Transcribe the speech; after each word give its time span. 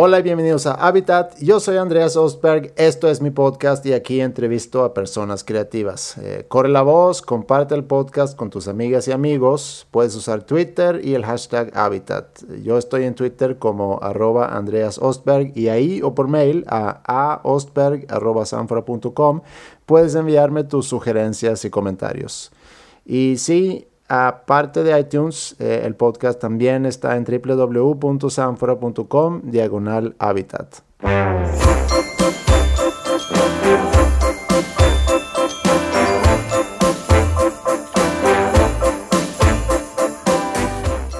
Hola 0.00 0.20
y 0.20 0.22
bienvenidos 0.22 0.66
a 0.66 0.74
Habitat. 0.74 1.36
Yo 1.40 1.58
soy 1.58 1.76
Andreas 1.76 2.16
Ostberg, 2.16 2.72
esto 2.76 3.08
es 3.08 3.20
mi 3.20 3.30
podcast 3.30 3.84
y 3.84 3.94
aquí 3.94 4.20
entrevisto 4.20 4.84
a 4.84 4.94
personas 4.94 5.42
creativas. 5.42 6.16
Eh, 6.18 6.44
corre 6.46 6.68
la 6.68 6.82
voz, 6.82 7.20
comparte 7.20 7.74
el 7.74 7.82
podcast 7.82 8.36
con 8.36 8.48
tus 8.48 8.68
amigas 8.68 9.08
y 9.08 9.10
amigos. 9.10 9.88
Puedes 9.90 10.14
usar 10.14 10.44
Twitter 10.44 11.00
y 11.02 11.14
el 11.14 11.24
hashtag 11.24 11.76
Habitat. 11.76 12.44
Yo 12.62 12.78
estoy 12.78 13.06
en 13.06 13.16
Twitter 13.16 13.58
como 13.58 13.98
arroba 14.00 14.56
Andreas 14.56 15.00
Ostberg 15.00 15.50
y 15.56 15.66
ahí 15.66 16.00
o 16.00 16.14
por 16.14 16.28
mail 16.28 16.64
a 16.68 17.02
aostberg.sanfra.com 17.42 19.40
puedes 19.84 20.14
enviarme 20.14 20.62
tus 20.62 20.86
sugerencias 20.86 21.64
y 21.64 21.70
comentarios. 21.70 22.52
Y 23.04 23.38
sí, 23.38 23.87
Aparte 24.08 24.82
de 24.82 24.98
iTunes, 24.98 25.54
eh, 25.58 25.82
el 25.84 25.94
podcast 25.94 26.40
también 26.40 26.86
está 26.86 27.16
en 27.16 27.24
www.sanfora.com 27.24 29.42
diagonal 29.44 30.16
habitat. 30.18 30.76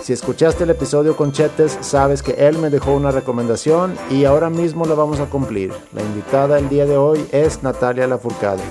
Si 0.00 0.14
escuchaste 0.14 0.64
el 0.64 0.70
episodio 0.70 1.14
con 1.14 1.32
Chetes, 1.32 1.76
sabes 1.82 2.22
que 2.22 2.32
él 2.32 2.56
me 2.56 2.70
dejó 2.70 2.94
una 2.94 3.10
recomendación 3.10 3.94
y 4.08 4.24
ahora 4.24 4.48
mismo 4.48 4.86
la 4.86 4.94
vamos 4.94 5.20
a 5.20 5.26
cumplir. 5.26 5.74
La 5.92 6.00
invitada 6.00 6.58
el 6.58 6.70
día 6.70 6.86
de 6.86 6.96
hoy 6.96 7.28
es 7.32 7.62
Natalia 7.62 8.06
Lafourcade. 8.06 8.62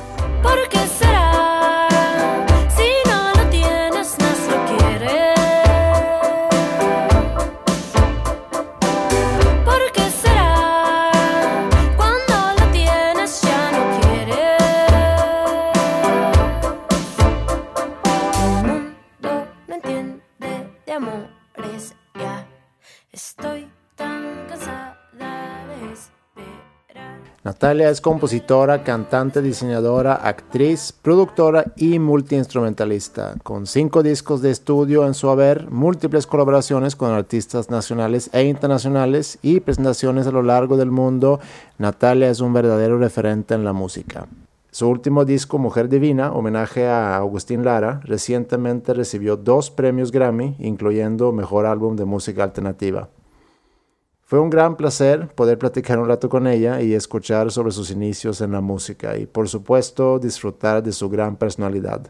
Natalia 27.57 27.89
es 27.89 28.01
compositora, 28.01 28.83
cantante, 28.83 29.41
diseñadora, 29.41 30.13
actriz, 30.13 30.93
productora 31.01 31.65
y 31.75 31.97
multiinstrumentalista, 31.97 33.33
con 33.41 33.65
cinco 33.65 34.03
discos 34.03 34.43
de 34.43 34.51
estudio 34.51 35.07
en 35.07 35.15
su 35.15 35.27
haber, 35.27 35.67
múltiples 35.71 36.27
colaboraciones 36.27 36.95
con 36.95 37.09
artistas 37.09 37.71
nacionales 37.71 38.29
e 38.31 38.43
internacionales 38.43 39.39
y 39.41 39.59
presentaciones 39.59 40.27
a 40.27 40.31
lo 40.31 40.43
largo 40.43 40.77
del 40.77 40.91
mundo. 40.91 41.39
Natalia 41.79 42.29
es 42.29 42.41
un 42.41 42.53
verdadero 42.53 42.99
referente 42.99 43.55
en 43.55 43.65
la 43.65 43.73
música. 43.73 44.27
Su 44.69 44.87
último 44.87 45.25
disco, 45.25 45.57
Mujer 45.57 45.89
Divina, 45.89 46.33
homenaje 46.33 46.85
a 46.85 47.17
Agustín 47.17 47.65
Lara, 47.65 48.01
recientemente 48.03 48.93
recibió 48.93 49.35
dos 49.35 49.71
premios 49.71 50.11
Grammy, 50.11 50.55
incluyendo 50.59 51.31
Mejor 51.31 51.65
Álbum 51.65 51.95
de 51.95 52.05
Música 52.05 52.43
Alternativa. 52.43 53.09
Fue 54.29 54.41
un 54.41 54.49
gran 54.49 54.75
placer 54.75 55.29
poder 55.29 55.57
platicar 55.57 55.99
un 55.99 56.09
rato 56.09 56.27
con 56.27 56.47
ella 56.47 56.81
y 56.81 56.93
escuchar 56.93 57.49
sobre 57.49 57.71
sus 57.71 57.91
inicios 57.91 58.41
en 58.41 58.51
la 58.51 58.59
música 58.59 59.15
y 59.15 59.25
por 59.25 59.47
supuesto 59.47 60.19
disfrutar 60.19 60.83
de 60.83 60.91
su 60.91 61.07
gran 61.07 61.37
personalidad. 61.37 62.01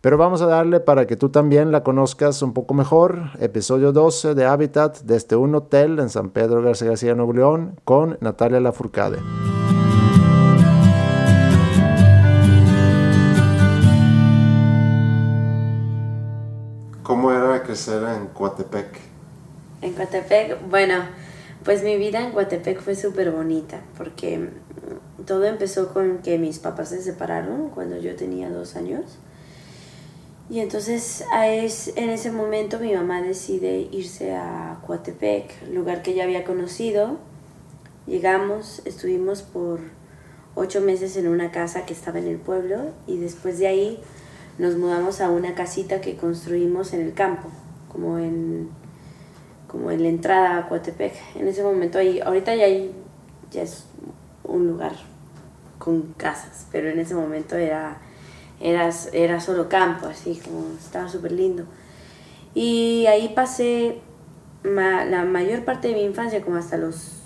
Pero 0.00 0.16
vamos 0.16 0.42
a 0.42 0.46
darle 0.46 0.78
para 0.78 1.08
que 1.08 1.16
tú 1.16 1.30
también 1.30 1.72
la 1.72 1.82
conozcas 1.82 2.40
un 2.42 2.52
poco 2.52 2.72
mejor. 2.72 3.30
Episodio 3.40 3.90
12 3.90 4.36
de 4.36 4.46
Habitat 4.46 5.00
desde 5.00 5.34
un 5.34 5.56
hotel 5.56 5.98
en 5.98 6.08
San 6.08 6.30
Pedro 6.30 6.62
García 6.62 6.90
García 6.90 7.16
Nuevo 7.16 7.32
León 7.32 7.80
con 7.82 8.16
Natalia 8.20 8.60
Lafourcade. 8.60 9.18
¿Cómo 17.02 17.32
era 17.32 17.60
crecer 17.64 18.04
en 18.04 18.28
Coatepec? 18.28 19.00
En 19.82 19.94
Coatepec, 19.94 20.70
bueno, 20.70 20.94
pues 21.64 21.82
mi 21.82 21.96
vida 21.96 22.20
en 22.20 22.32
Guatepec 22.32 22.80
fue 22.80 22.94
súper 22.94 23.30
bonita 23.30 23.82
porque 23.96 24.48
todo 25.26 25.44
empezó 25.44 25.92
con 25.92 26.18
que 26.18 26.38
mis 26.38 26.58
papás 26.58 26.88
se 26.90 27.02
separaron 27.02 27.68
cuando 27.70 27.98
yo 27.98 28.16
tenía 28.16 28.50
dos 28.50 28.76
años. 28.76 29.18
Y 30.48 30.58
entonces 30.58 31.24
en 31.32 32.10
ese 32.10 32.32
momento 32.32 32.80
mi 32.80 32.94
mamá 32.94 33.22
decide 33.22 33.88
irse 33.92 34.34
a 34.34 34.80
Coatepec, 34.86 35.68
lugar 35.72 36.02
que 36.02 36.14
ya 36.14 36.24
había 36.24 36.44
conocido. 36.44 37.18
Llegamos, 38.06 38.82
estuvimos 38.84 39.42
por 39.42 39.78
ocho 40.56 40.80
meses 40.80 41.16
en 41.16 41.28
una 41.28 41.52
casa 41.52 41.86
que 41.86 41.92
estaba 41.92 42.18
en 42.18 42.26
el 42.26 42.38
pueblo 42.38 42.90
y 43.06 43.18
después 43.18 43.58
de 43.58 43.68
ahí 43.68 44.00
nos 44.58 44.76
mudamos 44.76 45.20
a 45.20 45.30
una 45.30 45.54
casita 45.54 46.00
que 46.00 46.16
construimos 46.16 46.92
en 46.92 47.02
el 47.02 47.14
campo, 47.14 47.48
como 47.88 48.18
en 48.18 48.70
como 49.70 49.92
en 49.92 50.02
la 50.02 50.08
entrada 50.08 50.58
a 50.58 50.68
Coatepec. 50.68 51.14
En 51.36 51.46
ese 51.46 51.62
momento 51.62 51.98
ahí, 51.98 52.20
ahorita 52.20 52.54
ya, 52.56 52.64
hay, 52.64 52.92
ya 53.52 53.62
es 53.62 53.86
un 54.42 54.66
lugar 54.66 54.92
con 55.78 56.12
casas, 56.16 56.66
pero 56.72 56.90
en 56.90 56.98
ese 56.98 57.14
momento 57.14 57.56
era, 57.56 57.98
era, 58.60 58.90
era 59.12 59.40
solo 59.40 59.68
campo, 59.68 60.06
así 60.06 60.40
como 60.44 60.74
estaba 60.76 61.08
súper 61.08 61.32
lindo. 61.32 61.66
Y 62.52 63.06
ahí 63.06 63.32
pasé 63.34 64.00
la 64.64 65.24
mayor 65.24 65.64
parte 65.64 65.88
de 65.88 65.94
mi 65.94 66.02
infancia, 66.02 66.42
como 66.42 66.56
hasta 66.56 66.76
los 66.76 67.20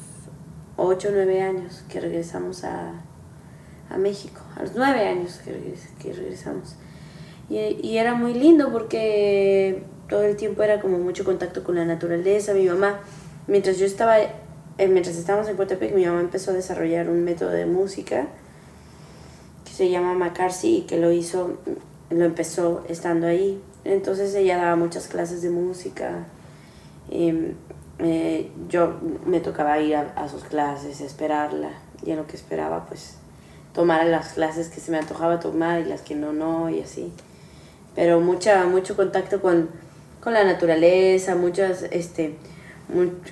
8 0.76 1.08
o 1.08 1.12
9 1.12 1.40
años 1.40 1.82
que 1.88 1.98
regresamos 1.98 2.64
a, 2.64 2.92
a, 3.88 3.96
México, 3.96 4.42
a 4.56 4.62
los 4.62 4.74
9 4.76 5.08
años 5.08 5.40
que, 5.42 5.74
que 5.98 6.12
regresamos. 6.12 6.76
Y, 7.48 7.56
y, 7.58 7.96
era 7.96 8.14
muy 8.14 8.34
lindo 8.34 8.70
porque 8.70 9.82
todo 10.14 10.22
el 10.22 10.36
tiempo 10.36 10.62
era 10.62 10.80
como 10.80 10.98
mucho 10.98 11.24
contacto 11.24 11.64
con 11.64 11.74
la 11.74 11.84
naturaleza. 11.84 12.54
Mi 12.54 12.66
mamá, 12.66 13.00
mientras 13.48 13.78
yo 13.78 13.84
estaba, 13.84 14.20
eh, 14.20 14.30
mientras 14.88 15.16
estábamos 15.16 15.48
en 15.48 15.56
Coatepec, 15.56 15.92
mi 15.92 16.06
mamá 16.06 16.20
empezó 16.20 16.52
a 16.52 16.54
desarrollar 16.54 17.10
un 17.10 17.24
método 17.24 17.50
de 17.50 17.66
música 17.66 18.28
que 19.64 19.72
se 19.72 19.90
llama 19.90 20.14
McCarthy 20.14 20.76
y 20.76 20.80
que 20.82 20.98
lo 20.98 21.10
hizo, 21.10 21.58
lo 22.10 22.24
empezó 22.24 22.84
estando 22.88 23.26
ahí. 23.26 23.60
Entonces 23.82 24.32
ella 24.36 24.56
daba 24.56 24.76
muchas 24.76 25.08
clases 25.08 25.42
de 25.42 25.50
música. 25.50 26.26
Em, 27.10 27.54
eh, 27.98 28.52
yo 28.68 28.94
me 29.26 29.40
tocaba 29.40 29.80
ir 29.80 29.96
a, 29.96 30.12
a, 30.14 30.28
sus 30.28 30.44
clases, 30.44 31.00
esperarla, 31.00 31.70
y 32.06 32.12
en 32.12 32.18
lo 32.18 32.28
que 32.28 32.36
esperaba, 32.36 32.86
pues 32.86 33.16
tomar 33.72 34.06
las 34.06 34.34
clases 34.34 34.68
que 34.68 34.78
se 34.78 34.92
me 34.92 34.98
antojaba 34.98 35.40
tomar 35.40 35.80
y 35.80 35.86
las 35.86 36.02
que 36.02 36.14
no, 36.14 36.32
no, 36.32 36.70
y 36.70 36.82
así. 36.82 37.12
Pero 37.96 38.20
mucha, 38.20 38.64
mucho 38.66 38.94
contacto 38.94 39.42
con, 39.42 39.68
con 40.24 40.32
la 40.32 40.42
naturaleza, 40.42 41.36
muchas 41.36 41.82
este, 41.90 42.38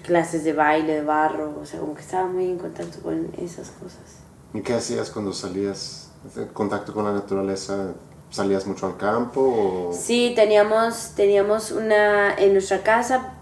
clases 0.02 0.44
de 0.44 0.52
baile, 0.52 0.96
de 0.96 1.02
barro, 1.02 1.58
o 1.58 1.64
sea, 1.64 1.80
como 1.80 1.94
que 1.94 2.02
estaba 2.02 2.28
muy 2.28 2.44
en 2.44 2.58
contacto 2.58 3.00
con 3.00 3.30
esas 3.38 3.70
cosas. 3.70 4.20
¿Y 4.52 4.60
qué 4.60 4.74
hacías 4.74 5.10
cuando 5.10 5.32
salías 5.32 6.10
en 6.36 6.48
contacto 6.48 6.92
con 6.92 7.06
la 7.06 7.12
naturaleza? 7.12 7.94
¿Salías 8.30 8.66
mucho 8.66 8.86
al 8.86 8.98
campo? 8.98 9.40
O... 9.40 9.92
Sí, 9.94 10.34
teníamos, 10.36 11.12
teníamos 11.16 11.70
una, 11.70 12.34
en 12.34 12.52
nuestra 12.52 12.82
casa, 12.82 13.32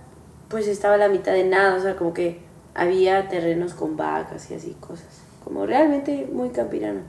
pues 0.48 0.68
estaba 0.68 0.96
la 0.96 1.08
mitad 1.08 1.32
de 1.32 1.44
nada, 1.44 1.74
o 1.74 1.80
sea, 1.80 1.96
como 1.96 2.14
que 2.14 2.40
había 2.74 3.28
terrenos 3.28 3.74
con 3.74 3.96
vacas 3.96 4.48
y 4.50 4.54
así 4.54 4.76
cosas, 4.80 5.22
como 5.42 5.66
realmente 5.66 6.28
muy 6.32 6.50
campirano. 6.50 7.00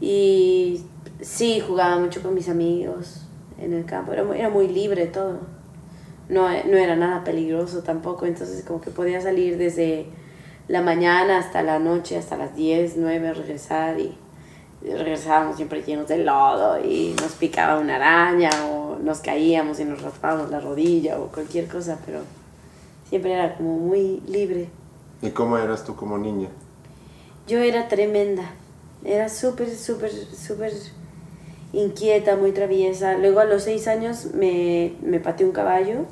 Y 0.00 0.84
sí, 1.20 1.60
jugaba 1.60 1.98
mucho 1.98 2.22
con 2.22 2.34
mis 2.34 2.48
amigos, 2.48 3.21
en 3.62 3.72
el 3.72 3.84
campo. 3.84 4.12
Era 4.12 4.24
muy, 4.24 4.38
era 4.38 4.50
muy 4.50 4.68
libre 4.68 5.06
todo. 5.06 5.38
No, 6.28 6.48
no 6.48 6.76
era 6.76 6.96
nada 6.96 7.24
peligroso 7.24 7.82
tampoco, 7.82 8.26
entonces 8.26 8.64
como 8.64 8.80
que 8.80 8.90
podía 8.90 9.20
salir 9.20 9.58
desde 9.58 10.06
la 10.68 10.80
mañana 10.80 11.38
hasta 11.38 11.62
la 11.62 11.78
noche, 11.78 12.16
hasta 12.16 12.36
las 12.36 12.54
10, 12.54 12.96
9, 12.96 13.34
regresar 13.34 13.98
y 13.98 14.16
regresábamos 14.82 15.56
siempre 15.56 15.82
llenos 15.82 16.08
de 16.08 16.18
lodo 16.18 16.82
y 16.82 17.14
nos 17.20 17.32
picaba 17.32 17.78
una 17.78 17.96
araña 17.96 18.50
o 18.66 18.98
nos 18.98 19.20
caíamos 19.20 19.80
y 19.80 19.84
nos 19.84 20.02
raspábamos 20.02 20.50
la 20.50 20.60
rodilla 20.60 21.18
o 21.18 21.26
cualquier 21.26 21.68
cosa, 21.68 21.98
pero 22.04 22.20
siempre 23.08 23.32
era 23.32 23.56
como 23.56 23.78
muy 23.78 24.22
libre. 24.26 24.68
¿Y 25.20 25.30
cómo 25.30 25.58
eras 25.58 25.84
tú 25.84 25.94
como 25.94 26.18
niña? 26.18 26.48
Yo 27.46 27.58
era 27.58 27.88
tremenda, 27.88 28.50
era 29.04 29.28
súper, 29.28 29.68
súper, 29.74 30.10
súper 30.10 30.72
inquieta, 31.72 32.36
muy 32.36 32.52
traviesa. 32.52 33.16
Luego 33.18 33.40
a 33.40 33.44
los 33.44 33.64
seis 33.64 33.88
años 33.88 34.26
me, 34.34 34.94
me 35.02 35.20
pateé 35.20 35.46
un 35.46 35.52
caballo 35.52 36.06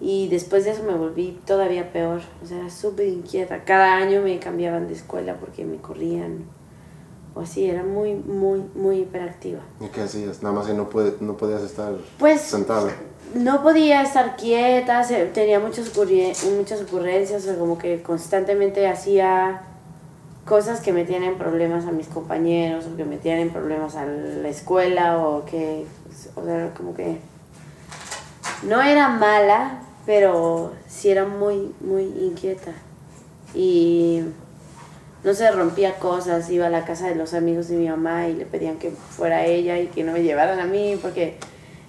y 0.00 0.28
después 0.28 0.64
de 0.64 0.72
eso 0.72 0.82
me 0.82 0.94
volví 0.94 1.38
todavía 1.46 1.92
peor. 1.92 2.22
O 2.42 2.46
sea, 2.46 2.68
súper 2.70 3.06
inquieta. 3.06 3.64
Cada 3.64 3.96
año 3.96 4.22
me 4.22 4.38
cambiaban 4.38 4.88
de 4.88 4.94
escuela 4.94 5.36
porque 5.38 5.64
me 5.64 5.76
corrían. 5.76 6.44
O 7.34 7.40
así, 7.40 7.64
era 7.64 7.82
muy, 7.82 8.14
muy, 8.14 8.62
muy 8.74 9.00
hiperactiva. 9.00 9.60
¿Y 9.80 9.86
qué 9.88 10.02
hacías? 10.02 10.42
Nada 10.42 10.54
más 10.54 10.66
que 10.66 10.74
no, 10.74 10.90
puede, 10.90 11.14
no 11.20 11.36
podías 11.36 11.62
estar 11.62 11.94
pues, 12.18 12.42
sentada. 12.42 12.92
no 13.34 13.62
podía 13.62 14.02
estar 14.02 14.36
quieta, 14.36 15.02
tenía 15.32 15.58
muchas, 15.58 15.90
muchas 15.96 16.82
ocurrencias, 16.82 17.46
como 17.58 17.78
que 17.78 18.02
constantemente 18.02 18.86
hacía 18.86 19.62
cosas 20.44 20.80
que 20.80 20.92
me 20.92 21.04
tienen 21.04 21.38
problemas 21.38 21.86
a 21.86 21.92
mis 21.92 22.08
compañeros 22.08 22.86
o 22.86 22.96
que 22.96 23.04
me 23.04 23.16
tienen 23.16 23.50
problemas 23.50 23.94
a 23.96 24.04
la 24.04 24.48
escuela 24.48 25.18
o 25.18 25.44
que, 25.44 25.86
o 26.34 26.44
sea, 26.44 26.72
como 26.74 26.94
que 26.94 27.18
no 28.62 28.82
era 28.82 29.08
mala, 29.08 29.80
pero 30.06 30.72
sí 30.88 31.10
era 31.10 31.24
muy, 31.24 31.74
muy 31.80 32.04
inquieta. 32.04 32.72
Y 33.54 34.22
no 35.24 35.34
se 35.34 35.50
rompía 35.52 35.98
cosas, 35.98 36.50
iba 36.50 36.66
a 36.66 36.70
la 36.70 36.84
casa 36.84 37.08
de 37.08 37.14
los 37.14 37.34
amigos 37.34 37.68
de 37.68 37.76
mi 37.76 37.88
mamá 37.88 38.26
y 38.28 38.34
le 38.34 38.44
pedían 38.44 38.78
que 38.78 38.90
fuera 38.90 39.44
ella 39.44 39.78
y 39.78 39.86
que 39.86 40.02
no 40.02 40.12
me 40.12 40.22
llevaran 40.22 40.58
a 40.58 40.64
mí 40.64 40.98
porque 41.00 41.38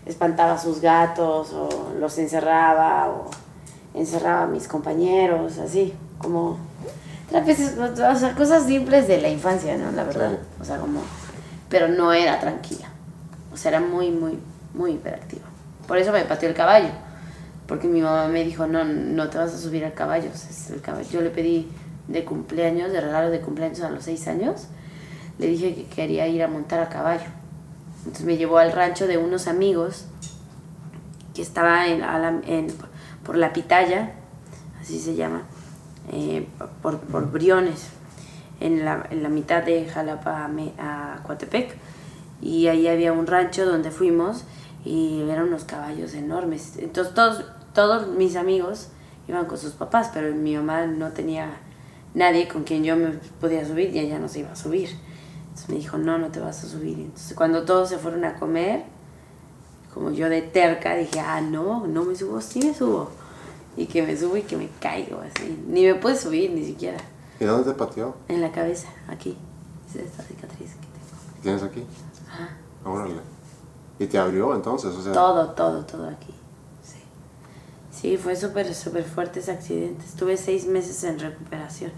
espantaba 0.06 0.54
a 0.54 0.60
sus 0.60 0.82
gatos 0.82 1.54
o 1.54 1.94
los 2.00 2.18
encerraba 2.18 3.10
o 3.10 3.26
encerraba 3.94 4.44
a 4.44 4.48
mis 4.48 4.68
compañeros, 4.68 5.58
así, 5.58 5.94
como 6.20 6.58
o 7.34 8.16
sea, 8.16 8.36
cosas 8.36 8.66
simples 8.66 9.08
de 9.08 9.22
la 9.22 9.30
infancia, 9.30 9.78
¿no? 9.78 9.92
La 9.92 10.04
verdad. 10.04 10.38
O 10.62 10.66
sea, 10.66 10.78
como, 10.78 11.02
pero 11.70 11.88
no 11.88 12.14
era 12.14 12.40
tranquila. 12.40 12.88
O 13.52 13.58
sea, 13.58 13.70
era 13.70 13.80
muy, 13.80 14.12
muy, 14.12 14.38
muy 14.74 14.92
hiperactiva. 14.92 15.46
Por 15.88 15.98
eso 15.98 16.12
me 16.12 16.24
pateó 16.26 16.50
el 16.50 16.56
caballo. 16.56 16.90
Porque 17.68 17.88
mi 17.88 18.02
mamá 18.02 18.28
me 18.28 18.44
dijo, 18.44 18.68
no, 18.68 18.84
no 18.84 19.30
te 19.30 19.38
vas 19.38 19.54
a 19.54 19.58
subir 19.58 19.86
al 19.86 19.94
caballo. 19.94 20.30
Es 20.34 20.70
el 20.70 20.82
caballo. 20.82 21.08
Yo 21.10 21.22
le 21.22 21.30
pedí 21.30 21.70
de 22.08 22.26
cumpleaños, 22.26 22.92
de 22.92 23.02
regalo 23.02 23.30
de 23.30 23.42
cumpleaños 23.42 23.82
a 23.82 23.90
los 23.90 24.04
seis 24.04 24.28
años. 24.28 24.68
Le 25.40 25.48
dije 25.48 25.74
que 25.74 25.86
quería 25.86 26.28
ir 26.28 26.44
a 26.44 26.48
montar 26.48 26.80
a 26.80 26.90
caballo. 26.90 27.26
Entonces 28.00 28.26
me 28.26 28.38
llevó 28.38 28.58
al 28.58 28.72
rancho 28.72 29.08
de 29.08 29.18
unos 29.18 29.48
amigos 29.48 30.06
que 31.34 31.42
estaba 31.42 31.88
en, 31.88 32.04
en, 32.46 32.68
por 33.24 33.38
la 33.38 33.54
pitaya, 33.54 34.12
así 34.82 35.00
se 35.00 35.16
llama, 35.16 35.44
eh, 36.12 36.48
por, 36.82 37.00
por, 37.00 37.32
Briones, 37.32 37.88
en 38.60 38.84
la, 38.86 39.08
en 39.10 39.24
la, 39.24 39.30
mitad 39.30 39.64
de 39.64 39.86
Jalapa 39.86 40.50
a, 40.80 41.20
Coatepec. 41.24 41.76
Y 42.42 42.68
ahí 42.68 42.88
había 42.88 43.14
un 43.14 43.26
rancho 43.26 43.66
donde 43.66 43.90
fuimos 43.90 44.44
y 44.84 45.22
eran 45.30 45.48
unos 45.48 45.64
caballos 45.64 46.14
enormes. 46.14 46.78
Entonces 46.78 47.14
todos, 47.14 47.46
todos 47.74 48.08
mis 48.08 48.36
amigos 48.36 48.90
iban 49.28 49.46
con 49.46 49.58
sus 49.58 49.74
papás, 49.74 50.12
pero 50.14 50.34
mi 50.36 50.56
mamá 50.56 50.86
no 50.86 51.12
tenía 51.12 51.58
nadie 52.14 52.48
con 52.48 52.64
quien 52.64 52.84
yo 52.84 52.96
me 52.96 53.12
podía 53.40 53.66
subir 53.66 53.96
y 53.96 54.00
ella 54.00 54.20
no 54.20 54.28
se 54.28 54.40
iba 54.40 54.52
a 54.52 54.56
subir. 54.56 54.90
Entonces 55.44 55.70
me 55.70 55.76
dijo, 55.76 55.98
no, 55.98 56.18
no 56.18 56.28
te 56.28 56.40
vas 56.40 56.64
a 56.64 56.68
subir. 56.68 57.00
Entonces 57.00 57.36
cuando 57.36 57.64
todos 57.64 57.90
se 57.90 57.98
fueron 57.98 58.26
a 58.26 58.36
comer, 58.36 58.84
como 59.94 60.12
yo 60.12 60.28
de 60.30 60.42
terca, 60.42 60.96
dije, 60.96 61.20
ah, 61.20 61.42
no, 61.42 61.86
no 61.88 62.04
me 62.04 62.16
subo, 62.16 62.42
sí 62.42 62.60
me 62.60 62.74
subo. 62.74 63.12
Y 63.76 63.88
que 63.88 64.04
me 64.04 64.16
subo 64.16 64.38
y 64.38 64.44
que 64.44 64.58
me 64.58 64.70
caigo 64.80 65.20
así. 65.20 65.64
Ni 65.68 65.86
me 65.86 65.96
puedo 65.96 66.16
subir, 66.16 66.52
ni 66.52 66.64
siquiera. 66.66 66.98
¿Y 67.40 67.46
dónde 67.46 67.72
te 67.72 67.78
pateó? 67.78 68.16
En 68.28 68.42
la 68.42 68.52
cabeza, 68.52 68.88
aquí. 69.08 69.38
Es 69.90 69.96
esta 69.96 70.24
cicatriz 70.24 70.72
que 70.72 70.88
tengo. 70.88 71.42
¿Tienes 71.42 71.64
aquí? 71.64 71.84
Ajá. 72.30 72.58
Órale. 72.86 73.16
¿Y 74.00 74.06
te 74.06 74.18
abrió 74.18 74.56
entonces? 74.56 74.94
O 74.94 75.02
sea... 75.02 75.14
Todo, 75.14 75.52
todo, 75.52 75.86
todo 75.86 76.08
aquí. 76.08 76.34
Sí. 76.84 77.00
Sí, 77.92 78.18
fue 78.18 78.36
súper, 78.36 78.74
súper 78.74 79.04
fuerte 79.04 79.40
ese 79.40 79.52
accidente. 79.52 80.06
Estuve 80.06 80.38
seis 80.38 80.66
meses 80.66 81.04
en 81.04 81.20
recuperación. 81.20 81.92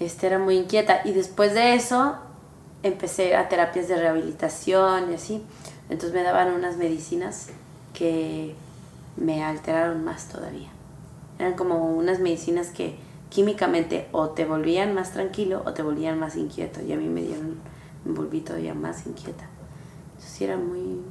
Este 0.00 0.26
era 0.26 0.38
muy 0.38 0.56
inquieta. 0.56 1.00
Y 1.04 1.12
después 1.12 1.54
de 1.54 1.74
eso, 1.74 2.16
empecé 2.82 3.36
a 3.36 3.48
terapias 3.48 3.88
de 3.88 3.96
rehabilitación 3.96 5.10
y 5.10 5.14
así. 5.14 5.42
Entonces 5.90 6.14
me 6.14 6.22
daban 6.22 6.52
unas 6.52 6.76
medicinas 6.76 7.48
que 7.94 8.54
me 9.16 9.42
alteraron 9.42 10.04
más 10.04 10.28
todavía. 10.28 10.68
Eran 11.38 11.54
como 11.54 11.94
unas 11.94 12.20
medicinas 12.20 12.68
que 12.68 12.98
químicamente 13.30 14.08
o 14.12 14.30
te 14.30 14.44
volvían 14.44 14.94
más 14.94 15.12
tranquilo 15.12 15.62
o 15.66 15.72
te 15.72 15.82
volvían 15.82 16.18
más 16.18 16.36
inquieto. 16.36 16.80
Y 16.82 16.92
a 16.92 16.96
mí 16.96 17.08
me 17.08 17.22
dieron, 17.22 17.56
me 18.04 18.12
volví 18.12 18.40
todavía 18.40 18.74
más 18.74 19.06
inquieta. 19.06 19.46
Entonces 20.14 20.40
era 20.40 20.56
muy... 20.56 21.02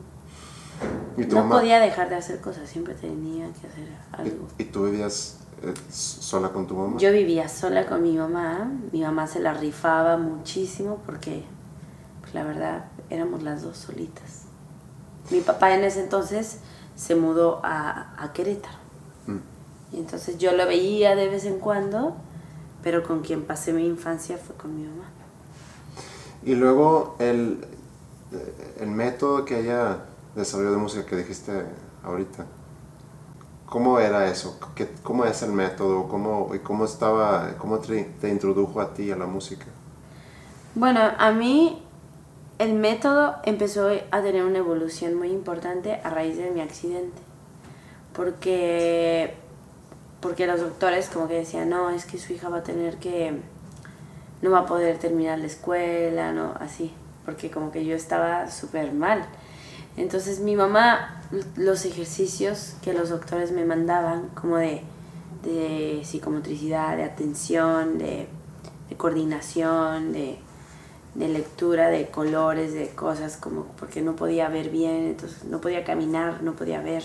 no 1.29 1.49
podía 1.49 1.79
dejar 1.79 2.09
de 2.09 2.15
hacer 2.15 2.41
cosas, 2.41 2.69
siempre 2.69 2.93
tenía 2.95 3.47
que 3.53 3.67
hacer 3.67 3.87
algo. 4.11 4.47
¿Y, 4.57 4.65
tú 4.65 4.85
vivías 4.85 5.39
eh, 5.63 5.73
sola 5.89 6.49
con 6.49 6.67
tu 6.67 6.75
mamá? 6.75 6.97
Yo 6.97 7.11
vivía 7.11 7.47
sola 7.47 7.85
con 7.85 8.01
mi 8.01 8.17
mamá. 8.17 8.71
Mi 8.91 9.01
mamá 9.01 9.27
se 9.27 9.39
la 9.39 9.53
rifaba 9.53 10.17
muchísimo 10.17 11.01
porque, 11.05 11.43
pues, 12.21 12.33
la 12.33 12.43
verdad, 12.43 12.85
éramos 13.09 13.43
las 13.43 13.61
dos 13.61 13.77
solitas. 13.77 14.43
Mi 15.29 15.41
papá 15.41 15.73
en 15.75 15.83
ese 15.83 16.01
entonces 16.01 16.59
se 16.95 17.15
mudó 17.15 17.61
a, 17.63 18.15
a 18.17 18.33
Querétaro. 18.33 18.86
Y 19.91 19.97
entonces 19.97 20.37
yo 20.37 20.51
lo 20.51 20.65
veía 20.65 21.15
de 21.15 21.29
vez 21.29 21.45
en 21.45 21.59
cuando, 21.59 22.15
pero 22.83 23.03
con 23.03 23.21
quien 23.21 23.43
pasé 23.43 23.73
mi 23.73 23.85
infancia 23.85 24.37
fue 24.37 24.55
con 24.55 24.75
mi 24.75 24.87
mamá. 24.87 25.09
Y 26.43 26.55
luego 26.55 27.15
el, 27.19 27.65
el 28.79 28.87
método 28.87 29.45
que 29.45 29.55
haya 29.55 29.97
desarrollo 30.35 30.71
de 30.71 30.77
música 30.77 31.05
que 31.05 31.15
dijiste 31.15 31.51
ahorita, 32.03 32.45
¿cómo 33.65 33.99
era 33.99 34.29
eso? 34.29 34.59
¿Qué, 34.75 34.89
¿Cómo 35.03 35.25
es 35.25 35.41
el 35.41 35.51
método? 35.51 36.07
¿Cómo, 36.07 36.53
y 36.53 36.59
cómo, 36.59 36.85
estaba, 36.85 37.55
cómo 37.57 37.79
te, 37.79 38.03
te 38.21 38.29
introdujo 38.29 38.79
a 38.81 38.93
ti 38.93 39.11
a 39.11 39.15
la 39.15 39.25
música? 39.25 39.65
Bueno, 40.75 41.01
a 41.17 41.31
mí 41.31 41.81
el 42.59 42.73
método 42.73 43.35
empezó 43.43 43.89
a 44.11 44.21
tener 44.21 44.43
una 44.43 44.59
evolución 44.59 45.15
muy 45.15 45.29
importante 45.31 45.99
a 46.03 46.09
raíz 46.09 46.37
de 46.37 46.51
mi 46.51 46.61
accidente. 46.61 47.21
Porque, 48.13 49.35
porque 50.21 50.47
los 50.47 50.59
doctores 50.59 51.09
como 51.09 51.27
que 51.27 51.35
decían, 51.35 51.69
no, 51.69 51.89
es 51.89 52.05
que 52.05 52.17
su 52.17 52.33
hija 52.33 52.49
va 52.49 52.57
a 52.57 52.63
tener 52.63 52.97
que, 52.97 53.39
no 54.41 54.51
va 54.51 54.59
a 54.59 54.65
poder 54.65 54.97
terminar 54.97 55.39
la 55.39 55.47
escuela, 55.47 56.31
no, 56.31 56.53
así. 56.59 56.93
Porque 57.25 57.51
como 57.51 57.71
que 57.71 57.85
yo 57.85 57.95
estaba 57.95 58.49
súper 58.49 58.93
mal. 58.93 59.25
Entonces 59.97 60.39
mi 60.39 60.55
mamá, 60.55 61.21
los 61.55 61.85
ejercicios 61.85 62.75
que 62.81 62.93
los 62.93 63.09
doctores 63.09 63.51
me 63.51 63.65
mandaban, 63.65 64.29
como 64.29 64.57
de, 64.57 64.83
de 65.43 66.01
psicomotricidad, 66.03 66.97
de 66.97 67.03
atención, 67.03 67.97
de, 67.97 68.27
de 68.89 68.95
coordinación, 68.95 70.13
de 70.13 70.39
de 71.17 71.27
lectura 71.27 71.89
de 71.89 72.07
colores, 72.07 72.73
de 72.73 72.89
cosas, 72.89 73.37
como 73.37 73.65
porque 73.79 74.01
no 74.01 74.15
podía 74.15 74.49
ver 74.49 74.69
bien, 74.69 75.07
entonces 75.07 75.45
no 75.45 75.59
podía 75.59 75.83
caminar, 75.83 76.43
no 76.43 76.53
podía 76.53 76.79
ver, 76.79 77.03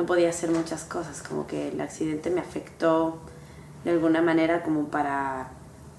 no 0.00 0.06
podía 0.06 0.30
hacer 0.30 0.50
muchas 0.50 0.84
cosas, 0.84 1.22
como 1.22 1.46
que 1.46 1.68
el 1.68 1.80
accidente 1.80 2.30
me 2.30 2.40
afectó 2.40 3.18
de 3.84 3.90
alguna 3.90 4.22
manera 4.22 4.62
como 4.62 4.84
para 4.84 5.50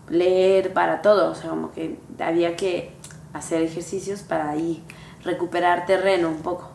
leer, 0.09 0.73
para 0.73 1.03
todo, 1.03 1.31
o 1.31 1.35
sea, 1.35 1.51
como 1.51 1.71
que 1.71 1.99
había 2.19 2.55
que 2.55 2.93
hacer 3.33 3.61
ejercicios 3.61 4.23
para 4.23 4.49
ahí 4.49 4.83
recuperar 5.23 5.85
terreno 5.85 6.29
un 6.29 6.41
poco. 6.41 6.71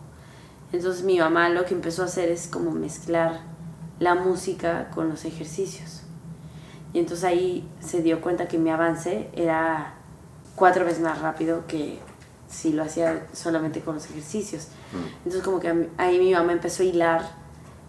Entonces 0.73 1.03
mi 1.03 1.19
mamá 1.19 1.49
lo 1.49 1.65
que 1.65 1.75
empezó 1.75 2.03
a 2.03 2.05
hacer 2.05 2.29
es 2.31 2.47
como 2.47 2.71
mezclar 2.71 3.41
la 3.99 4.15
música 4.15 4.91
con 4.95 5.09
los 5.09 5.25
ejercicios. 5.25 6.03
Y 6.93 7.01
entonces 7.01 7.25
ahí 7.25 7.69
se 7.81 8.03
dio 8.03 8.21
cuenta 8.21 8.47
que 8.47 8.57
mi 8.57 8.71
avance 8.71 9.29
era 9.33 9.95
cuatro 10.55 10.85
veces 10.85 11.01
más 11.01 11.21
rápido 11.21 11.67
que 11.67 11.99
si 12.49 12.73
lo 12.73 12.83
hacía 12.83 13.27
solamente 13.33 13.81
con 13.81 13.95
los 13.95 14.07
ejercicios. 14.07 14.69
Mm. 14.93 15.17
Entonces 15.19 15.43
como 15.43 15.61
que 15.61 15.89
ahí 15.99 16.19
mi 16.19 16.33
mamá 16.33 16.53
empezó 16.53 16.83
a 16.83 16.87
hilar 16.87 17.23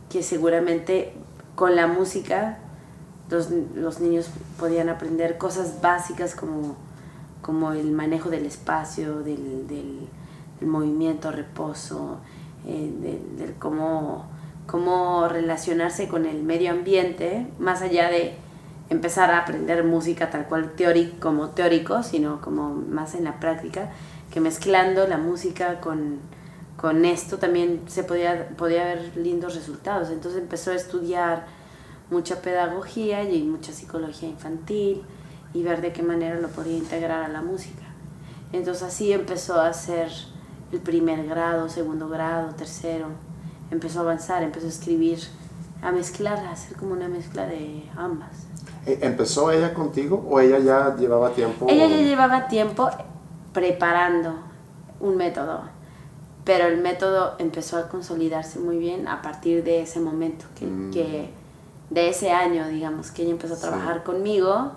que 0.10 0.24
seguramente 0.24 1.14
con 1.56 1.76
la 1.76 1.88
música 1.88 2.60
los, 3.30 3.50
los 3.76 4.00
niños 4.00 4.30
podían 4.60 4.90
aprender 4.90 5.38
cosas 5.38 5.82
básicas 5.82 6.36
como, 6.36 6.76
como 7.42 7.72
el 7.72 7.92
manejo 7.92 8.30
del 8.30 8.46
espacio, 8.46 9.20
del, 9.20 9.68
del, 9.68 10.08
movimiento, 10.62 11.32
reposo, 11.32 12.18
eh, 12.66 12.92
del, 13.38 13.54
cómo, 13.60 14.26
cómo 14.66 15.28
relacionarse 15.28 16.08
con 16.08 16.26
el 16.26 16.42
medio 16.42 16.72
ambiente, 16.72 17.48
más 17.60 17.82
allá 17.82 18.10
de 18.10 18.36
empezar 18.90 19.30
a 19.32 19.40
aprender 19.40 19.84
música 19.84 20.30
tal 20.30 20.46
cual 20.46 20.72
teórico, 20.72 21.18
como 21.20 21.50
teórico, 21.50 22.02
sino 22.02 22.42
como 22.42 22.70
más 22.70 23.14
en 23.14 23.26
la 23.26 23.40
práctica, 23.40 23.90
que 24.38 24.42
mezclando 24.42 25.08
la 25.08 25.18
música 25.18 25.82
con, 25.82 26.20
con 26.80 27.06
esto 27.06 27.40
también 27.40 27.82
se 27.88 28.04
podía, 28.04 28.50
podía 28.50 28.84
ver 28.84 29.18
lindos 29.18 29.56
resultados. 29.56 30.12
Entonces 30.12 30.40
empezó 30.40 30.70
a 30.70 30.76
estudiar 30.76 31.48
mucha 32.12 32.40
pedagogía 32.44 33.24
y 33.24 33.42
mucha 33.42 33.74
psicología 33.74 34.30
infantil 34.30 35.02
y 35.56 35.64
ver 35.64 35.82
de 35.82 35.92
qué 35.92 36.04
manera 36.04 36.40
lo 36.40 36.50
podía 36.50 36.78
integrar 36.78 37.24
a 37.24 37.30
la 37.30 37.42
música. 37.42 37.82
Entonces 38.54 38.84
así 38.84 39.12
empezó 39.12 39.60
a 39.60 39.70
hacer 39.70 40.12
el 40.72 40.82
primer 40.82 41.26
grado, 41.26 41.68
segundo 41.68 42.08
grado, 42.08 42.54
tercero. 42.54 43.08
Empezó 43.72 44.02
a 44.02 44.02
avanzar, 44.04 44.44
empezó 44.44 44.68
a 44.68 44.70
escribir, 44.70 45.18
a 45.82 45.92
mezclar, 45.92 46.38
a 46.46 46.52
hacer 46.52 46.78
como 46.78 46.92
una 46.92 47.08
mezcla 47.08 47.48
de 47.48 47.90
ambas. 47.96 48.46
Eh, 48.86 49.00
¿Empezó 49.02 49.52
ella 49.52 49.74
contigo 49.74 50.24
o 50.30 50.40
ella 50.40 50.60
ya 50.60 50.96
llevaba 50.96 51.32
tiempo? 51.32 51.66
Ella 51.68 51.88
ya 51.88 52.04
llevaba 52.04 52.48
tiempo 52.48 52.92
preparando 53.58 54.36
un 55.00 55.18
método, 55.18 55.62
pero 56.46 56.68
el 56.68 56.78
método 56.78 57.34
empezó 57.40 57.78
a 57.78 57.90
consolidarse 57.90 58.60
muy 58.60 58.78
bien 58.78 59.08
a 59.08 59.24
partir 59.24 59.64
de 59.64 59.82
ese 59.82 60.00
momento, 60.00 60.46
que, 60.60 60.68
Mm. 60.68 60.92
que 60.94 61.32
de 61.90 62.10
ese 62.10 62.30
año, 62.30 62.68
digamos, 62.68 63.10
que 63.10 63.24
ella 63.24 63.32
empezó 63.32 63.56
a 63.56 63.60
trabajar 63.60 64.04
conmigo 64.04 64.74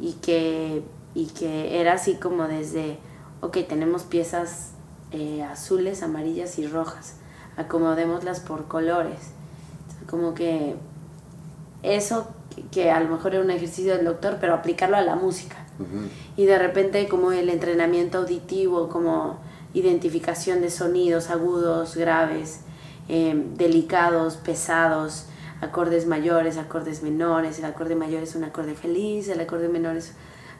y 0.00 0.14
que, 0.14 0.82
y 1.14 1.26
que 1.26 1.80
era 1.80 1.92
así 1.92 2.16
como 2.16 2.48
desde, 2.48 2.98
ok, 3.40 3.58
tenemos 3.68 4.02
piezas 4.02 4.70
eh, 5.12 5.44
azules, 5.44 6.02
amarillas 6.02 6.58
y 6.58 6.66
rojas, 6.66 7.14
acomodémoslas 7.56 8.40
por 8.40 8.66
colores. 8.66 9.30
Como 10.10 10.34
que 10.34 10.74
eso, 11.84 12.26
que, 12.52 12.62
que 12.62 12.90
a 12.90 12.98
lo 12.98 13.10
mejor 13.10 13.36
era 13.36 13.44
un 13.44 13.50
ejercicio 13.52 13.94
del 13.96 14.04
doctor, 14.06 14.38
pero 14.40 14.54
aplicarlo 14.54 14.96
a 14.96 15.02
la 15.02 15.14
música. 15.14 15.54
Y 16.36 16.46
de 16.46 16.58
repente 16.58 17.08
como 17.08 17.32
el 17.32 17.50
entrenamiento 17.50 18.18
auditivo, 18.18 18.88
como 18.88 19.38
identificación 19.74 20.60
de 20.60 20.70
sonidos 20.70 21.30
agudos, 21.30 21.96
graves, 21.96 22.60
eh, 23.08 23.40
delicados, 23.56 24.36
pesados, 24.36 25.26
acordes 25.60 26.06
mayores, 26.06 26.56
acordes 26.56 27.02
menores, 27.02 27.58
el 27.58 27.64
acorde 27.64 27.94
mayor 27.94 28.22
es 28.22 28.34
un 28.34 28.44
acorde 28.44 28.74
feliz, 28.74 29.28
el 29.28 29.40
acorde 29.40 29.68
menor 29.68 29.96
es 29.96 30.14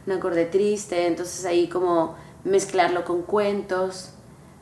un 0.06 0.12
acorde 0.12 0.46
triste, 0.46 1.06
entonces 1.06 1.44
ahí 1.44 1.68
como 1.68 2.14
mezclarlo 2.44 3.04
con 3.04 3.22
cuentos, 3.22 4.10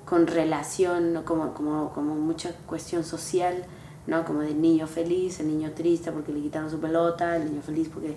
con 0.05 0.27
relación, 0.27 1.13
¿no? 1.13 1.25
como, 1.25 1.53
como, 1.55 1.93
como 1.93 2.15
mucha 2.15 2.53
cuestión 2.67 3.05
social, 3.05 3.65
¿no? 4.07 4.25
Como 4.25 4.41
del 4.41 4.61
niño 4.61 4.87
feliz, 4.87 5.41
el 5.41 5.49
niño 5.49 5.73
triste 5.73 6.13
porque 6.13 6.33
le 6.33 6.41
quitaron 6.41 6.71
su 6.71 6.79
pelota, 6.79 7.37
el 7.37 7.47
niño 7.47 7.63
feliz 7.63 7.89
porque... 7.93 8.17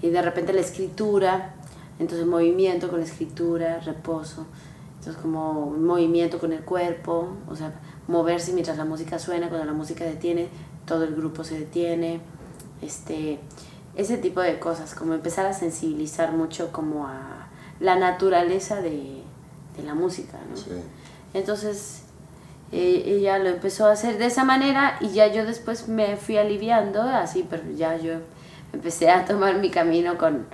Y 0.00 0.10
de 0.10 0.22
repente 0.22 0.52
la 0.52 0.60
escritura, 0.60 1.54
entonces 1.98 2.26
movimiento 2.26 2.88
con 2.88 3.00
la 3.00 3.06
escritura, 3.06 3.80
reposo, 3.80 4.46
entonces 4.98 5.20
como 5.20 5.70
movimiento 5.70 6.38
con 6.38 6.52
el 6.52 6.60
cuerpo, 6.64 7.36
o 7.48 7.56
sea, 7.56 7.72
moverse 8.08 8.52
mientras 8.52 8.76
la 8.76 8.84
música 8.84 9.18
suena, 9.18 9.48
cuando 9.48 9.66
la 9.66 9.72
música 9.72 10.04
detiene, 10.04 10.48
todo 10.86 11.04
el 11.04 11.14
grupo 11.14 11.44
se 11.44 11.58
detiene, 11.58 12.20
este, 12.82 13.38
ese 13.96 14.18
tipo 14.18 14.40
de 14.40 14.58
cosas, 14.58 14.94
como 14.94 15.14
empezar 15.14 15.46
a 15.46 15.52
sensibilizar 15.52 16.32
mucho 16.32 16.72
como 16.72 17.06
a 17.06 17.48
la 17.80 17.96
naturaleza 17.96 18.80
de, 18.80 19.22
de 19.76 19.82
la 19.82 19.94
música, 19.94 20.38
¿no? 20.50 20.56
Sí. 20.56 20.70
Entonces 21.32 22.02
eh, 22.72 23.02
ella 23.06 23.38
lo 23.38 23.50
empezó 23.50 23.86
a 23.86 23.92
hacer 23.92 24.18
de 24.18 24.26
esa 24.26 24.44
manera 24.44 24.96
y 25.00 25.10
ya 25.10 25.32
yo 25.32 25.44
después 25.44 25.88
me 25.88 26.16
fui 26.16 26.38
aliviando, 26.38 27.02
así, 27.02 27.46
pero 27.48 27.62
ya 27.76 27.96
yo 27.96 28.14
empecé 28.72 29.10
a 29.10 29.24
tomar 29.24 29.58
mi 29.58 29.70
camino 29.70 30.18
con, 30.18 30.46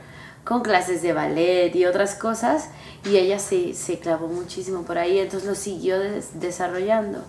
con 0.44 0.62
clases 0.62 1.02
de 1.02 1.12
ballet 1.12 1.74
y 1.74 1.86
otras 1.86 2.14
cosas 2.14 2.68
y 3.04 3.16
ella 3.16 3.38
se, 3.38 3.74
se 3.74 3.98
clavó 3.98 4.26
muchísimo 4.26 4.82
por 4.82 4.98
ahí, 4.98 5.18
entonces 5.18 5.48
lo 5.48 5.54
siguió 5.54 5.98
des- 5.98 6.40
desarrollando 6.40 7.22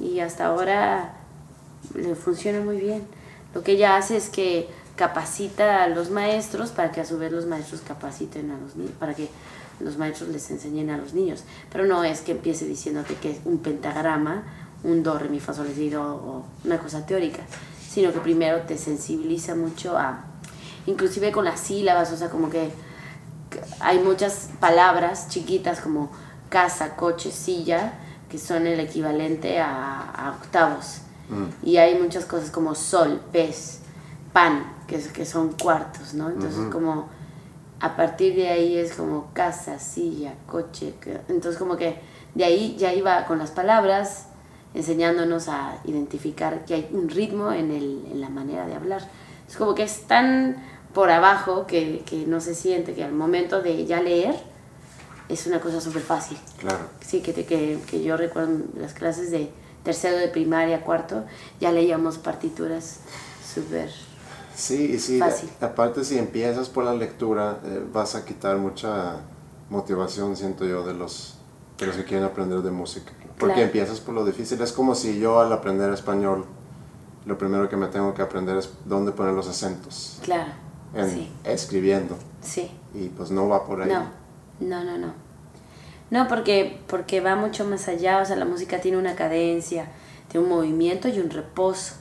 y 0.00 0.20
hasta 0.20 0.46
ahora 0.46 1.14
le 1.94 2.14
funciona 2.14 2.60
muy 2.60 2.78
bien. 2.78 3.02
Lo 3.54 3.62
que 3.62 3.72
ella 3.72 3.96
hace 3.96 4.16
es 4.16 4.28
que 4.28 4.68
capacita 4.96 5.82
a 5.84 5.88
los 5.88 6.10
maestros 6.10 6.70
para 6.70 6.92
que 6.92 7.00
a 7.00 7.04
su 7.04 7.18
vez 7.18 7.32
los 7.32 7.46
maestros 7.46 7.80
capaciten 7.80 8.50
a 8.50 8.58
los 8.58 8.76
niños, 8.76 8.92
para 8.98 9.14
que 9.14 9.28
los 9.80 9.96
maestros 9.96 10.30
les 10.30 10.50
enseñen 10.50 10.90
a 10.90 10.96
los 10.96 11.12
niños. 11.14 11.44
Pero 11.70 11.84
no 11.86 12.04
es 12.04 12.20
que 12.20 12.32
empiece 12.32 12.66
diciéndote 12.66 13.14
que 13.16 13.32
es 13.32 13.38
un 13.44 13.58
pentagrama, 13.58 14.44
un 14.84 15.02
do, 15.02 15.18
re, 15.18 15.28
mi, 15.28 15.40
fa, 15.40 15.52
sol, 15.54 15.66
o 15.96 16.44
una 16.64 16.78
cosa 16.78 17.04
teórica, 17.06 17.42
sino 17.88 18.12
que 18.12 18.20
primero 18.20 18.62
te 18.62 18.78
sensibiliza 18.78 19.54
mucho 19.54 19.96
a, 19.98 20.24
inclusive 20.86 21.32
con 21.32 21.44
las 21.44 21.60
sílabas, 21.60 22.12
o 22.12 22.16
sea, 22.16 22.28
como 22.30 22.50
que 22.50 22.70
hay 23.80 23.98
muchas 23.98 24.50
palabras 24.60 25.28
chiquitas 25.28 25.80
como 25.80 26.10
casa, 26.48 26.96
coche, 26.96 27.30
silla, 27.30 27.94
que 28.28 28.38
son 28.38 28.66
el 28.66 28.80
equivalente 28.80 29.60
a, 29.60 30.00
a 30.10 30.30
octavos. 30.32 31.02
Mm. 31.28 31.66
Y 31.66 31.76
hay 31.76 31.98
muchas 31.98 32.24
cosas 32.24 32.50
como 32.50 32.74
sol, 32.74 33.20
pez, 33.32 33.80
pan, 34.32 34.64
que, 34.86 34.98
que 34.98 35.26
son 35.26 35.52
cuartos, 35.52 36.14
¿no? 36.14 36.30
Entonces 36.30 36.66
como 36.72 37.08
a 37.80 37.96
partir 37.96 38.34
de 38.34 38.48
ahí 38.48 38.76
es 38.76 38.94
como 38.94 39.30
casa, 39.32 39.78
silla, 39.78 40.34
coche. 40.46 40.94
que- 41.00 41.20
entonces 41.28 41.58
como 41.58 41.76
que 41.76 42.00
de 42.34 42.44
ahí 42.44 42.76
ya 42.78 42.92
iba 42.94 43.24
con 43.26 43.38
las 43.38 43.50
palabras 43.50 44.26
enseñándonos 44.74 45.48
a 45.48 45.76
identificar 45.84 46.64
que 46.64 46.74
hay 46.74 46.88
un 46.92 47.10
ritmo 47.10 47.52
en, 47.52 47.70
el, 47.70 48.06
en 48.10 48.20
la 48.22 48.30
manera 48.30 48.66
de 48.66 48.74
hablar. 48.74 49.02
Es 49.46 49.56
como 49.56 49.74
que 49.74 49.82
es 49.82 50.06
tan 50.06 50.56
por 50.94 51.10
abajo 51.10 51.66
que, 51.66 52.02
que 52.06 52.26
no 52.26 52.40
se 52.40 52.54
siente 52.54 52.94
que 52.94 53.02
al 53.04 53.12
momento 53.12 53.62
de 53.62 53.86
ya 53.86 54.00
leer 54.00 54.34
es 55.28 55.46
una 55.46 55.60
cosa 55.60 55.80
súper 55.80 56.02
fácil. 56.02 56.38
Claro. 56.58 56.84
Sí, 57.00 57.20
que, 57.22 57.32
te- 57.32 57.46
que, 57.46 57.78
que 57.90 58.02
yo 58.02 58.16
recuerdo 58.16 58.58
las 58.76 58.92
clases 58.92 59.30
de 59.30 59.50
tercero 59.82 60.16
de 60.18 60.28
primaria, 60.28 60.82
cuarto, 60.82 61.24
ya 61.60 61.72
leíamos 61.72 62.18
partituras 62.18 62.98
súper... 63.54 63.90
Sí, 64.54 64.98
sí, 64.98 65.18
Fácil. 65.18 65.48
aparte 65.62 66.04
si 66.04 66.18
empiezas 66.18 66.68
por 66.68 66.84
la 66.84 66.92
lectura, 66.94 67.58
eh, 67.64 67.82
vas 67.90 68.14
a 68.14 68.24
quitar 68.26 68.58
mucha 68.58 69.16
motivación, 69.70 70.36
siento 70.36 70.66
yo, 70.66 70.84
de 70.86 70.92
los, 70.92 71.36
de 71.78 71.86
los 71.86 71.96
que 71.96 72.04
quieren 72.04 72.26
aprender 72.26 72.58
de 72.60 72.70
música. 72.70 73.12
Porque 73.38 73.54
Claro. 73.54 73.60
empiezas 73.62 73.98
por 74.00 74.14
lo 74.14 74.26
difícil. 74.26 74.60
Es 74.60 74.72
como 74.72 74.94
si 74.94 75.18
yo 75.18 75.40
al 75.40 75.50
aprender 75.54 75.90
español, 75.94 76.44
lo 77.24 77.38
primero 77.38 77.68
que 77.70 77.76
me 77.78 77.86
tengo 77.86 78.12
que 78.12 78.20
aprender 78.20 78.58
es 78.58 78.68
dónde 78.84 79.12
poner 79.12 79.32
los 79.32 79.48
acentos 79.48 80.18
Claro, 80.22 80.50
en 80.94 81.10
sí, 81.10 81.30
escribiendo. 81.44 82.16
sí. 82.42 82.70
Y 82.94 83.08
pues 83.08 83.30
no 83.30 83.48
va 83.48 83.64
por 83.66 83.82
ahí. 83.82 83.88
No, 83.90 84.04
no, 84.60 84.84
no, 84.84 84.98
no. 84.98 85.14
No, 86.10 86.28
porque, 86.28 86.78
porque 86.88 87.20
va 87.22 87.36
mucho 87.36 87.64
más 87.64 87.88
allá, 87.88 88.18
o 88.20 88.24
sea, 88.26 88.36
la 88.36 88.44
música 88.44 88.80
tiene 88.82 88.98
una 88.98 89.14
cadencia, 89.14 89.86
tiene 90.28 90.44
un 90.46 90.52
movimiento 90.52 91.08
y 91.08 91.18
un 91.20 91.30
reposo, 91.30 91.94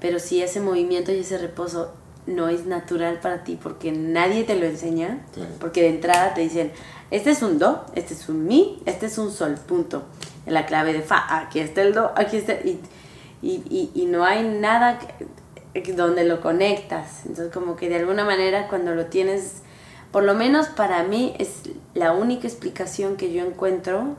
pero 0.00 0.18
si 0.18 0.42
ese 0.42 0.60
movimiento 0.60 1.12
y 1.12 1.18
ese 1.18 1.36
reposo 1.36 1.92
no 2.26 2.48
es 2.48 2.64
natural 2.66 3.20
para 3.20 3.44
ti 3.44 3.58
porque 3.62 3.92
nadie 3.92 4.44
te 4.44 4.54
lo 4.56 4.64
enseña, 4.66 5.20
Sí. 5.34 5.42
porque 5.60 5.82
de 5.82 5.88
entrada 5.90 6.32
te 6.34 6.40
dicen, 6.42 6.72
este 7.10 7.30
es 7.30 7.42
un 7.42 7.58
do, 7.58 7.84
este 7.94 8.14
es 8.14 8.28
un 8.30 8.46
mi, 8.46 8.82
este 8.86 9.06
es 9.06 9.18
un 9.18 9.30
sol, 9.30 9.54
punto. 9.66 10.02
En 10.46 10.54
la 10.54 10.64
clave 10.64 10.94
de 10.94 11.02
fa, 11.02 11.38
aquí 11.40 11.58
está 11.60 11.82
el 11.82 11.92
do, 11.92 12.10
aquí 12.16 12.38
está, 12.38 12.54
y, 12.54 12.80
y, 13.42 13.62
y, 13.68 13.90
y 13.94 14.06
no 14.06 14.24
hay 14.24 14.48
nada 14.48 14.98
que- 14.98 15.06
que- 15.06 15.26
donde 15.96 16.24
lo 16.24 16.40
conectas. 16.40 17.26
Entonces 17.26 17.52
como 17.52 17.76
que 17.76 17.88
de 17.88 17.96
alguna 17.96 18.24
manera 18.24 18.68
cuando 18.68 18.94
lo 18.94 19.06
tienes, 19.06 19.62
por 20.12 20.24
lo 20.24 20.34
menos 20.34 20.68
para 20.68 21.02
mí 21.04 21.34
es 21.38 21.62
la 21.94 22.12
única 22.12 22.46
explicación 22.46 23.16
que 23.16 23.32
yo 23.32 23.44
encuentro 23.44 24.16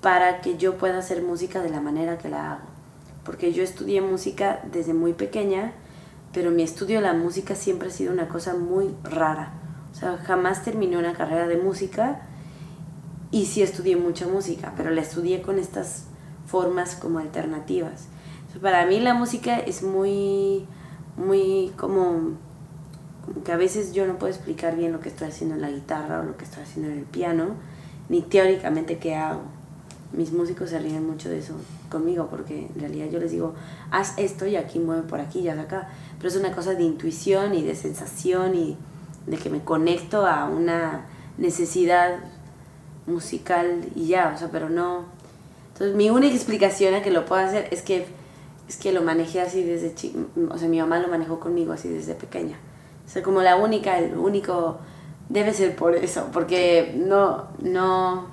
para 0.00 0.40
que 0.40 0.56
yo 0.56 0.76
pueda 0.78 0.98
hacer 0.98 1.22
música 1.22 1.62
de 1.62 1.70
la 1.70 1.80
manera 1.80 2.18
que 2.18 2.28
la 2.28 2.52
hago. 2.52 2.66
Porque 3.24 3.52
yo 3.52 3.62
estudié 3.62 4.00
música 4.00 4.60
desde 4.72 4.94
muy 4.94 5.12
pequeña, 5.12 5.72
pero 6.32 6.50
mi 6.50 6.62
estudio 6.62 6.96
de 6.96 7.06
la 7.06 7.12
música 7.12 7.54
siempre 7.54 7.88
ha 7.88 7.92
sido 7.92 8.12
una 8.12 8.28
cosa 8.28 8.54
muy 8.54 8.94
rara. 9.04 9.52
O 9.92 9.94
sea, 9.94 10.16
jamás 10.18 10.64
terminé 10.64 10.96
una 10.96 11.12
carrera 11.12 11.46
de 11.46 11.56
música 11.56 12.22
y 13.30 13.46
sí 13.46 13.62
estudié 13.62 13.96
mucha 13.96 14.26
música, 14.26 14.72
pero 14.76 14.90
la 14.90 15.02
estudié 15.02 15.40
con 15.40 15.58
estas 15.58 16.06
formas 16.46 16.96
como 16.96 17.20
alternativas. 17.20 18.08
Para 18.60 18.86
mí 18.86 19.00
la 19.00 19.14
música 19.14 19.58
es 19.58 19.82
muy, 19.82 20.66
muy 21.16 21.72
como, 21.76 22.32
que 23.44 23.52
a 23.52 23.56
veces 23.56 23.92
yo 23.92 24.06
no 24.06 24.18
puedo 24.18 24.32
explicar 24.32 24.76
bien 24.76 24.92
lo 24.92 25.00
que 25.00 25.08
estoy 25.08 25.28
haciendo 25.28 25.54
en 25.54 25.62
la 25.62 25.70
guitarra 25.70 26.20
o 26.20 26.22
lo 26.24 26.36
que 26.36 26.44
estoy 26.44 26.62
haciendo 26.62 26.92
en 26.92 26.98
el 26.98 27.04
piano, 27.04 27.54
ni 28.08 28.22
teóricamente 28.22 28.98
qué 28.98 29.14
hago. 29.14 29.42
Mis 30.12 30.32
músicos 30.32 30.70
se 30.70 30.78
ríen 30.78 31.06
mucho 31.06 31.30
de 31.30 31.38
eso 31.38 31.54
conmigo 31.88 32.28
porque 32.28 32.66
en 32.66 32.80
realidad 32.80 33.06
yo 33.10 33.18
les 33.18 33.30
digo, 33.30 33.54
haz 33.90 34.18
esto 34.18 34.46
y 34.46 34.56
aquí 34.56 34.78
mueve 34.78 35.02
por 35.02 35.20
aquí 35.20 35.40
y 35.40 35.48
haz 35.48 35.58
acá. 35.58 35.88
Pero 36.18 36.28
es 36.28 36.36
una 36.36 36.52
cosa 36.52 36.74
de 36.74 36.82
intuición 36.82 37.54
y 37.54 37.62
de 37.62 37.74
sensación 37.74 38.54
y 38.54 38.76
de 39.26 39.38
que 39.38 39.48
me 39.48 39.60
conecto 39.64 40.26
a 40.26 40.44
una 40.44 41.06
necesidad 41.38 42.18
musical 43.06 43.86
y 43.94 44.08
ya, 44.08 44.32
o 44.34 44.38
sea, 44.38 44.48
pero 44.50 44.68
no. 44.68 45.06
Entonces, 45.72 45.96
mi 45.96 46.10
única 46.10 46.34
explicación 46.34 46.94
a 46.94 47.02
que 47.02 47.10
lo 47.10 47.24
puedo 47.24 47.40
hacer 47.40 47.68
es 47.70 47.80
que 47.80 48.06
es 48.72 48.76
que 48.78 48.90
lo 48.92 49.02
manejé 49.02 49.40
así 49.42 49.62
desde 49.62 49.94
chico, 49.94 50.18
o 50.50 50.56
sea, 50.56 50.66
mi 50.68 50.78
mamá 50.80 50.98
lo 50.98 51.08
manejó 51.08 51.38
conmigo 51.40 51.72
así 51.74 51.88
desde 51.88 52.14
pequeña. 52.14 52.56
O 53.06 53.08
sea, 53.10 53.22
como 53.22 53.42
la 53.42 53.56
única, 53.56 53.98
el 53.98 54.16
único 54.16 54.78
debe 55.28 55.52
ser 55.52 55.76
por 55.76 55.94
eso, 55.94 56.28
porque 56.32 56.94
no 56.96 57.48
no 57.60 58.26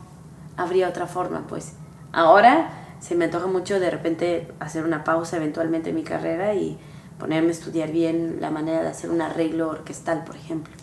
habría 0.56 0.88
otra 0.88 1.08
forma, 1.08 1.46
pues. 1.48 1.74
Ahora 2.14 2.72
se 3.02 3.16
me 3.16 3.26
antoja 3.26 3.48
mucho 3.48 3.80
de 3.80 3.90
repente 3.90 4.48
hacer 4.60 4.84
una 4.86 5.04
pausa 5.04 5.38
eventualmente 5.38 5.90
en 5.90 5.96
mi 5.96 6.04
carrera 6.04 6.54
y 6.56 6.78
ponerme 7.20 7.50
a 7.50 7.52
estudiar 7.52 7.92
bien 7.92 8.38
la 8.40 8.50
manera 8.50 8.82
de 8.82 8.88
hacer 8.88 9.10
un 9.10 9.22
arreglo 9.22 9.70
orquestal, 9.70 10.24
por 10.24 10.36
ejemplo. 10.38 10.74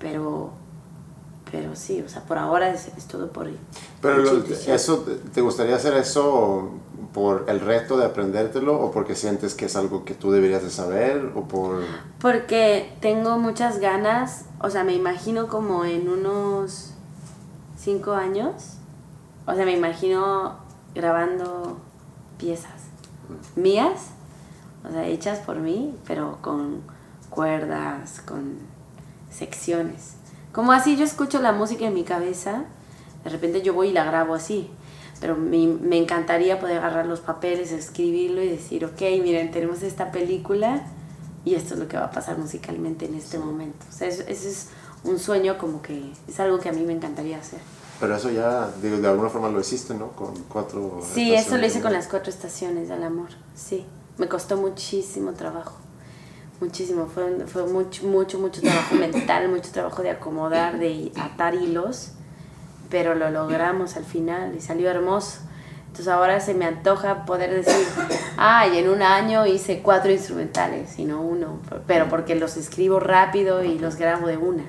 Pero 0.00 0.50
pero 1.50 1.74
sí, 1.76 2.02
o 2.04 2.08
sea, 2.08 2.22
por 2.22 2.36
ahora 2.36 2.68
es, 2.70 2.88
es 2.96 3.06
todo 3.06 3.30
por 3.30 3.48
Pero 4.02 4.18
lo- 4.18 4.44
eso, 4.44 5.04
¿te 5.32 5.40
gustaría 5.40 5.76
hacer 5.76 5.94
eso 5.94 6.72
por 7.18 7.46
el 7.48 7.58
reto 7.58 7.96
de 7.96 8.06
aprendértelo 8.06 8.80
o 8.80 8.92
porque 8.92 9.16
sientes 9.16 9.56
que 9.56 9.64
es 9.64 9.74
algo 9.74 10.04
que 10.04 10.14
tú 10.14 10.30
deberías 10.30 10.62
de 10.62 10.70
saber 10.70 11.32
o 11.34 11.48
por... 11.48 11.82
Porque 12.20 12.96
tengo 13.00 13.38
muchas 13.38 13.80
ganas, 13.80 14.44
o 14.60 14.70
sea, 14.70 14.84
me 14.84 14.94
imagino 14.94 15.48
como 15.48 15.84
en 15.84 16.08
unos 16.08 16.92
cinco 17.76 18.12
años, 18.12 18.74
o 19.46 19.54
sea, 19.54 19.64
me 19.64 19.72
imagino 19.72 20.58
grabando 20.94 21.80
piezas 22.38 22.84
mías, 23.56 24.10
o 24.88 24.92
sea, 24.92 25.04
hechas 25.04 25.40
por 25.40 25.56
mí, 25.56 25.96
pero 26.06 26.38
con 26.40 26.82
cuerdas, 27.30 28.20
con 28.20 28.58
secciones. 29.28 30.14
Como 30.52 30.70
así 30.70 30.96
yo 30.96 31.04
escucho 31.04 31.42
la 31.42 31.50
música 31.50 31.84
en 31.84 31.94
mi 31.94 32.04
cabeza, 32.04 32.62
de 33.24 33.30
repente 33.30 33.60
yo 33.62 33.74
voy 33.74 33.88
y 33.88 33.92
la 33.92 34.04
grabo 34.04 34.34
así. 34.34 34.70
Pero 35.20 35.36
me, 35.36 35.66
me 35.66 35.98
encantaría 35.98 36.60
poder 36.60 36.78
agarrar 36.78 37.06
los 37.06 37.20
papeles, 37.20 37.72
escribirlo 37.72 38.42
y 38.42 38.48
decir, 38.48 38.84
ok, 38.84 39.00
miren, 39.22 39.50
tenemos 39.50 39.82
esta 39.82 40.12
película 40.12 40.86
y 41.44 41.54
esto 41.54 41.74
es 41.74 41.80
lo 41.80 41.88
que 41.88 41.96
va 41.96 42.04
a 42.04 42.10
pasar 42.10 42.38
musicalmente 42.38 43.06
en 43.06 43.14
este 43.14 43.38
momento. 43.38 43.84
O 43.88 43.92
sea, 43.92 44.08
ese 44.08 44.30
es 44.30 44.68
un 45.04 45.18
sueño 45.18 45.58
como 45.58 45.82
que 45.82 46.12
es 46.26 46.40
algo 46.40 46.58
que 46.58 46.68
a 46.68 46.72
mí 46.72 46.82
me 46.82 46.92
encantaría 46.92 47.38
hacer. 47.38 47.60
Pero 48.00 48.16
eso 48.16 48.30
ya, 48.30 48.70
digo, 48.80 48.98
de 48.98 49.08
alguna 49.08 49.28
forma 49.28 49.48
lo 49.48 49.60
hiciste, 49.60 49.94
¿no? 49.94 50.12
Con 50.12 50.34
cuatro... 50.44 51.00
Sí, 51.02 51.34
eso 51.34 51.56
lo 51.56 51.66
hice 51.66 51.80
con 51.80 51.92
las 51.92 52.06
cuatro 52.06 52.30
estaciones 52.30 52.88
del 52.88 53.02
amor, 53.02 53.28
sí. 53.56 53.84
Me 54.18 54.28
costó 54.28 54.56
muchísimo 54.56 55.32
trabajo, 55.32 55.76
muchísimo. 56.60 57.06
Fue, 57.06 57.46
fue 57.46 57.66
mucho, 57.66 58.06
mucho, 58.06 58.38
mucho 58.38 58.60
trabajo 58.60 58.94
mental, 58.94 59.48
mucho 59.48 59.70
trabajo 59.72 60.02
de 60.02 60.10
acomodar, 60.10 60.78
de 60.78 61.12
atar 61.16 61.54
hilos, 61.54 62.12
pero 62.88 63.14
lo 63.14 63.30
logramos 63.30 63.96
al 63.96 64.04
final 64.04 64.54
y 64.56 64.60
salió 64.60 64.90
hermoso. 64.90 65.40
Entonces 65.88 66.08
ahora 66.08 66.40
se 66.40 66.54
me 66.54 66.64
antoja 66.64 67.24
poder 67.24 67.50
decir, 67.52 67.86
ay, 68.36 68.78
en 68.78 68.88
un 68.88 69.02
año 69.02 69.46
hice 69.46 69.80
cuatro 69.80 70.12
instrumentales 70.12 70.98
y 70.98 71.04
no 71.04 71.22
uno, 71.22 71.58
pero 71.86 72.08
porque 72.08 72.34
los 72.34 72.56
escribo 72.56 73.00
rápido 73.00 73.64
y 73.64 73.78
los 73.78 73.96
grabo 73.96 74.28
de 74.28 74.36
una. 74.36 74.64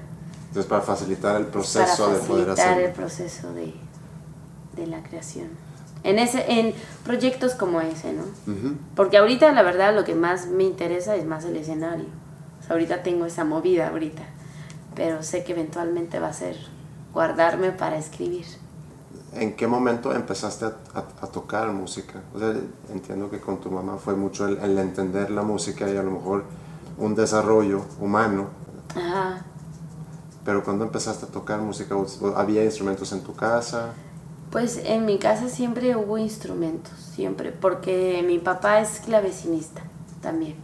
Entonces, 0.47 0.67
para 0.67 0.81
facilitar 0.81 1.35
el 1.39 1.45
proceso 1.45 2.11
de 2.11 2.19
poder 2.19 2.49
hacerlo. 2.49 2.85
el 2.87 2.91
proceso 2.91 3.53
de, 3.53 3.73
de, 4.75 4.87
la 4.87 5.03
creación. 5.03 5.49
En, 6.03 6.17
ese, 6.17 6.43
en 6.51 6.73
proyectos 7.03 7.53
como 7.53 7.81
ese, 7.81 8.13
¿no? 8.13 8.23
Porque 8.95 9.17
ahorita, 9.17 9.51
la 9.51 9.61
verdad, 9.61 9.93
lo 9.93 10.05
que 10.05 10.15
más 10.15 10.47
me 10.47 10.63
interesa 10.63 11.15
es 11.15 11.25
más 11.25 11.45
el 11.45 11.55
escenario. 11.55 12.05
O 12.59 12.63
sea, 12.63 12.71
ahorita 12.71 13.03
tengo 13.03 13.25
esa 13.25 13.43
movida, 13.43 13.89
ahorita. 13.89 14.23
Pero 14.95 15.21
sé 15.21 15.43
que 15.43 15.51
eventualmente 15.51 16.19
va 16.19 16.29
a 16.29 16.33
ser 16.33 16.57
guardarme 17.13 17.71
para 17.71 17.97
escribir. 17.97 18.45
¿En 19.33 19.55
qué 19.55 19.67
momento 19.67 20.13
empezaste 20.13 20.65
a, 20.65 20.73
a, 20.95 21.27
tocar 21.27 21.71
música? 21.71 22.21
O 22.33 22.39
sea, 22.39 22.55
entiendo 22.91 23.29
que 23.29 23.39
con 23.39 23.59
tu 23.59 23.69
mamá 23.69 23.97
fue 23.97 24.15
mucho 24.15 24.47
el, 24.47 24.57
el 24.57 24.77
entender 24.77 25.29
la 25.29 25.43
música 25.43 25.89
y 25.89 25.97
a 25.97 26.03
lo 26.03 26.11
mejor 26.11 26.45
un 26.97 27.13
desarrollo 27.13 27.83
humano. 27.99 28.47
Ajá 28.95 29.45
pero 30.49 30.63
cuando 30.63 30.83
empezaste 30.83 31.25
a 31.25 31.29
tocar 31.29 31.59
música, 31.61 31.95
¿había 32.35 32.63
instrumentos 32.63 33.11
en 33.11 33.21
tu 33.21 33.35
casa? 33.35 33.93
Pues 34.51 34.81
en 34.83 35.05
mi 35.05 35.19
casa 35.19 35.47
siempre 35.47 35.95
hubo 35.95 36.17
instrumentos, 36.17 36.97
siempre, 36.97 37.51
porque 37.51 38.23
mi 38.25 38.39
papá 38.39 38.81
es 38.81 38.99
clavecinista 39.01 39.83
también. 40.23 40.55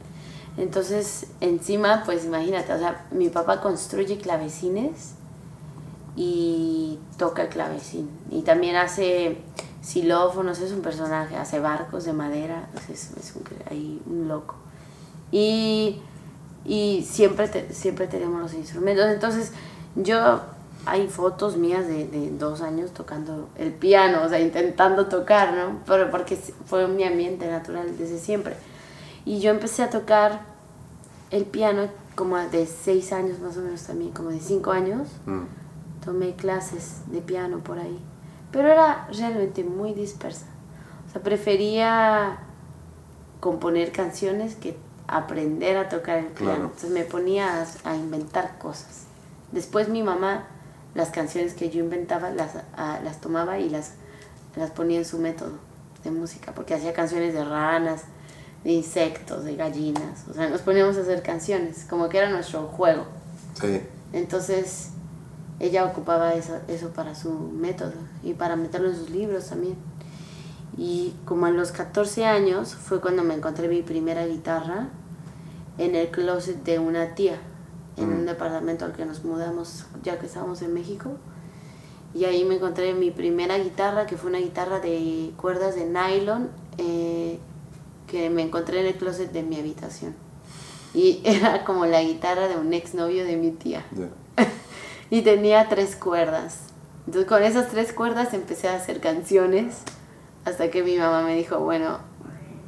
Entonces, 0.58 1.28
encima, 1.40 2.02
pues 2.04 2.26
imagínate, 2.26 2.74
o 2.74 2.80
sea, 2.80 3.06
mi 3.12 3.30
papá 3.30 3.62
construye 3.62 4.18
clavecines 4.18 5.12
y 6.16 7.00
toca 7.18 7.44
el 7.44 7.50
clavecín. 7.50 8.10
Y 8.32 8.42
también 8.42 8.76
hace 8.76 9.38
xilófonos, 9.82 10.60
es 10.60 10.72
un 10.72 10.82
personaje, 10.82 11.36
hace 11.36 11.60
barcos 11.60 12.06
de 12.06 12.14
madera, 12.14 12.70
es, 12.92 13.12
es 13.18 13.36
un, 13.36 13.44
ahí 13.70 14.02
un 14.06 14.28
loco. 14.28 14.56
Y, 15.32 16.02
y 16.66 17.06
siempre, 17.10 17.74
siempre 17.74 18.08
tenemos 18.08 18.42
los 18.42 18.54
instrumentos. 18.54 19.06
Entonces, 19.08 19.52
yo, 19.96 20.42
hay 20.86 21.08
fotos 21.08 21.58
mías 21.58 21.88
de, 21.88 22.08
de, 22.08 22.32
dos 22.32 22.62
años 22.62 22.92
tocando 22.92 23.50
el 23.58 23.72
piano, 23.74 24.24
o 24.24 24.30
sea, 24.30 24.40
intentando 24.40 25.08
tocar, 25.08 25.54
¿no? 25.54 25.82
Pero 25.86 26.10
porque 26.10 26.36
fue 26.66 26.88
mi 26.88 27.04
ambiente 27.04 27.48
natural 27.48 27.98
desde 27.98 28.20
siempre. 28.20 28.56
Y 29.26 29.40
yo 29.40 29.52
empecé 29.52 29.84
a 29.84 29.90
tocar 29.90 30.42
el 31.32 31.46
piano 31.46 31.88
como 32.16 32.38
de 32.38 32.66
seis 32.66 33.12
años 33.12 33.40
más 33.40 33.58
o 33.58 33.62
menos 33.62 33.84
también, 33.84 34.12
como 34.12 34.30
de 34.30 34.40
cinco 34.40 34.72
años. 34.72 35.10
Mm. 35.26 35.65
Tomé 36.06 36.36
clases 36.36 37.02
de 37.08 37.22
piano 37.22 37.60
por 37.60 37.80
ahí. 37.80 38.00
Pero 38.52 38.70
era 38.70 39.08
realmente 39.12 39.64
muy 39.64 39.94
dispersa. 39.94 40.46
O 41.10 41.12
sea, 41.12 41.22
prefería 41.22 42.38
componer 43.40 43.92
canciones 43.92 44.56
que 44.56 44.78
aprender 45.08 45.78
a 45.78 45.90
tocar 45.90 46.20
el 46.20 46.28
piano. 46.28 46.66
Entonces 46.66 46.92
me 46.92 47.04
ponía 47.04 47.66
a 47.84 47.96
inventar 47.96 48.58
cosas. 48.58 49.06
Después 49.52 49.90
mi 49.90 50.04
mamá, 50.04 50.48
las 50.94 51.10
canciones 51.10 51.54
que 51.54 51.70
yo 51.70 51.84
inventaba, 51.84 52.30
las, 52.30 52.52
ah, 52.76 53.00
las 53.04 53.22
tomaba 53.22 53.60
y 53.60 53.70
las, 53.70 53.94
las 54.56 54.72
ponía 54.72 54.98
en 54.98 55.06
su 55.06 55.20
método 55.20 55.54
de 56.04 56.12
música, 56.12 56.54
porque 56.54 56.74
hacía 56.74 56.94
canciones 56.94 57.34
de 57.34 57.44
ranas, 57.44 58.04
de 58.64 58.72
insectos, 58.72 59.44
de 59.44 59.56
gallinas, 59.56 60.28
o 60.30 60.34
sea, 60.34 60.50
nos 60.50 60.62
poníamos 60.62 60.98
a 60.98 61.02
hacer 61.02 61.22
canciones, 61.22 61.86
como 61.90 62.10
que 62.10 62.18
era 62.18 62.30
nuestro 62.30 62.68
juego. 62.68 63.06
Sí. 63.60 63.82
Entonces, 64.12 64.90
ella 65.60 65.86
ocupaba 65.86 66.34
eso, 66.34 66.60
eso 66.68 66.90
para 66.90 67.16
su 67.16 67.32
método 67.32 67.94
y 68.24 68.34
para 68.34 68.56
meterlo 68.56 68.90
en 68.90 68.96
sus 68.96 69.10
libros 69.10 69.48
también. 69.48 69.76
Y 70.78 71.14
como 71.26 71.46
a 71.46 71.52
los 71.52 71.72
14 71.72 72.26
años 72.26 72.76
fue 72.76 73.00
cuando 73.00 73.24
me 73.24 73.34
encontré 73.34 73.68
mi 73.68 73.82
primera 73.82 74.26
guitarra 74.26 74.90
en 75.78 75.96
el 75.96 76.10
closet 76.10 76.64
de 76.64 76.80
una 76.80 77.16
tía 77.16 77.40
en 77.98 78.12
un 78.12 78.26
departamento 78.26 78.86
al 78.86 78.94
que 78.94 79.06
nos 79.06 79.24
mudamos 79.24 79.86
ya 80.04 80.20
que 80.20 80.26
estábamos 80.26 80.62
en 80.62 80.74
México. 80.74 81.12
Y 82.14 82.26
ahí 82.26 82.46
me 82.46 82.56
encontré 82.56 82.94
mi 82.94 83.12
primera 83.12 83.58
guitarra, 83.58 84.06
que 84.06 84.18
fue 84.18 84.30
una 84.30 84.40
guitarra 84.40 84.80
de 84.80 85.34
cuerdas 85.38 85.76
de 85.76 85.86
nylon, 85.86 86.50
eh, 86.78 87.40
que 88.08 88.30
me 88.30 88.42
encontré 88.42 88.80
en 88.80 88.88
el 88.88 88.96
closet 88.96 89.32
de 89.32 89.44
mi 89.44 89.60
habitación. 89.60 90.16
Y 90.94 91.22
era 91.26 91.66
como 91.66 91.86
la 91.86 92.02
guitarra 92.02 92.48
de 92.48 92.56
un 92.58 92.74
exnovio 92.74 93.26
de 93.26 93.36
mi 93.36 93.52
tía. 93.52 93.86
y 95.16 95.22
tenía 95.22 95.70
tres 95.70 95.96
cuerdas. 95.96 96.58
Entonces 97.08 97.26
con 97.26 97.42
esas 97.42 97.70
tres 97.70 97.94
cuerdas 97.94 98.34
empecé 98.34 98.68
a 98.68 98.76
hacer 98.76 99.00
canciones 99.00 99.78
hasta 100.44 100.70
que 100.70 100.84
mi 100.84 100.98
mamá 100.98 101.22
me 101.22 101.38
dijo, 101.38 101.58
bueno, 101.60 102.00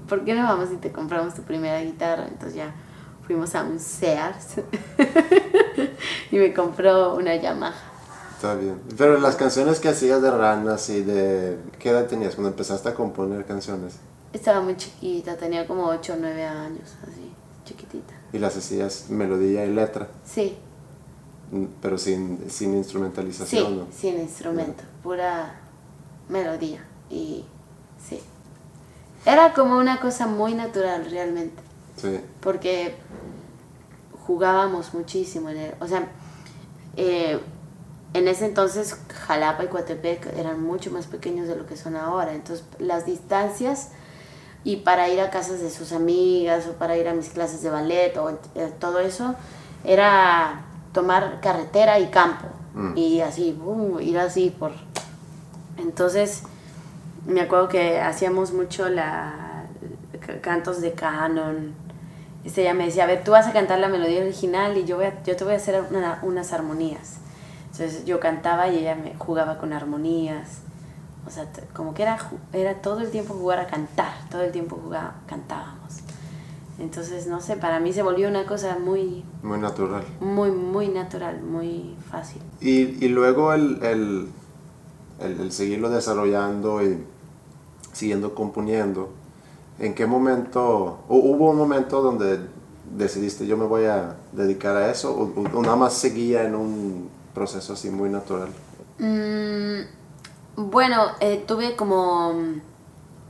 ¿por 0.07 0.23
qué 0.23 0.33
no 0.33 0.43
vamos 0.43 0.69
y 0.71 0.77
te 0.77 0.93
compramos 0.93 1.33
tu 1.33 1.41
primera 1.41 1.81
guitarra? 1.81 2.25
Entonces 2.25 2.55
ya 2.55 2.73
fuimos 3.25 3.53
a 3.53 3.63
un 3.63 3.81
Sears 3.81 4.61
y 6.31 6.37
me 6.37 6.53
compró 6.53 7.15
una 7.15 7.35
Yamaha. 7.35 7.75
Está 8.35 8.55
bien. 8.55 8.79
Pero 8.97 9.19
las 9.19 9.35
canciones 9.35 9.81
que 9.81 9.89
hacías 9.89 10.21
de 10.21 10.31
ranas 10.31 10.89
y 10.89 11.01
de... 11.03 11.57
¿Qué 11.79 11.89
edad 11.89 12.07
tenías 12.07 12.35
cuando 12.35 12.51
empezaste 12.51 12.87
a 12.87 12.93
componer 12.93 13.43
canciones? 13.43 13.97
Estaba 14.31 14.61
muy 14.61 14.77
chiquita, 14.77 15.35
tenía 15.35 15.67
como 15.67 15.87
8 15.87 16.13
o 16.13 16.15
9 16.17 16.45
años, 16.45 16.95
así, 17.03 17.29
chiquitita. 17.65 18.13
¿Y 18.31 18.39
las 18.39 18.55
hacías 18.55 19.09
melodía 19.09 19.65
y 19.65 19.73
letra? 19.73 20.07
Sí. 20.23 20.57
Pero 21.81 21.97
sin, 21.97 22.49
sin 22.49 22.75
instrumentalización, 22.75 23.87
sí, 23.91 23.99
sin 23.99 24.19
instrumento, 24.19 24.83
pura 25.01 25.55
melodía 26.27 26.83
y 27.09 27.45
sí. 28.07 28.19
Era 29.25 29.53
como 29.53 29.77
una 29.77 29.99
cosa 29.99 30.27
muy 30.27 30.53
natural 30.53 31.09
realmente. 31.09 31.61
Sí. 31.95 32.19
Porque 32.41 32.95
jugábamos 34.25 34.93
muchísimo. 34.93 35.49
En 35.49 35.73
o 35.79 35.87
sea, 35.87 36.07
eh, 36.97 37.39
en 38.13 38.27
ese 38.27 38.45
entonces 38.45 38.97
Jalapa 39.25 39.63
y 39.63 39.67
Coatepec 39.67 40.37
eran 40.37 40.61
mucho 40.61 40.91
más 40.91 41.07
pequeños 41.07 41.47
de 41.47 41.55
lo 41.55 41.65
que 41.65 41.77
son 41.77 41.95
ahora. 41.95 42.33
Entonces 42.33 42.65
las 42.79 43.05
distancias 43.05 43.89
y 44.63 44.77
para 44.77 45.09
ir 45.09 45.21
a 45.21 45.29
casas 45.29 45.61
de 45.61 45.69
sus 45.69 45.91
amigas 45.91 46.67
o 46.67 46.73
para 46.73 46.97
ir 46.97 47.07
a 47.07 47.13
mis 47.13 47.29
clases 47.29 47.61
de 47.61 47.69
ballet 47.69 48.17
o 48.17 48.29
eh, 48.55 48.71
todo 48.79 48.99
eso 48.99 49.35
era 49.83 50.65
tomar 50.91 51.39
carretera 51.41 51.99
y 51.99 52.07
campo 52.07 52.47
mm. 52.73 52.97
y 52.97 53.21
así, 53.21 53.57
ir 54.01 54.19
así 54.19 54.55
por... 54.57 54.71
Entonces 55.77 56.43
me 57.25 57.41
acuerdo 57.41 57.67
que 57.67 57.99
hacíamos 57.99 58.53
mucho 58.53 58.89
la 58.89 59.43
cantos 60.41 60.81
de 60.81 60.93
canon 60.93 61.75
este, 62.47 62.61
ella 62.61 62.73
me 62.73 62.85
decía, 62.85 63.03
a 63.03 63.07
ver, 63.07 63.25
tú 63.25 63.31
vas 63.31 63.45
a 63.45 63.51
cantar 63.51 63.77
la 63.79 63.89
melodía 63.89 64.21
original 64.21 64.77
y 64.77 64.85
yo, 64.85 64.95
voy 64.95 65.07
yo 65.25 65.35
te 65.35 65.43
voy 65.43 65.51
a 65.51 65.57
hacer 65.57 65.83
unas 66.21 66.53
armonías. 66.53 67.17
Entonces 67.71 68.05
yo 68.05 68.21
cantaba 68.21 68.69
y 68.69 68.77
ella 68.77 68.95
me 68.95 69.15
jugaba 69.15 69.57
con 69.57 69.73
armonías. 69.73 70.59
O 71.25 71.29
sea, 71.29 71.45
como 71.73 71.93
que 71.93 72.03
era, 72.03 72.17
era 72.53 72.75
todo 72.75 73.01
el 73.01 73.11
tiempo 73.11 73.33
jugar 73.33 73.59
a 73.59 73.67
cantar, 73.67 74.13
todo 74.31 74.43
el 74.43 74.53
tiempo 74.53 74.79
jugaba, 74.81 75.15
cantábamos. 75.27 75.97
Entonces, 76.79 77.27
no 77.27 77.41
sé, 77.41 77.57
para 77.57 77.79
mí 77.79 77.91
se 77.91 78.03
volvió 78.03 78.27
una 78.27 78.45
cosa 78.45 78.77
muy... 78.79 79.23
Muy 79.41 79.57
natural. 79.57 80.03
Muy, 80.19 80.51
muy 80.51 80.89
natural, 80.89 81.41
muy 81.41 81.95
fácil. 82.11 82.41
Y, 82.61 83.03
y 83.03 83.07
luego 83.09 83.51
el, 83.53 83.83
el, 83.83 84.27
el, 85.19 85.39
el 85.41 85.51
seguirlo 85.51 85.89
desarrollando 85.89 86.83
y 86.83 87.03
siguiendo 87.93 88.35
componiendo, 88.35 89.09
¿En 89.79 89.93
qué 89.93 90.07
momento, 90.07 91.03
hubo 91.07 91.51
un 91.51 91.57
momento 91.57 92.01
donde 92.01 92.39
decidiste 92.95 93.45
yo 93.45 93.57
me 93.57 93.65
voy 93.65 93.85
a 93.85 94.15
dedicar 94.31 94.75
a 94.75 94.89
eso 94.89 95.13
o, 95.13 95.61
nada 95.61 95.75
más 95.75 95.93
seguía 95.93 96.43
en 96.45 96.55
un 96.55 97.09
proceso 97.33 97.73
así 97.73 97.91
muy 97.91 98.09
natural? 98.09 98.49
Mm, 98.97 99.81
bueno, 100.69 101.03
eh, 101.19 101.43
tuve 101.47 101.75
como 101.75 102.33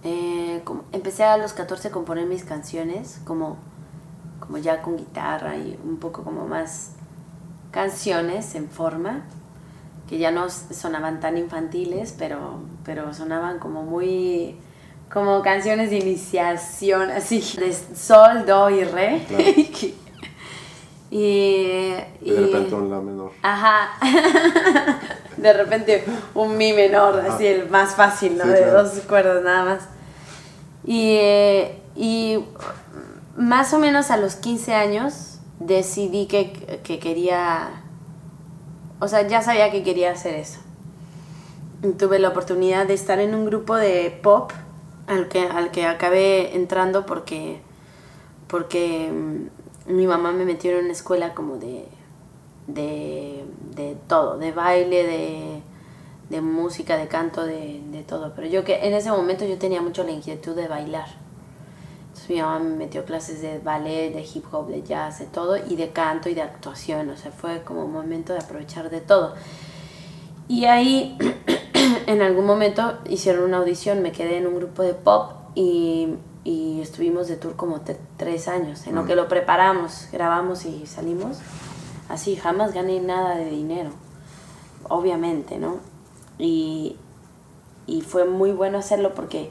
Eh, 0.04 0.64
empecé 0.92 1.24
a 1.24 1.38
los 1.38 1.54
14 1.54 1.90
a 1.90 1.92
componer 1.92 2.26
mis 2.26 2.44
canciones, 2.44 3.20
como, 3.26 3.58
como 4.40 4.58
ya 4.58 4.82
con 4.82 4.98
guitarra 4.98 5.58
y 5.58 5.80
un 5.84 5.98
poco 5.98 6.24
como 6.24 6.48
más 6.48 6.92
canciones 7.72 8.56
en 8.56 8.70
forma, 8.70 9.24
que 10.08 10.18
ya 10.18 10.32
no 10.32 10.50
sonaban 10.50 11.20
tan 11.20 11.38
infantiles, 11.38 12.16
pero, 12.18 12.60
pero 12.86 13.14
sonaban 13.14 13.60
como 13.60 13.84
muy 13.84 14.58
como 15.12 15.42
canciones 15.42 15.90
de 15.90 16.00
iniciación, 16.00 17.12
así, 17.12 17.42
de 17.58 17.74
sol, 17.74 18.46
do 18.46 18.70
y 18.70 18.84
re. 18.84 19.22
y, 21.10 21.16
y, 22.22 22.32
de 22.32 22.42
repente 22.42 22.76
un 22.76 22.90
la 22.90 23.02
menor. 23.02 23.32
Ajá. 23.42 23.90
de 25.38 25.54
repente 25.54 26.04
un 26.34 26.58
mi 26.58 26.74
menor, 26.74 27.20
así 27.20 27.46
el 27.46 27.70
más 27.70 27.96
fácil, 27.96 28.38
¿no? 28.38 28.46
de 28.46 28.66
dos 28.66 28.90
cuerdas 29.08 29.44
nada 29.44 29.66
más. 29.66 29.84
Y, 30.86 31.18
y 31.96 32.44
más 33.36 33.74
o 33.74 33.80
menos 33.80 34.12
a 34.12 34.18
los 34.18 34.36
15 34.36 34.74
años 34.74 35.40
decidí 35.60 36.28
que, 36.28 36.82
que 36.84 37.00
quería, 37.00 37.84
o 39.00 39.08
sea, 39.08 39.28
ya 39.28 39.42
sabía 39.42 39.72
que 39.72 39.84
quería 39.84 40.12
hacer 40.12 40.36
eso. 40.36 40.60
tuve 41.98 42.20
la 42.20 42.30
oportunidad 42.30 42.88
de 42.88 42.94
estar 42.94 43.20
en 43.20 43.36
un 43.36 43.46
grupo 43.46 43.76
de 43.76 44.18
pop 44.22 44.52
al 45.08 45.28
que, 45.28 45.42
al 45.48 45.72
que 45.72 45.86
acabé 45.86 46.56
entrando 46.56 47.06
porque, 47.06 47.60
porque 48.48 49.12
mm, 49.12 49.94
mi 49.96 50.08
mamá 50.08 50.32
me 50.32 50.46
metió 50.46 50.72
en 50.72 50.86
una 50.86 50.94
escuela 50.94 51.34
como 51.34 51.58
de, 51.58 51.88
de, 52.68 53.46
de 53.76 53.98
todo, 54.08 54.38
de 54.38 54.52
baile, 54.52 55.04
de, 55.04 55.62
de 56.30 56.42
música, 56.42 56.98
de 56.98 57.08
canto, 57.08 57.44
de, 57.44 57.82
de, 57.92 58.04
todo. 58.04 58.34
Pero 58.36 58.48
yo 58.48 58.64
que 58.64 58.86
en 58.86 58.94
ese 58.94 59.10
momento 59.10 59.46
yo 59.46 59.58
tenía 59.58 59.82
mucho 59.82 60.04
la 60.04 60.12
inquietud 60.12 60.56
de 60.56 60.68
bailar. 60.68 61.08
Entonces 62.08 62.30
mi 62.30 62.42
mamá 62.42 62.60
me 62.60 62.76
metió 62.76 63.06
clases 63.06 63.42
de 63.42 63.60
ballet, 63.60 64.14
de 64.14 64.22
hip 64.22 64.46
hop, 64.52 64.68
de 64.68 64.84
jazz, 64.84 65.20
de 65.20 65.26
todo, 65.26 65.58
y 65.58 65.76
de 65.76 65.90
canto 65.90 66.30
y 66.30 66.34
de 66.34 66.42
actuación. 66.42 67.10
O 67.10 67.18
sea, 67.18 67.32
fue 67.32 67.64
como 67.64 67.86
un 67.86 67.94
momento 67.94 68.34
de 68.34 68.40
aprovechar 68.40 68.90
de 68.90 69.02
todo. 69.02 69.36
Y 70.48 70.66
ahí 70.66 71.18
en 72.08 72.22
algún 72.22 72.46
momento 72.46 72.98
hicieron 73.10 73.46
una 73.46 73.58
audición, 73.58 74.02
me 74.02 74.12
quedé 74.12 74.38
en 74.38 74.48
un 74.48 74.56
grupo 74.56 74.84
de 74.84 74.94
pop 74.94 75.32
y, 75.56 76.16
y 76.44 76.82
estuvimos 76.82 77.28
de 77.28 77.36
tour 77.38 77.56
como 77.56 77.82
tres 78.18 78.48
años, 78.48 78.88
en 78.88 78.96
lo 78.96 79.04
mm. 79.04 79.08
que 79.08 79.16
lo 79.16 79.28
preparamos, 79.28 80.08
grabamos 80.12 80.66
y 80.66 80.86
salimos. 80.86 81.40
Así, 82.10 82.36
jamás 82.36 82.74
gané 82.74 83.00
nada 83.02 83.36
de 83.36 83.50
dinero, 83.50 83.90
obviamente, 84.90 85.58
¿no? 85.58 85.78
Y, 86.38 86.96
y 87.86 88.02
fue 88.02 88.26
muy 88.26 88.52
bueno 88.52 88.78
hacerlo 88.78 89.14
porque 89.14 89.50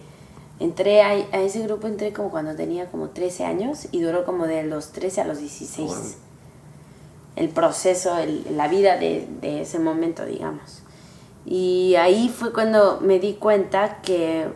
entré 0.59 1.03
a, 1.03 1.09
a, 1.09 1.41
ese 1.41 1.63
grupo, 1.63 1.87
entré 1.87 2.13
como 2.13 2.31
cuando 2.31 2.55
tenía 2.55 2.87
como 2.87 3.11
13 3.11 3.45
años 3.45 3.89
y 3.93 4.01
duró 4.01 4.25
como 4.25 4.47
de 4.47 4.63
los 4.63 4.93
13 4.93 5.21
a 5.21 5.27
los 5.27 5.39
16. 5.39 6.19
El 7.37 7.51
proceso, 7.51 8.17
el, 8.17 8.57
la 8.57 8.69
vida 8.69 8.97
de, 8.97 9.29
de 9.43 9.63
ese 9.63 9.79
momento, 9.79 10.25
digamos. 10.25 10.83
Y 11.45 11.95
ahí 11.97 12.29
fue 12.29 12.53
cuando 12.53 13.01
me 13.01 13.19
di 13.19 13.35
cuenta 13.35 14.01
que 14.01 14.49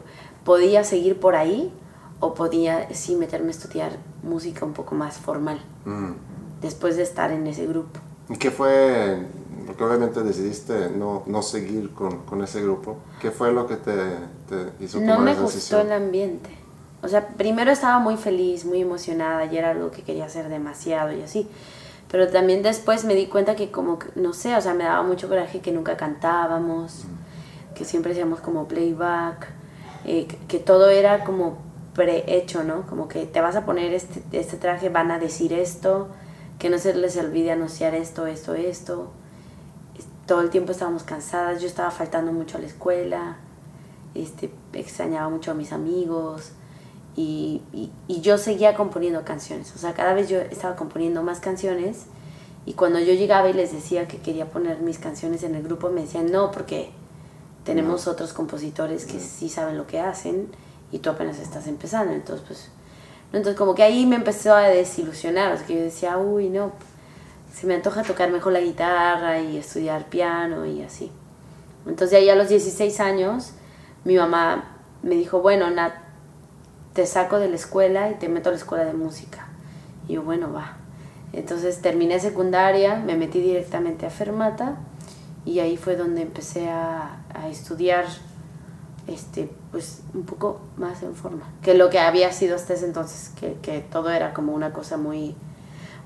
podía 0.44 0.84
seguir 0.84 1.20
por 1.20 1.36
ahí 1.36 1.70
o 2.20 2.34
podía 2.34 2.92
sí 2.94 3.16
meterme 3.16 3.48
a 3.48 3.50
estudiar 3.50 3.92
música 4.22 4.64
un 4.64 4.72
poco 4.72 4.94
más 4.94 5.18
formal. 5.18 5.60
Mm. 5.84 6.29
Después 6.61 6.96
de 6.96 7.03
estar 7.03 7.31
en 7.31 7.46
ese 7.46 7.66
grupo. 7.66 8.01
¿Y 8.29 8.37
qué 8.37 8.51
fue? 8.51 9.18
Porque 9.66 9.85
obviamente 9.85 10.23
decidiste 10.23 10.90
no, 10.90 11.23
no 11.27 11.42
seguir 11.42 11.90
con, 11.94 12.18
con, 12.25 12.42
ese 12.42 12.62
grupo. 12.62 12.99
¿Qué 13.20 13.31
fue 13.31 13.53
lo 13.53 13.66
que 13.66 13.77
te, 13.77 13.92
te 14.49 14.85
hizo 14.85 14.99
tomar 14.99 15.18
No 15.18 15.25
me 15.25 15.35
gustó 15.35 15.81
el 15.81 15.92
ambiente. 15.92 16.51
O 17.03 17.09
sea, 17.09 17.29
primero 17.29 17.70
estaba 17.70 17.99
muy 17.99 18.16
feliz, 18.16 18.64
muy 18.64 18.83
emocionada 18.83 19.46
y 19.46 19.57
era 19.57 19.70
algo 19.70 19.90
que 19.90 20.03
quería 20.03 20.27
hacer 20.27 20.49
demasiado 20.49 21.12
y 21.12 21.23
así. 21.23 21.49
Pero 22.11 22.29
también 22.29 22.62
después 22.62 23.05
me 23.05 23.14
di 23.14 23.27
cuenta 23.27 23.55
que 23.55 23.70
como, 23.70 23.99
no 24.16 24.33
sé, 24.33 24.57
o 24.57 24.61
sea, 24.61 24.75
me 24.75 24.85
daba 24.85 25.03
mucho 25.03 25.29
coraje 25.29 25.61
que 25.61 25.73
nunca 25.73 25.96
cantábamos, 25.96 27.05
que 27.75 27.85
siempre 27.85 28.12
hacíamos 28.12 28.40
como 28.40 28.66
playback, 28.66 29.49
eh, 30.05 30.27
que, 30.49 30.59
todo 30.59 30.90
era 30.90 31.25
como 31.25 31.59
prehecho, 31.94 32.64
¿no? 32.64 32.83
Como 32.87 33.07
que 33.07 33.27
te 33.27 33.40
vas 33.40 33.55
a 33.55 33.64
poner 33.64 33.94
este, 33.94 34.23
este 34.33 34.57
traje, 34.57 34.88
van 34.88 35.11
a 35.12 35.18
decir 35.18 35.53
esto, 35.53 36.09
que 36.61 36.68
no 36.68 36.79
se 36.79 36.94
les 36.94 37.16
olvide 37.16 37.51
anunciar 37.51 37.94
esto, 37.94 38.27
esto, 38.27 38.55
esto. 38.55 39.11
Todo 40.27 40.42
el 40.42 40.51
tiempo 40.51 40.73
estábamos 40.73 41.03
cansadas, 41.03 41.61
yo 41.61 41.66
estaba 41.66 41.90
faltando 41.90 42.33
mucho 42.33 42.59
a 42.59 42.61
la 42.61 42.66
escuela, 42.66 43.38
este, 44.14 44.51
extrañaba 44.75 45.29
mucho 45.31 45.53
a 45.53 45.55
mis 45.55 45.73
amigos 45.73 46.53
y, 47.16 47.62
y, 47.73 48.20
yo 48.20 48.37
seguía 48.37 48.75
componiendo 48.77 49.25
canciones. 49.25 49.75
O 49.75 49.79
sea, 49.79 49.94
cada 49.94 50.12
vez 50.12 50.29
yo 50.29 50.38
estaba 50.38 50.77
componiendo 50.77 51.23
más 51.23 51.40
canciones 51.40 52.05
y 52.66 52.75
cuando 52.75 53.01
yo 53.01 53.14
llegaba 53.14 53.49
y 53.49 53.55
les 53.55 53.73
decía 53.73 54.07
que 54.07 54.18
quería 54.18 54.51
poner 54.51 54.81
mis 54.81 54.99
canciones 54.99 55.42
en 55.42 55.55
el 55.55 55.62
grupo, 55.62 55.88
me 55.88 56.03
decían 56.03 56.31
no, 56.31 56.51
porque 56.51 56.90
tenemos 57.64 58.07
otros 58.07 58.35
compositores 58.35 59.07
que 59.07 59.18
sí 59.18 59.49
saben 59.49 59.79
lo 59.79 59.87
que 59.87 60.01
hacen 60.01 60.49
y 60.92 60.99
tú 60.99 61.09
apenas 61.09 61.38
estás 61.38 61.66
empezando. 61.66 62.12
Entonces, 62.12 62.46
pues, 62.46 62.68
entonces 63.32 63.56
como 63.56 63.74
que 63.74 63.82
ahí 63.82 64.06
me 64.06 64.16
empezó 64.16 64.54
a 64.54 64.68
desilusionar. 64.68 65.52
O 65.52 65.56
sea, 65.56 65.66
que 65.66 65.74
yo 65.76 65.82
decía, 65.82 66.18
uy, 66.18 66.48
no, 66.48 66.72
se 67.52 67.66
me 67.66 67.74
antoja 67.74 68.02
tocar 68.02 68.30
mejor 68.30 68.52
la 68.52 68.60
guitarra 68.60 69.40
y 69.40 69.56
estudiar 69.56 70.06
piano 70.06 70.66
y 70.66 70.82
así. 70.82 71.10
Entonces 71.86 72.18
ahí 72.18 72.28
a 72.28 72.34
los 72.34 72.48
16 72.48 73.00
años, 73.00 73.52
mi 74.04 74.16
mamá 74.16 74.76
me 75.02 75.14
dijo, 75.14 75.40
bueno, 75.40 75.70
Nat, 75.70 75.94
te 76.92 77.06
saco 77.06 77.38
de 77.38 77.48
la 77.48 77.56
escuela 77.56 78.10
y 78.10 78.14
te 78.14 78.28
meto 78.28 78.48
a 78.48 78.52
la 78.52 78.58
escuela 78.58 78.84
de 78.84 78.92
música. 78.92 79.46
Y 80.08 80.14
yo, 80.14 80.22
bueno, 80.22 80.52
va. 80.52 80.76
Entonces 81.32 81.80
terminé 81.80 82.18
secundaria, 82.18 82.96
me 82.96 83.16
metí 83.16 83.40
directamente 83.40 84.06
a 84.06 84.10
Fermata 84.10 84.76
y 85.44 85.60
ahí 85.60 85.76
fue 85.76 85.96
donde 85.96 86.22
empecé 86.22 86.68
a, 86.68 87.20
a, 87.32 87.48
estudiar 87.48 88.06
este, 89.11 89.51
pues 89.73 90.03
un 90.14 90.23
poco 90.23 90.61
más 90.77 91.03
en 91.03 91.14
forma 91.14 91.42
que 91.62 91.75
lo 91.75 91.90
que 91.90 91.99
había 91.99 92.33
sido 92.33 92.55
hasta 92.57 92.75
ese 92.75 92.87
entonces, 92.87 93.33
que, 93.38 93.55
que 93.61 93.81
todo 93.81 94.11
era 94.11 94.33
como 94.33 94.53
una 94.53 94.73
cosa 94.73 94.96
muy... 94.96 95.35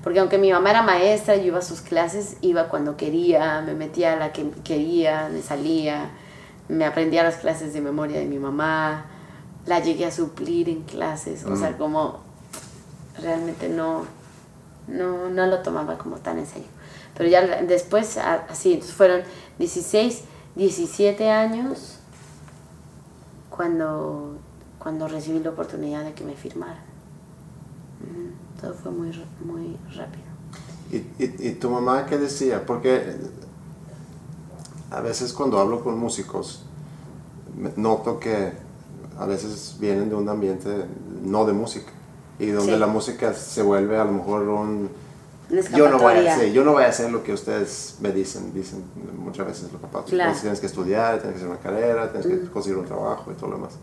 Porque 0.03 0.19
aunque 0.19 0.37
mi 0.37 0.51
mamá 0.51 0.69
era 0.69 0.81
maestra, 0.83 1.35
yo 1.35 1.45
iba 1.45 1.59
a 1.59 1.63
sus 1.63 1.81
clases, 1.81 2.37
iba 2.41 2.67
cuando 2.67 2.95
quería, 2.95 3.61
me 3.61 3.73
metía 3.73 4.13
a 4.13 4.15
la 4.17 4.33
que 4.33 4.51
quería, 4.63 5.29
me 5.31 5.41
salía, 5.41 6.11
me 6.67 6.85
aprendía 6.85 7.23
las 7.23 7.37
clases 7.37 7.73
de 7.73 7.81
memoria 7.81 8.19
de 8.19 8.25
mi 8.25 8.37
mamá, 8.37 9.05
la 9.65 9.79
llegué 9.79 10.05
a 10.05 10.11
suplir 10.11 10.69
en 10.69 10.83
clases, 10.83 11.43
o 11.45 11.55
sea, 11.55 11.71
mm. 11.71 11.77
como 11.77 12.19
realmente 13.19 13.67
no, 13.67 14.05
no, 14.87 15.29
no 15.29 15.47
lo 15.47 15.59
tomaba 15.59 15.97
como 15.97 16.17
tan 16.17 16.37
en 16.37 16.45
serio. 16.45 16.67
Pero 17.17 17.29
ya 17.29 17.41
después, 17.63 18.17
así, 18.17 18.73
entonces 18.73 18.95
fueron 18.95 19.21
16, 19.57 20.23
17 20.55 21.31
años 21.31 21.94
cuando, 23.55 24.37
cuando 24.79 25.07
recibí 25.07 25.39
la 25.39 25.51
oportunidad 25.51 26.03
de 26.03 26.13
que 26.13 26.23
me 26.23 26.35
firmaran. 26.35 26.83
Todo 28.59 28.73
fue 28.73 28.91
muy, 28.91 29.07
muy 29.43 29.77
rápido. 29.95 30.25
¿Y, 30.91 30.97
y, 31.23 31.49
y 31.49 31.51
tu 31.53 31.69
mamá 31.69 32.05
qué 32.05 32.17
decía? 32.17 32.65
Porque 32.65 33.15
a 34.91 35.01
veces 35.01 35.33
cuando 35.33 35.59
hablo 35.59 35.83
con 35.83 35.97
músicos, 35.97 36.63
noto 37.75 38.19
que 38.19 38.53
a 39.19 39.25
veces 39.25 39.77
vienen 39.79 40.09
de 40.09 40.15
un 40.15 40.27
ambiente 40.29 40.85
no 41.23 41.45
de 41.45 41.53
música 41.53 41.91
y 42.37 42.47
donde 42.47 42.77
la 42.77 42.87
música 42.87 43.33
se 43.33 43.61
vuelve 43.63 43.97
a 43.97 44.05
lo 44.05 44.11
mejor 44.11 44.47
un 44.49 44.89
yo 45.75 45.89
no 45.89 45.99
voy 45.99 46.27
a 46.27 46.33
hacer 46.33 46.51
yo 46.51 46.63
no 46.63 46.73
voy 46.73 46.83
a 46.83 46.87
hacer 46.87 47.11
lo 47.11 47.23
que 47.23 47.33
ustedes 47.33 47.97
me 47.99 48.11
dicen 48.11 48.53
dicen 48.53 48.83
muchas 49.17 49.45
veces 49.47 49.71
lo 49.71 49.79
que 49.79 49.87
pasa. 49.87 50.05
Tienes 50.41 50.59
que 50.59 50.65
estudiar 50.65 51.19
tienes 51.19 51.33
que 51.33 51.37
hacer 51.37 51.47
una 51.47 51.59
carrera 51.59 52.11
tienes 52.11 52.27
que 52.27 52.49
conseguir 52.49 52.77
un 52.77 52.85
trabajo 52.85 53.31
y 53.31 53.35
todo 53.35 53.51
lo 53.51 53.57
demás. 53.57 53.73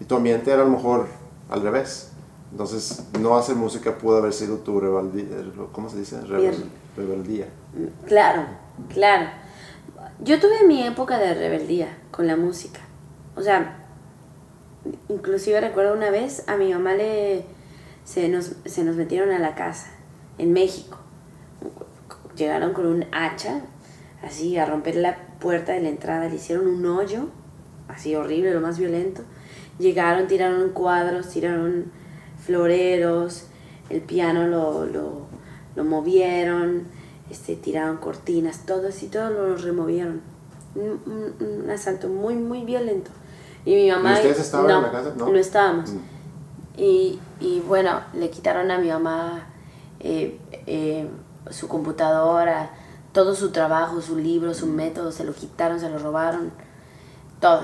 Y 0.00 0.04
tu 0.04 0.16
ambiente 0.16 0.50
era 0.50 0.62
a 0.62 0.64
lo 0.64 0.70
mejor 0.70 1.06
al 1.50 1.62
revés. 1.62 2.10
Entonces 2.50 3.02
no 3.20 3.36
hacer 3.36 3.56
música 3.56 3.98
pudo 3.98 4.18
haber 4.18 4.32
sido 4.32 4.58
tu 4.58 4.80
rebeldía 4.80 5.24
cómo 5.72 5.88
se 5.88 5.98
dice 5.98 6.20
rebeldía. 6.96 7.46
Claro 8.06 8.44
claro. 8.92 9.30
Yo 10.20 10.40
tuve 10.40 10.66
mi 10.66 10.86
época 10.86 11.18
de 11.18 11.34
rebeldía 11.34 11.98
con 12.10 12.26
la 12.26 12.36
música. 12.36 12.80
O 13.36 13.42
sea 13.42 13.84
inclusive 15.08 15.60
recuerdo 15.60 15.92
una 15.94 16.10
vez 16.10 16.44
a 16.46 16.56
mi 16.56 16.72
mamá 16.72 16.94
le 16.94 17.44
se 18.04 18.28
nos, 18.28 18.52
se 18.64 18.84
nos 18.84 18.96
metieron 18.96 19.30
a 19.30 19.38
la 19.38 19.54
casa 19.54 19.90
en 20.38 20.52
México. 20.52 20.98
Llegaron 22.38 22.72
con 22.72 22.86
un 22.86 23.04
hacha, 23.10 23.60
así 24.22 24.56
a 24.56 24.64
romper 24.64 24.96
la 24.96 25.16
puerta 25.40 25.72
de 25.72 25.80
la 25.80 25.88
entrada, 25.88 26.28
le 26.28 26.36
hicieron 26.36 26.68
un 26.68 26.86
hoyo, 26.86 27.28
así 27.88 28.14
horrible, 28.14 28.54
lo 28.54 28.60
más 28.60 28.78
violento. 28.78 29.22
Llegaron, 29.80 30.28
tiraron 30.28 30.70
cuadros, 30.70 31.28
tiraron 31.28 31.90
floreros, 32.44 33.46
el 33.90 34.00
piano 34.02 34.46
lo, 34.46 34.86
lo, 34.86 35.26
lo 35.74 35.84
movieron, 35.84 36.84
este, 37.28 37.56
tiraron 37.56 37.96
cortinas, 37.96 38.64
todo 38.64 38.88
así, 38.88 39.08
todo 39.08 39.30
lo 39.30 39.56
removieron. 39.56 40.20
un 40.74 41.68
asalto 41.70 42.08
muy, 42.08 42.34
muy 42.34 42.64
violento 42.64 43.10
Y 43.64 43.74
mi 43.74 43.90
mamá... 43.90 44.12
¿Y 44.12 44.16
ustedes 44.16 44.38
estaban 44.40 44.70
en 44.70 44.82
la 44.82 44.92
casa? 44.92 45.14
No. 45.16 45.28
No 45.28 45.38
estábamos. 45.38 45.90
Mm. 45.90 45.98
Y, 46.76 47.18
y 47.40 47.60
bueno, 47.66 48.00
le 48.14 48.30
quitaron 48.30 48.70
a 48.70 48.78
mi 48.78 48.88
mamá 48.88 49.48
eh, 50.00 50.38
eh, 50.66 51.08
su 51.50 51.68
computadora, 51.68 52.70
todo 53.12 53.34
su 53.34 53.50
trabajo, 53.50 54.00
su 54.00 54.16
libro, 54.16 54.54
su 54.54 54.66
método, 54.66 55.12
se 55.12 55.24
lo 55.24 55.32
quitaron, 55.32 55.80
se 55.80 55.90
lo 55.90 55.98
robaron, 55.98 56.52
todo. 57.40 57.62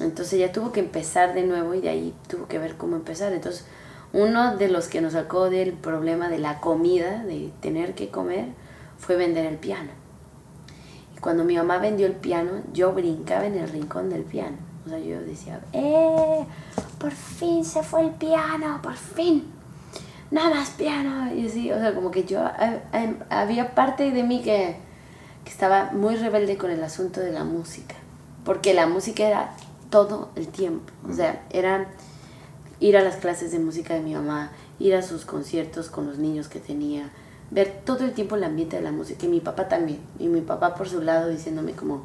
Entonces 0.00 0.34
ella 0.34 0.52
tuvo 0.52 0.72
que 0.72 0.80
empezar 0.80 1.34
de 1.34 1.44
nuevo 1.44 1.74
y 1.74 1.80
de 1.80 1.88
ahí 1.88 2.14
tuvo 2.28 2.48
que 2.48 2.58
ver 2.58 2.76
cómo 2.76 2.96
empezar. 2.96 3.32
Entonces 3.32 3.64
uno 4.12 4.56
de 4.56 4.68
los 4.68 4.88
que 4.88 5.00
nos 5.00 5.12
sacó 5.12 5.50
del 5.50 5.72
problema 5.72 6.28
de 6.28 6.38
la 6.38 6.60
comida, 6.60 7.24
de 7.24 7.52
tener 7.60 7.94
que 7.94 8.08
comer, 8.08 8.46
fue 8.98 9.16
vender 9.16 9.46
el 9.46 9.56
piano. 9.56 9.90
Y 11.16 11.20
cuando 11.20 11.44
mi 11.44 11.56
mamá 11.56 11.78
vendió 11.78 12.06
el 12.06 12.14
piano, 12.14 12.62
yo 12.72 12.92
brincaba 12.92 13.46
en 13.46 13.56
el 13.56 13.68
rincón 13.68 14.10
del 14.10 14.22
piano. 14.22 14.56
O 14.86 14.88
sea, 14.88 14.98
yo 14.98 15.20
decía, 15.20 15.60
¡eh! 15.72 16.46
Por 16.98 17.10
fin 17.10 17.64
se 17.64 17.82
fue 17.82 18.02
el 18.02 18.10
piano, 18.10 18.80
por 18.82 18.94
fin. 18.94 19.52
Nada 20.30 20.50
más 20.50 20.70
piano. 20.70 21.32
Y 21.34 21.46
así, 21.46 21.70
o 21.72 21.78
sea, 21.78 21.94
como 21.94 22.10
que 22.10 22.24
yo, 22.24 22.44
eh, 22.44 22.82
eh, 22.92 23.14
había 23.30 23.74
parte 23.74 24.10
de 24.10 24.22
mí 24.22 24.42
que, 24.42 24.76
que 25.44 25.50
estaba 25.50 25.90
muy 25.92 26.16
rebelde 26.16 26.56
con 26.56 26.70
el 26.70 26.82
asunto 26.82 27.20
de 27.20 27.32
la 27.32 27.44
música. 27.44 27.94
Porque 28.44 28.74
la 28.74 28.86
música 28.86 29.26
era 29.26 29.52
todo 29.90 30.30
el 30.36 30.48
tiempo. 30.48 30.92
O 31.08 31.12
sea, 31.12 31.44
era 31.50 31.86
ir 32.80 32.96
a 32.96 33.02
las 33.02 33.16
clases 33.16 33.52
de 33.52 33.58
música 33.58 33.94
de 33.94 34.00
mi 34.00 34.14
mamá, 34.14 34.50
ir 34.78 34.94
a 34.94 35.02
sus 35.02 35.24
conciertos 35.24 35.88
con 35.88 36.06
los 36.06 36.18
niños 36.18 36.48
que 36.48 36.60
tenía, 36.60 37.10
ver 37.50 37.80
todo 37.84 38.04
el 38.04 38.12
tiempo 38.12 38.36
el 38.36 38.44
ambiente 38.44 38.76
de 38.76 38.82
la 38.82 38.92
música. 38.92 39.26
Y 39.26 39.28
mi 39.28 39.40
papá 39.40 39.68
también. 39.68 40.00
Y 40.18 40.28
mi 40.28 40.40
papá 40.40 40.74
por 40.74 40.88
su 40.88 41.00
lado 41.00 41.28
diciéndome 41.28 41.72
como 41.72 42.04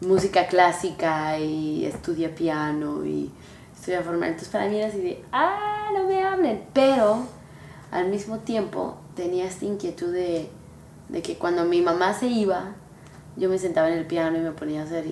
música 0.00 0.46
clásica 0.46 1.38
y 1.38 1.84
estudia 1.86 2.34
piano 2.34 3.04
y 3.04 3.30
estudia 3.74 4.02
formal. 4.02 4.30
Entonces 4.30 4.48
para 4.48 4.68
mí 4.68 4.76
era 4.78 4.88
así 4.88 4.98
de, 4.98 5.24
ah, 5.32 5.75
no 5.75 5.75
Pero 6.72 7.26
al 7.90 8.08
mismo 8.08 8.38
tiempo 8.38 8.96
tenía 9.14 9.46
esta 9.46 9.64
inquietud 9.64 10.12
de, 10.12 10.48
de 11.08 11.22
que 11.22 11.36
cuando 11.36 11.64
mi 11.64 11.80
mamá 11.80 12.14
se 12.14 12.26
iba, 12.26 12.74
yo 13.36 13.48
me 13.48 13.58
sentaba 13.58 13.88
en 13.88 13.98
el 13.98 14.06
piano 14.06 14.38
y 14.38 14.40
me 14.40 14.52
ponía 14.52 14.82
a 14.82 14.84
hacer 14.84 15.06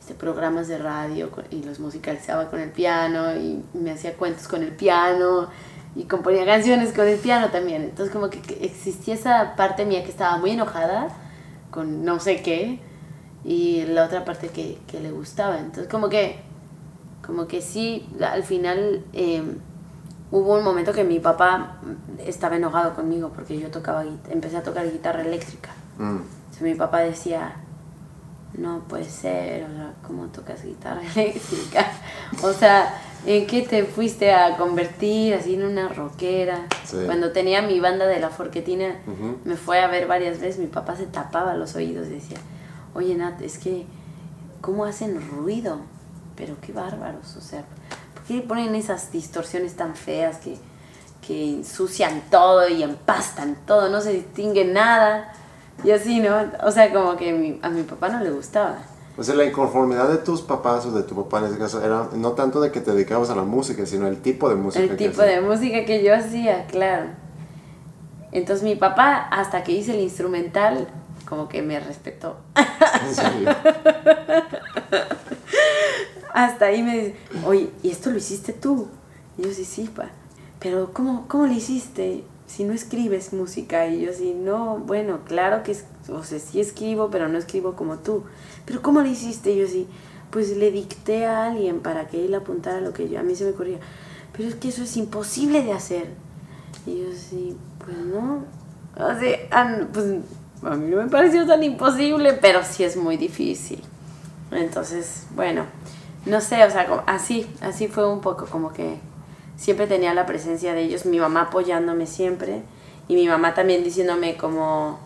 este, 0.00 0.14
programas 0.14 0.68
de 0.68 0.78
radio 0.78 1.30
y 1.50 1.62
los 1.62 1.80
musicalizaba 1.80 2.48
con 2.50 2.60
el 2.60 2.70
piano 2.70 3.36
y 3.36 3.62
me 3.74 3.92
hacía 3.92 4.16
cuentos 4.16 4.48
con 4.48 4.62
el 4.62 4.72
piano 4.72 5.48
y 5.94 6.04
componía 6.04 6.44
canciones 6.44 6.92
con 6.92 7.06
el 7.06 7.18
piano 7.18 7.50
también. 7.50 7.82
Entonces 7.82 8.12
como 8.12 8.30
que 8.30 8.40
existía 8.60 9.14
esa 9.14 9.56
parte 9.56 9.84
mía 9.84 10.02
que 10.04 10.10
estaba 10.10 10.38
muy 10.38 10.50
enojada 10.50 11.08
con 11.70 12.04
no 12.04 12.20
sé 12.20 12.42
qué 12.42 12.80
y 13.44 13.84
la 13.86 14.04
otra 14.04 14.24
parte 14.24 14.48
que, 14.48 14.78
que 14.86 15.00
le 15.00 15.10
gustaba. 15.10 15.58
Entonces 15.58 15.88
como 15.88 16.08
que, 16.08 16.40
como 17.24 17.46
que 17.46 17.62
sí, 17.62 18.08
al 18.20 18.42
final 18.42 19.04
eh, 19.12 19.42
hubo 20.30 20.56
un 20.56 20.64
momento 20.64 20.92
que 20.92 21.04
mi 21.04 21.18
papá 21.18 21.78
estaba 22.18 22.56
enojado 22.56 22.94
conmigo 22.94 23.30
porque 23.34 23.58
yo 23.58 23.70
tocaba, 23.70 24.04
empecé 24.28 24.56
a 24.56 24.62
tocar 24.62 24.90
guitarra 24.90 25.22
eléctrica. 25.22 25.70
Mm. 25.98 26.18
Entonces 26.18 26.62
mi 26.62 26.74
papá 26.74 27.00
decía, 27.00 27.56
no 28.54 28.80
puede 28.80 29.04
ser, 29.04 29.64
o 29.64 29.68
sea, 29.68 29.92
¿cómo 30.06 30.26
tocas 30.26 30.64
guitarra 30.64 31.02
eléctrica? 31.14 31.86
O 32.42 32.52
sea, 32.52 32.94
¿en 33.26 33.46
qué 33.46 33.62
te 33.62 33.84
fuiste 33.84 34.32
a 34.32 34.56
convertir 34.56 35.34
así 35.34 35.54
en 35.54 35.64
una 35.64 35.88
rockera? 35.88 36.66
Sí. 36.84 36.98
Cuando 37.06 37.32
tenía 37.32 37.62
mi 37.62 37.80
banda 37.80 38.06
de 38.06 38.20
la 38.20 38.30
forquetina, 38.30 38.96
Ujú. 39.06 39.38
me 39.44 39.56
fue 39.56 39.80
a 39.80 39.88
ver 39.88 40.06
varias 40.06 40.40
veces, 40.40 40.58
mi 40.58 40.66
papá 40.66 40.96
se 40.96 41.06
tapaba 41.06 41.54
los 41.54 41.74
oídos 41.74 42.06
y 42.08 42.10
decía, 42.10 42.38
oye 42.94 43.14
Nat, 43.14 43.40
es 43.42 43.58
que, 43.58 43.86
¿cómo 44.60 44.84
hacen 44.84 45.20
ruido? 45.30 45.78
Pero 46.36 46.56
qué 46.60 46.72
bárbaros, 46.72 47.36
o 47.36 47.40
sea, 47.40 47.64
¿por 48.09 48.09
qué 48.30 48.42
ponen 48.42 48.76
esas 48.76 49.10
distorsiones 49.10 49.74
tan 49.74 49.96
feas 49.96 50.36
que, 50.36 50.56
que 51.26 51.56
ensucian 51.56 52.22
todo 52.30 52.68
y 52.68 52.84
empastan 52.84 53.56
todo, 53.66 53.88
no 53.88 54.00
se 54.00 54.12
distingue 54.12 54.64
nada? 54.64 55.32
Y 55.82 55.90
así, 55.90 56.20
¿no? 56.20 56.36
O 56.62 56.70
sea, 56.70 56.92
como 56.92 57.16
que 57.16 57.32
mi- 57.32 57.58
a 57.60 57.68
mi 57.70 57.82
papá 57.82 58.08
no 58.08 58.20
le 58.22 58.30
gustaba. 58.30 58.78
O 59.18 59.24
sea, 59.24 59.34
la 59.34 59.44
inconformidad 59.44 60.08
de 60.08 60.18
tus 60.18 60.42
papás 60.42 60.86
o 60.86 60.92
de 60.92 61.02
tu 61.02 61.16
papá 61.16 61.40
en 61.40 61.46
ese 61.46 61.58
caso 61.58 61.84
era 61.84 62.06
no 62.14 62.32
tanto 62.32 62.60
de 62.60 62.70
que 62.70 62.80
te 62.80 62.92
dedicabas 62.92 63.30
a 63.30 63.34
la 63.34 63.42
música, 63.42 63.84
sino 63.84 64.06
el 64.06 64.18
tipo 64.22 64.48
de 64.48 64.54
música. 64.54 64.84
El 64.84 64.90
que 64.90 65.08
tipo 65.08 65.22
hacías. 65.22 65.34
de 65.34 65.40
música 65.40 65.84
que 65.84 66.04
yo 66.04 66.14
hacía, 66.14 66.66
claro. 66.68 67.06
Entonces 68.30 68.62
mi 68.62 68.76
papá, 68.76 69.16
hasta 69.32 69.64
que 69.64 69.72
hice 69.72 69.92
el 69.92 70.00
instrumental, 70.00 70.86
como 71.28 71.48
que 71.48 71.62
me 71.62 71.80
respetó. 71.80 72.36
En 73.08 73.14
serio. 73.14 73.48
Hasta 76.34 76.66
ahí 76.66 76.82
me 76.82 76.94
dice, 76.96 77.16
oye, 77.46 77.70
¿y 77.82 77.90
esto 77.90 78.10
lo 78.10 78.18
hiciste 78.18 78.52
tú? 78.52 78.88
Y 79.38 79.42
yo 79.42 79.52
sí, 79.52 79.64
sí, 79.64 79.90
pa. 79.94 80.10
Pero 80.58 80.92
¿cómo, 80.92 81.26
cómo 81.28 81.46
lo 81.46 81.52
hiciste 81.52 82.24
si 82.46 82.64
no 82.64 82.72
escribes 82.72 83.32
música? 83.32 83.86
Y 83.86 84.02
yo 84.02 84.12
sí, 84.12 84.34
no, 84.34 84.78
bueno, 84.78 85.20
claro 85.24 85.62
que, 85.62 85.76
o 86.10 86.22
sea, 86.22 86.38
sí 86.38 86.60
escribo, 86.60 87.10
pero 87.10 87.28
no 87.28 87.38
escribo 87.38 87.74
como 87.74 87.98
tú. 87.98 88.24
Pero 88.66 88.82
¿cómo 88.82 89.00
lo 89.00 89.06
hiciste? 89.06 89.52
Y 89.52 89.58
yo 89.58 89.66
sí, 89.66 89.86
pues 90.30 90.56
le 90.56 90.70
dicté 90.70 91.26
a 91.26 91.46
alguien 91.46 91.80
para 91.80 92.08
que 92.08 92.24
él 92.24 92.34
apuntara 92.34 92.80
lo 92.80 92.92
que 92.92 93.08
yo, 93.08 93.18
a 93.18 93.22
mí 93.22 93.34
se 93.34 93.44
me 93.44 93.50
ocurría. 93.50 93.78
Pero 94.36 94.48
es 94.48 94.54
que 94.54 94.68
eso 94.68 94.82
es 94.82 94.96
imposible 94.96 95.62
de 95.62 95.72
hacer. 95.72 96.08
Y 96.86 97.00
yo 97.00 97.06
sí, 97.14 97.56
pues 97.84 97.96
no. 97.96 98.44
O 98.96 99.18
sea, 99.18 99.38
ah, 99.50 99.86
pues 99.92 100.06
a 100.62 100.76
mí 100.76 100.90
no 100.90 101.02
me 101.02 101.08
pareció 101.08 101.46
tan 101.46 101.62
imposible, 101.62 102.34
pero 102.34 102.60
sí 102.62 102.84
es 102.84 102.96
muy 102.96 103.16
difícil. 103.16 103.82
Entonces, 104.50 105.26
bueno, 105.34 105.64
no 106.26 106.40
sé, 106.40 106.64
o 106.64 106.70
sea, 106.70 107.04
así, 107.06 107.46
así 107.60 107.88
fue 107.88 108.10
un 108.10 108.20
poco 108.20 108.46
como 108.46 108.72
que 108.72 108.98
siempre 109.56 109.86
tenía 109.86 110.14
la 110.14 110.26
presencia 110.26 110.74
de 110.74 110.82
ellos, 110.82 111.06
mi 111.06 111.18
mamá 111.18 111.42
apoyándome 111.42 112.06
siempre 112.06 112.62
y 113.08 113.14
mi 113.14 113.26
mamá 113.26 113.54
también 113.54 113.82
diciéndome 113.82 114.36
como, 114.36 114.98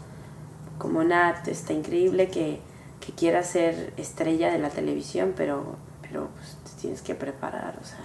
como 0.79 1.05
Nat, 1.05 1.49
está 1.49 1.73
increíble 1.73 2.29
que, 2.29 2.61
que 3.01 3.13
quieras 3.13 3.49
ser 3.49 3.93
estrella 3.97 4.53
de 4.53 4.59
la 4.59 4.71
televisión, 4.71 5.35
pero, 5.37 5.77
pero 6.03 6.29
pues, 6.37 6.57
te 6.65 6.81
tienes 6.83 7.03
que 7.03 7.15
preparar, 7.15 7.79
o 7.81 7.85
sea, 7.85 8.05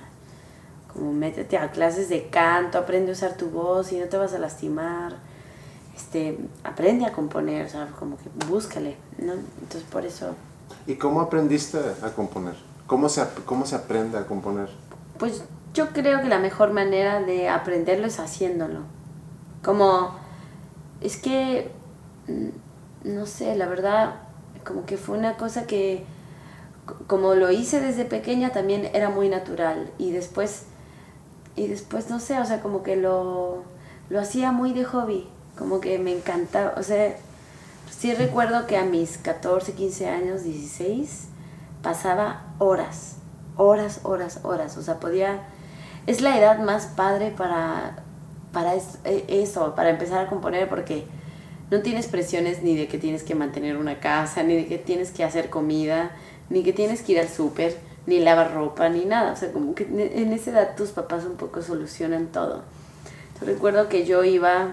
como 0.93 1.11
métete 1.13 1.57
a 1.57 1.71
clases 1.71 2.09
de 2.09 2.29
canto, 2.29 2.77
aprende 2.77 3.11
a 3.11 3.13
usar 3.13 3.37
tu 3.37 3.49
voz 3.49 3.91
y 3.91 3.97
no 3.97 4.05
te 4.05 4.17
vas 4.17 4.33
a 4.33 4.39
lastimar, 4.39 5.17
este, 5.95 6.39
aprende 6.63 7.05
a 7.05 7.11
componer, 7.11 7.65
o 7.65 7.69
sea, 7.69 7.87
como 7.99 8.17
que 8.17 8.29
búscale, 8.47 8.95
¿no? 9.17 9.33
Entonces 9.33 9.83
por 9.91 10.05
eso... 10.05 10.35
¿Y 10.87 10.95
cómo 10.95 11.21
aprendiste 11.21 11.77
a 12.01 12.09
componer? 12.11 12.68
¿Cómo 12.89 13.07
se, 13.07 13.23
¿Cómo 13.45 13.67
se 13.67 13.75
aprende 13.75 14.17
a 14.17 14.25
componer? 14.25 14.67
Pues 15.19 15.43
yo 15.75 15.89
creo 15.89 16.23
que 16.23 16.27
la 16.27 16.39
mejor 16.39 16.73
manera 16.73 17.21
de 17.21 17.47
aprenderlo 17.47 18.07
es 18.07 18.19
haciéndolo. 18.19 18.79
Como, 19.63 20.15
es 20.99 21.17
que, 21.17 21.69
mm, 22.27 23.09
no 23.13 23.27
sé, 23.27 23.55
la 23.55 23.67
verdad, 23.67 24.15
como 24.65 24.87
que 24.87 24.97
fue 24.97 25.19
una 25.19 25.37
cosa 25.37 25.67
que, 25.67 26.03
como 27.05 27.35
lo 27.35 27.51
hice 27.51 27.79
desde 27.79 28.05
pequeña, 28.05 28.51
también 28.51 28.89
era 28.91 29.11
muy 29.11 29.29
natural. 29.29 29.91
Y 29.99 30.09
después, 30.09 30.63
y 31.55 31.67
después, 31.67 32.09
no 32.09 32.19
sé, 32.19 32.39
o 32.39 32.45
sea, 32.45 32.59
como 32.59 32.81
que 32.81 32.95
lo, 32.95 33.65
lo 34.09 34.19
hacía 34.19 34.51
muy 34.51 34.73
de 34.73 34.85
hobby. 34.85 35.29
Como 35.55 35.79
que 35.79 35.99
me 35.99 36.11
encantaba, 36.11 36.73
o 36.75 36.81
sea, 36.81 37.15
sí 37.95 38.15
recuerdo 38.15 38.65
que 38.65 38.77
a 38.77 38.83
mis 38.83 39.19
14, 39.19 39.73
15 39.73 40.09
años, 40.09 40.43
16, 40.43 41.28
pasaba 41.81 42.43
horas, 42.59 43.17
horas, 43.57 44.01
horas, 44.03 44.39
horas. 44.43 44.77
O 44.77 44.81
sea, 44.81 44.99
podía... 44.99 45.41
Es 46.07 46.21
la 46.21 46.37
edad 46.37 46.59
más 46.59 46.87
padre 46.87 47.31
para, 47.31 47.97
para 48.51 48.73
e- 48.75 49.25
eso, 49.27 49.75
para 49.75 49.89
empezar 49.89 50.25
a 50.25 50.29
componer, 50.29 50.67
porque 50.67 51.05
no 51.69 51.81
tienes 51.81 52.07
presiones 52.07 52.63
ni 52.63 52.75
de 52.75 52.87
que 52.87 52.97
tienes 52.97 53.21
que 53.23 53.35
mantener 53.35 53.77
una 53.77 53.99
casa, 53.99 54.41
ni 54.43 54.55
de 54.55 54.65
que 54.65 54.77
tienes 54.79 55.11
que 55.11 55.23
hacer 55.23 55.49
comida, 55.49 56.11
ni 56.49 56.63
que 56.63 56.73
tienes 56.73 57.01
que 57.03 57.11
ir 57.11 57.19
al 57.19 57.29
súper, 57.29 57.77
ni 58.07 58.19
lavar 58.19 58.53
ropa, 58.53 58.89
ni 58.89 59.05
nada. 59.05 59.33
O 59.33 59.35
sea, 59.35 59.51
como 59.51 59.75
que 59.75 59.83
en- 59.83 60.33
esa 60.33 60.51
edad 60.51 60.75
tus 60.75 60.89
papás 60.89 61.25
un 61.25 61.35
poco 61.35 61.61
solucionan 61.61 62.27
todo. 62.27 62.63
Yo 63.39 63.45
recuerdo 63.45 63.87
que 63.87 64.05
yo 64.05 64.23
iba 64.23 64.69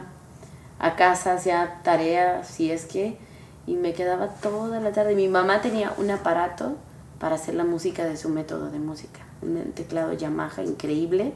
a 0.79 0.97
casa, 0.97 1.35
hacía 1.35 1.81
tareas, 1.83 2.47
si 2.49 2.71
es 2.71 2.87
que, 2.87 3.19
y 3.67 3.75
me 3.75 3.93
quedaba 3.93 4.29
toda 4.29 4.81
la 4.81 4.93
tarde. 4.93 5.15
Mi 5.15 5.29
mamá 5.29 5.61
tenía 5.61 5.93
un 5.99 6.11
aparato 6.11 6.77
para 7.19 7.37
hacer 7.37 7.55
la 7.55 7.65
música 7.65 8.05
de 8.05 8.17
su 8.17 8.29
método 8.29 8.71
de 8.71 8.79
música, 8.79 9.21
un 9.43 9.73
teclado 9.73 10.13
Yamaha 10.13 10.63
increíble 10.63 11.33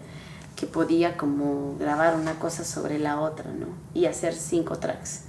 que 0.56 0.66
podía 0.66 1.16
como 1.16 1.76
grabar 1.78 2.16
una 2.16 2.34
cosa 2.34 2.64
sobre 2.64 2.98
la 2.98 3.20
otra, 3.20 3.50
¿no? 3.50 3.66
Y 3.94 4.04
hacer 4.04 4.34
cinco 4.34 4.78
tracks. 4.78 5.22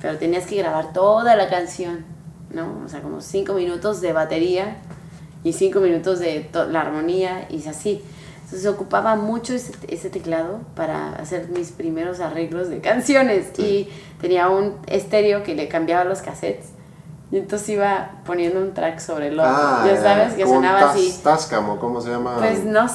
Pero 0.00 0.18
tenías 0.18 0.44
que 0.46 0.56
grabar 0.56 0.92
toda 0.92 1.36
la 1.36 1.48
canción, 1.48 2.04
¿no? 2.50 2.82
O 2.84 2.88
sea, 2.88 3.00
como 3.00 3.20
cinco 3.20 3.54
minutos 3.54 4.00
de 4.00 4.12
batería 4.12 4.78
y 5.44 5.52
cinco 5.52 5.78
minutos 5.78 6.18
de 6.18 6.50
la 6.52 6.80
armonía 6.80 7.46
y 7.48 7.64
así. 7.68 8.02
Entonces 8.44 8.66
ocupaba 8.66 9.14
mucho 9.14 9.54
ese, 9.54 9.72
ese 9.88 10.10
teclado 10.10 10.60
para 10.74 11.14
hacer 11.14 11.48
mis 11.48 11.70
primeros 11.70 12.18
arreglos 12.18 12.68
de 12.68 12.80
canciones 12.80 13.56
y 13.58 13.88
tenía 14.20 14.48
un 14.48 14.74
estéreo 14.88 15.44
que 15.44 15.54
le 15.54 15.68
cambiaba 15.68 16.04
los 16.04 16.22
cassettes 16.22 16.75
Y 17.32 17.38
entonces 17.38 17.70
iba 17.70 18.10
poniendo 18.24 18.60
un 18.60 18.72
track 18.72 19.00
sobre 19.00 19.28
el 19.28 19.40
otro. 19.40 19.52
Ah, 19.52 19.84
ya 19.84 20.00
sabes, 20.00 20.34
que 20.34 20.46
sonaba 20.46 20.90
así. 20.90 21.18
Tascam, 21.24 21.76
¿cómo 21.78 22.00
se 22.00 22.10
llama? 22.10 22.36
Pues 22.38 22.64
no, 22.64 22.86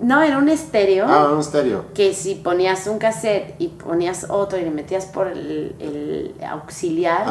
no, 0.00 0.20
era 0.20 0.38
un 0.38 0.48
estéreo. 0.48 1.06
Ah, 1.08 1.30
un 1.32 1.38
estéreo. 1.38 1.84
Que 1.94 2.12
si 2.12 2.34
ponías 2.34 2.88
un 2.88 2.98
cassette 2.98 3.54
y 3.60 3.68
ponías 3.68 4.26
otro 4.30 4.58
y 4.58 4.62
le 4.62 4.70
metías 4.70 5.06
por 5.06 5.28
el, 5.28 5.76
el 5.78 6.34
auxiliar, 6.44 7.24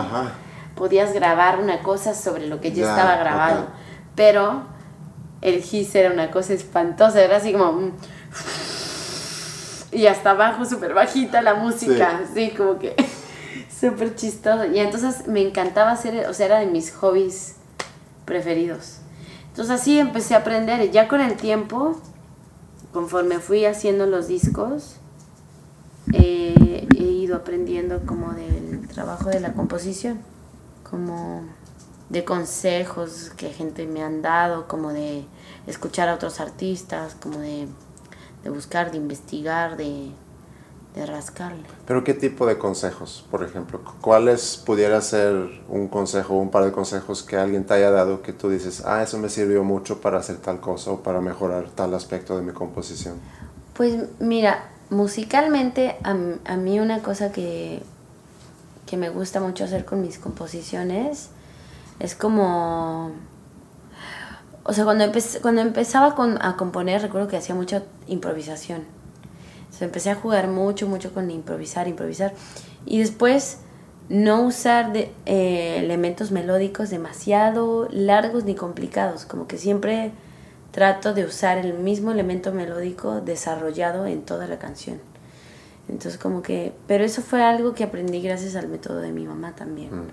podías 0.76 1.14
grabar 1.14 1.60
una 1.60 1.84
cosa 1.84 2.14
sobre 2.14 2.48
lo 2.48 2.62
que 2.62 2.72
ya, 2.72 2.92
estaba 2.92 3.18
grabado. 3.18 3.66
Pero 4.16 4.62
el 5.42 5.56
hiss 5.58 5.94
era 5.96 6.14
una 6.14 6.32
cosa 6.32 6.54
espantosa, 6.54 7.22
era 7.22 7.38
así 7.38 7.52
como... 7.52 7.92
Y 9.92 10.06
hasta 10.06 10.32
abajo, 10.32 10.64
súper 10.64 10.94
bajita 10.94 11.42
la 11.42 11.56
música, 11.56 12.22
así 12.24 12.52
como 12.52 12.80
que... 12.80 12.96
Súper 13.80 14.16
chistoso. 14.16 14.66
Y 14.66 14.80
entonces 14.80 15.28
me 15.28 15.42
encantaba 15.42 15.92
hacer, 15.92 16.28
o 16.28 16.34
sea, 16.34 16.48
era 16.48 16.60
de 16.60 16.66
mis 16.66 16.92
hobbies 16.94 17.56
preferidos. 18.26 19.00
Entonces 19.50 19.80
así 19.80 20.00
empecé 20.00 20.36
a 20.36 20.40
aprender. 20.40 20.90
Ya 20.92 21.08
con 21.08 21.22
el 21.22 21.36
tiempo, 21.36 22.00
conforme 22.92 23.40
fui 23.40 23.66
haciendo 23.66 24.06
los 24.06 24.28
discos, 24.28 24.96
eh, 26.14 26.88
he 26.98 27.04
ido 27.04 27.36
aprendiendo 27.36 28.06
como 28.06 28.34
del 28.34 28.88
trabajo 28.88 29.30
de 29.30 29.40
la 29.40 29.54
composición, 29.54 30.20
como 30.90 31.44
de 32.10 32.24
consejos 32.24 33.32
que 33.36 33.50
gente 33.50 33.86
me 33.86 34.02
han 34.02 34.22
dado, 34.22 34.68
como 34.68 34.94
de 34.94 35.26
escuchar 35.68 36.10
a 36.10 36.16
otros 36.16 36.40
artistas, 36.40 37.16
como 37.22 37.40
de, 37.40 37.68
de 38.44 38.50
buscar, 38.50 38.92
de 38.92 38.98
investigar, 38.98 39.78
de, 39.78 40.12
de 40.98 41.06
rascarle. 41.06 41.64
¿Pero 41.86 42.04
qué 42.04 42.14
tipo 42.14 42.46
de 42.46 42.58
consejos, 42.58 43.26
por 43.30 43.44
ejemplo? 43.44 43.82
¿Cuáles 44.02 44.58
pudiera 44.58 45.00
ser 45.02 45.62
un 45.70 45.88
consejo, 45.88 46.36
un 46.36 46.50
par 46.50 46.66
de 46.66 46.72
consejos 46.72 47.24
que 47.24 47.38
alguien 47.38 47.66
te 47.66 47.76
haya 47.76 47.92
dado 47.92 48.22
que 48.22 48.34
tú 48.34 48.50
dices, 48.50 48.84
ah, 48.86 49.04
eso 49.04 49.18
me 49.20 49.30
sirvió 49.30 49.64
mucho 49.64 50.02
para 50.02 50.18
hacer 50.18 50.38
tal 50.38 50.60
cosa 50.60 50.92
o 50.92 51.04
para 51.04 51.22
mejorar 51.22 51.70
tal 51.70 51.94
aspecto 51.94 52.36
de 52.36 52.44
mi 52.44 52.52
composición? 52.52 53.16
Pues 53.74 53.96
mira, 54.20 54.70
musicalmente 54.90 55.98
a, 56.04 56.16
a 56.52 56.58
mí 56.58 56.80
una 56.80 57.02
cosa 57.02 57.32
que, 57.32 57.84
que 58.86 58.98
me 58.98 59.10
gusta 59.10 59.40
mucho 59.40 59.64
hacer 59.64 59.86
con 59.86 60.02
mis 60.02 60.18
composiciones 60.18 61.30
es 62.00 62.16
como... 62.16 63.12
O 64.64 64.74
sea, 64.74 64.84
cuando, 64.84 65.06
cuando 65.42 65.62
empezaba 65.62 66.14
con, 66.14 66.44
a 66.44 66.58
componer, 66.58 67.02
recuerdo 67.02 67.30
que 67.30 67.38
hacía 67.38 67.56
mucha 67.56 67.84
improvisación 68.08 68.97
empecé 69.82 70.10
a 70.10 70.16
jugar 70.16 70.48
mucho, 70.48 70.88
mucho 70.88 71.14
con 71.14 71.30
improvisar, 71.32 71.88
improvisar. 71.88 72.34
Y 72.86 73.00
después 73.00 73.60
no 74.10 74.44
usar 74.44 74.94
de, 74.94 75.12
eh, 75.26 75.78
elementos 75.80 76.32
melódicos 76.32 76.90
demasiado 76.90 77.88
largos 77.92 78.46
ni 78.46 78.56
complicados, 78.56 79.26
como 79.26 79.48
que 79.48 79.58
siempre 79.58 80.12
trato 80.72 81.14
de 81.14 81.26
usar 81.26 81.58
el 81.58 81.74
mismo 81.74 82.12
elemento 82.12 82.54
melódico 82.54 83.20
desarrollado 83.22 84.06
en 84.06 84.22
toda 84.22 84.48
la 84.48 84.60
canción. 84.60 85.00
Entonces 85.90 86.18
como 86.18 86.42
que, 86.42 86.74
pero 86.86 87.04
eso 87.04 87.22
fue 87.22 87.42
algo 87.44 87.74
que 87.74 87.84
aprendí 87.84 88.22
gracias 88.22 88.56
al 88.56 88.68
método 88.68 89.00
de 89.00 89.12
mi 89.12 89.26
mamá 89.26 89.56
también. 89.56 89.90
Mm. 89.96 90.08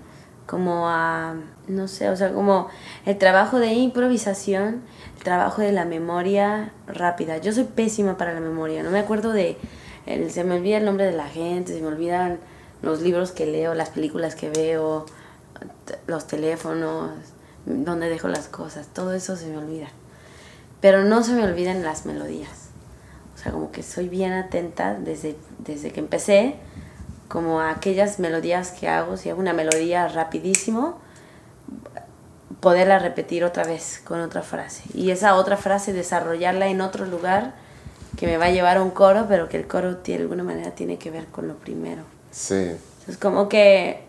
Como 0.45 0.87
a, 0.87 1.35
no 1.67 1.87
sé, 1.87 2.09
o 2.09 2.15
sea, 2.15 2.31
como 2.33 2.69
el 3.05 3.17
trabajo 3.17 3.59
de 3.59 3.73
improvisación 3.73 4.83
trabajo 5.25 5.61
de 5.61 5.73
la 5.73 5.83
memoria 5.83 6.71
rápida. 6.87 7.39
Yo 7.39 7.51
soy 7.51 7.65
pésima 7.65 8.15
para 8.15 8.33
la 8.33 8.39
memoria, 8.39 8.83
no 8.83 8.91
me 8.91 8.99
acuerdo 8.99 9.33
de... 9.33 9.57
se 10.29 10.43
me 10.45 10.55
olvida 10.55 10.77
el 10.77 10.85
nombre 10.85 11.05
de 11.05 11.11
la 11.11 11.27
gente, 11.27 11.73
se 11.73 11.81
me 11.81 11.87
olvidan 11.87 12.39
los 12.81 13.01
libros 13.01 13.31
que 13.31 13.47
leo, 13.47 13.73
las 13.73 13.89
películas 13.89 14.35
que 14.35 14.49
veo, 14.49 15.05
los 16.07 16.27
teléfonos, 16.27 17.09
donde 17.65 18.07
dejo 18.07 18.27
las 18.27 18.47
cosas, 18.47 18.87
todo 18.93 19.13
eso 19.13 19.35
se 19.35 19.47
me 19.47 19.57
olvida. 19.57 19.87
Pero 20.79 21.03
no 21.03 21.23
se 21.23 21.33
me 21.33 21.43
olvidan 21.43 21.83
las 21.83 22.05
melodías. 22.05 22.69
O 23.33 23.37
sea, 23.39 23.51
como 23.51 23.71
que 23.71 23.81
soy 23.81 24.07
bien 24.07 24.31
atenta 24.31 24.93
desde, 24.93 25.35
desde 25.57 25.91
que 25.91 26.01
empecé, 26.01 26.55
como 27.27 27.59
a 27.59 27.71
aquellas 27.71 28.19
melodías 28.19 28.71
que 28.71 28.87
hago, 28.87 29.17
si 29.17 29.29
hago 29.29 29.39
una 29.39 29.53
melodía 29.53 30.07
rapidísimo, 30.07 30.99
poderla 32.59 32.99
repetir 32.99 33.43
otra 33.43 33.63
vez 33.63 34.01
con 34.03 34.19
otra 34.21 34.41
frase. 34.41 34.83
Y 34.93 35.11
esa 35.11 35.35
otra 35.35 35.57
frase 35.57 35.93
desarrollarla 35.93 36.67
en 36.67 36.81
otro 36.81 37.05
lugar 37.05 37.53
que 38.17 38.27
me 38.27 38.37
va 38.37 38.45
a 38.45 38.51
llevar 38.51 38.77
a 38.77 38.83
un 38.83 38.91
coro, 38.91 39.25
pero 39.27 39.49
que 39.49 39.57
el 39.57 39.67
coro 39.67 39.95
de 39.95 40.15
alguna 40.15 40.43
manera 40.43 40.71
tiene 40.71 40.97
que 40.97 41.11
ver 41.11 41.25
con 41.27 41.47
lo 41.47 41.55
primero. 41.55 42.03
Sí. 42.31 42.71
Es 43.07 43.17
como 43.17 43.49
que 43.49 44.03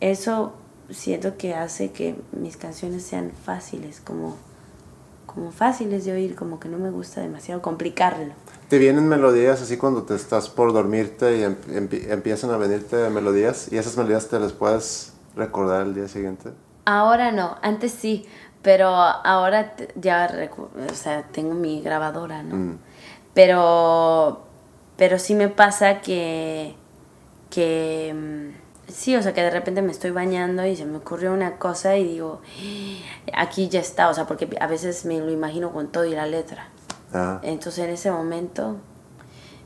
eso 0.00 0.54
siento 0.90 1.36
que 1.36 1.54
hace 1.54 1.90
que 1.90 2.16
mis 2.32 2.56
canciones 2.56 3.02
sean 3.02 3.32
fáciles, 3.44 4.00
como, 4.00 4.36
como 5.26 5.50
fáciles 5.50 6.04
de 6.04 6.12
oír, 6.12 6.34
como 6.34 6.60
que 6.60 6.68
no 6.68 6.78
me 6.78 6.90
gusta 6.90 7.20
demasiado 7.20 7.60
complicarlo. 7.60 8.32
¿Te 8.68 8.76
vienen 8.76 9.08
melodías 9.08 9.62
así 9.62 9.78
cuando 9.78 10.02
te 10.02 10.14
estás 10.14 10.50
por 10.50 10.74
dormirte 10.74 11.38
y 11.38 11.42
empiezan 12.10 12.50
a 12.50 12.58
venirte 12.58 13.08
melodías 13.08 13.72
y 13.72 13.78
esas 13.78 13.96
melodías 13.96 14.28
te 14.28 14.38
las 14.38 14.52
puedes 14.52 15.14
recordar 15.34 15.86
el 15.86 15.94
día 15.94 16.06
siguiente? 16.06 16.50
Ahora 16.84 17.32
no, 17.32 17.56
antes 17.62 17.92
sí, 17.92 18.26
pero 18.60 18.88
ahora 18.88 19.74
ya, 19.94 20.50
o 20.90 20.94
sea, 20.94 21.22
tengo 21.32 21.54
mi 21.54 21.80
grabadora, 21.80 22.42
¿no? 22.42 22.56
Mm. 22.56 22.78
Pero, 23.32 24.42
pero 24.98 25.18
sí 25.18 25.34
me 25.34 25.48
pasa 25.48 26.02
que, 26.02 26.74
que, 27.48 28.14
mm, 28.14 28.92
sí, 28.92 29.16
o 29.16 29.22
sea, 29.22 29.32
que 29.32 29.40
de 29.40 29.50
repente 29.50 29.80
me 29.80 29.92
estoy 29.92 30.10
bañando 30.10 30.66
y 30.66 30.76
se 30.76 30.84
me 30.84 30.98
ocurrió 30.98 31.32
una 31.32 31.56
cosa 31.56 31.96
y 31.96 32.04
digo, 32.04 32.42
aquí 33.32 33.70
ya 33.70 33.80
está, 33.80 34.10
o 34.10 34.14
sea, 34.14 34.26
porque 34.26 34.46
a 34.60 34.66
veces 34.66 35.06
me 35.06 35.18
lo 35.20 35.30
imagino 35.30 35.72
con 35.72 35.88
todo 35.88 36.04
y 36.04 36.10
la 36.10 36.26
letra. 36.26 36.68
Ah. 37.12 37.40
Entonces 37.42 37.84
en 37.84 37.90
ese 37.90 38.10
momento, 38.10 38.76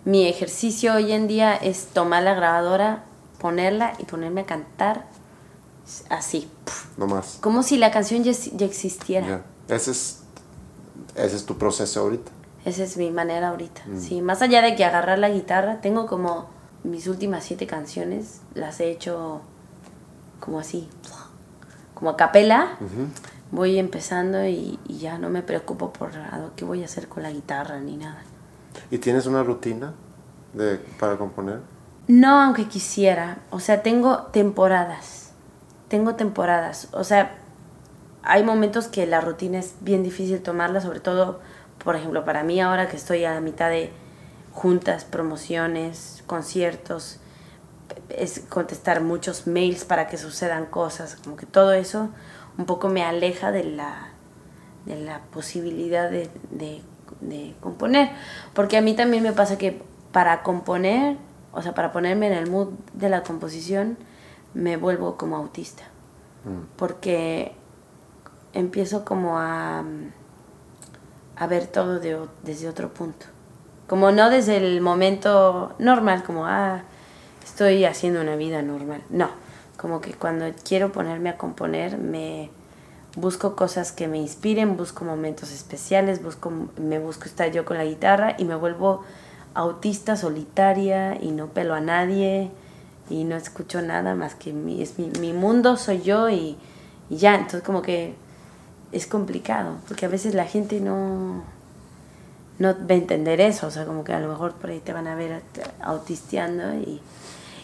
mi 0.05 0.27
ejercicio 0.27 0.95
hoy 0.95 1.13
en 1.13 1.29
día 1.29 1.55
es 1.55 1.87
tomar 1.87 2.23
la 2.23 2.35
grabadora, 2.35 3.05
ponerla 3.39 3.95
y 3.99 4.05
ponerme 4.05 4.43
a 4.43 4.47
cantar 4.47 5.07
así. 6.09 6.49
No 6.97 7.07
más. 7.07 7.39
Como 7.41 7.63
si 7.63 7.77
la 7.77 7.91
canción 7.91 8.25
ya, 8.25 8.33
ya 8.33 8.67
existiera. 8.67 9.43
Ese, 9.69 9.91
es, 9.91 10.23
ese 11.15 11.37
es 11.37 11.47
tu 11.47 11.59
proceso 11.59 12.01
ahorita. 12.01 12.31
Esa 12.65 12.85
es 12.85 12.97
mi 12.97 13.11
manera 13.11 13.49
ahorita. 13.49 13.83
Mm. 13.87 14.01
Sí, 14.01 14.21
más 14.23 14.43
allá 14.43 14.63
de 14.63 14.77
que 14.77 14.85
agarrar 14.85 15.19
la 15.19 15.29
guitarra, 15.29 15.81
tengo 15.81 16.07
como 16.07 16.47
mis 16.85 17.07
últimas 17.07 17.45
siete 17.45 17.67
canciones, 17.67 18.41
las 18.55 18.81
he 18.81 18.91
hecho 18.91 19.41
como 20.41 20.59
así, 20.59 20.89
como 21.95 22.11
a 22.11 22.17
capela. 22.17 22.77
Voy 23.53 23.79
empezando 23.79 24.45
y, 24.45 24.81
ya 24.89 25.19
no 25.19 25.31
me 25.31 25.43
preocupo 25.43 25.93
por 25.93 26.11
qué 26.57 26.65
voy 26.65 26.83
a 26.83 26.87
hacer 26.87 27.07
con 27.07 27.23
la 27.23 27.31
guitarra 27.31 27.79
ni 27.79 27.97
nada. 27.97 28.23
¿Y 28.91 28.99
tienes 28.99 29.27
una 29.27 29.45
rutina 29.45 29.93
de, 30.53 30.81
para 30.99 31.17
componer? 31.17 31.61
No, 32.09 32.43
aunque 32.43 32.67
quisiera. 32.67 33.39
O 33.51 33.61
sea, 33.61 33.83
tengo 33.83 34.23
temporadas 34.33 35.23
tengo 35.93 36.15
temporadas. 36.15 36.89
O 36.93 37.05
sea, 37.05 37.35
hay 38.23 38.43
momentos 38.45 38.89
que 38.89 39.07
la 39.07 39.21
rutina 39.21 39.59
es 39.59 39.75
bien 39.83 40.03
difícil 40.03 40.41
tomarla, 40.41 40.81
sobre 40.81 41.01
todo, 41.01 41.41
por 41.85 41.97
ejemplo, 41.97 42.25
para 42.25 42.43
mí 42.45 42.63
ahora 42.63 42.89
que 42.89 42.97
estoy 42.97 43.27
a 43.27 43.35
la 43.35 43.43
mitad 43.43 43.69
de 43.69 43.93
juntas, 44.53 45.05
promociones, 45.05 46.25
conciertos, 46.27 47.21
es 48.09 48.41
contestar 48.49 49.03
muchos 49.03 49.47
mails 49.47 49.85
para 49.85 50.07
que 50.07 50.17
sucedan 50.17 50.65
cosas, 50.65 51.17
como 51.23 51.37
que 51.37 51.45
todo 51.45 51.75
eso 51.75 52.09
un 52.59 52.67
poco 52.67 52.89
me 52.89 53.03
aleja 53.03 53.53
de 53.53 53.65
la, 53.65 54.09
de 54.87 55.01
la 55.01 55.21
posibilidad 55.33 56.11
de, 56.11 56.29
de 57.21 57.55
componer. 57.61 58.11
Porque 58.53 58.77
a 58.77 58.81
mí 58.81 58.95
también 58.95 59.23
me 59.23 59.33
pasa 59.33 59.59
que 59.59 59.81
para 60.13 60.43
componer, 60.43 61.17
o 61.53 61.63
sea, 61.63 61.75
para 61.75 61.93
ponerme 61.93 62.27
en 62.27 62.35
el 62.35 62.51
mood 62.51 62.69
de 62.93 63.09
la 63.09 63.23
composición, 63.23 63.97
me 64.55 64.77
vuelvo 64.77 65.17
como 65.17 65.37
autista. 65.37 65.85
Mm. 66.45 66.77
Porque 66.77 67.53
empiezo 68.53 69.05
como 69.05 69.39
a, 69.39 69.85
a 71.37 71.47
ver 71.47 71.67
todo 71.67 72.01
desde 72.43 72.69
otro 72.69 72.93
punto. 72.93 73.27
Como 73.87 74.11
no 74.11 74.31
desde 74.31 74.57
el 74.57 74.81
momento 74.81 75.75
normal, 75.79 76.23
como, 76.23 76.47
ah, 76.47 76.83
estoy 77.45 77.85
haciendo 77.85 78.21
una 78.21 78.37
vida 78.37 78.63
normal. 78.63 79.03
No, 79.11 79.31
como 79.83 80.01
que 80.01 80.13
cuando 80.13 80.47
quiero 80.63 80.93
ponerme 80.93 81.29
a 81.29 81.37
componer, 81.37 81.99
me 81.99 82.51
busco 83.17 83.57
cosas 83.57 83.91
que 83.91 84.07
me 84.07 84.17
inspiren, 84.17 84.77
busco 84.77 85.05
momentos 85.05 85.51
especiales, 85.51 86.23
busco, 86.23 86.53
me 86.77 87.01
busco 87.01 87.25
estar 87.25 87.51
yo 87.51 87.65
con 87.65 87.77
la 87.77 87.85
guitarra 87.85 88.37
y 88.39 88.45
me 88.45 88.55
vuelvo 88.55 89.03
autista, 89.55 90.17
solitaria 90.17 91.21
y 91.21 91.33
no 91.33 91.49
pelo 91.49 91.75
a 91.75 91.81
nadie 91.81 92.53
y 93.11 93.25
no 93.25 93.35
escucho 93.35 93.83
nada 93.83 94.15
más 94.15 94.37
que 94.37 94.53
mi, 94.53 94.81
es 94.81 95.01
mi, 95.01 95.11
mi 95.19 95.33
mundo, 95.33 95.77
soy 95.77 96.03
yo 96.03 96.31
y, 96.31 96.57
y, 97.11 97.17
ya. 97.17 97.35
Entonces 97.35 97.63
como 97.63 97.83
que 97.83 98.15
es 98.93 99.09
complicado, 99.09 99.79
porque 99.89 100.07
a 100.07 100.09
veces 100.09 100.37
la 100.37 100.45
gente 100.45 100.79
no, 100.81 101.43
no 102.61 102.69
va 102.69 102.87
a 102.91 102.95
entender 102.95 103.41
eso, 103.41 103.67
o 103.67 103.71
sea, 103.73 103.85
como 103.85 104.05
que 104.05 104.13
a 104.13 104.21
lo 104.21 104.29
mejor 104.29 104.53
por 104.53 104.71
ahí 104.71 104.79
te 104.79 104.93
van 104.93 105.09
a 105.09 105.17
ver 105.17 105.43
autisteando 105.81 106.73
y, 106.75 107.01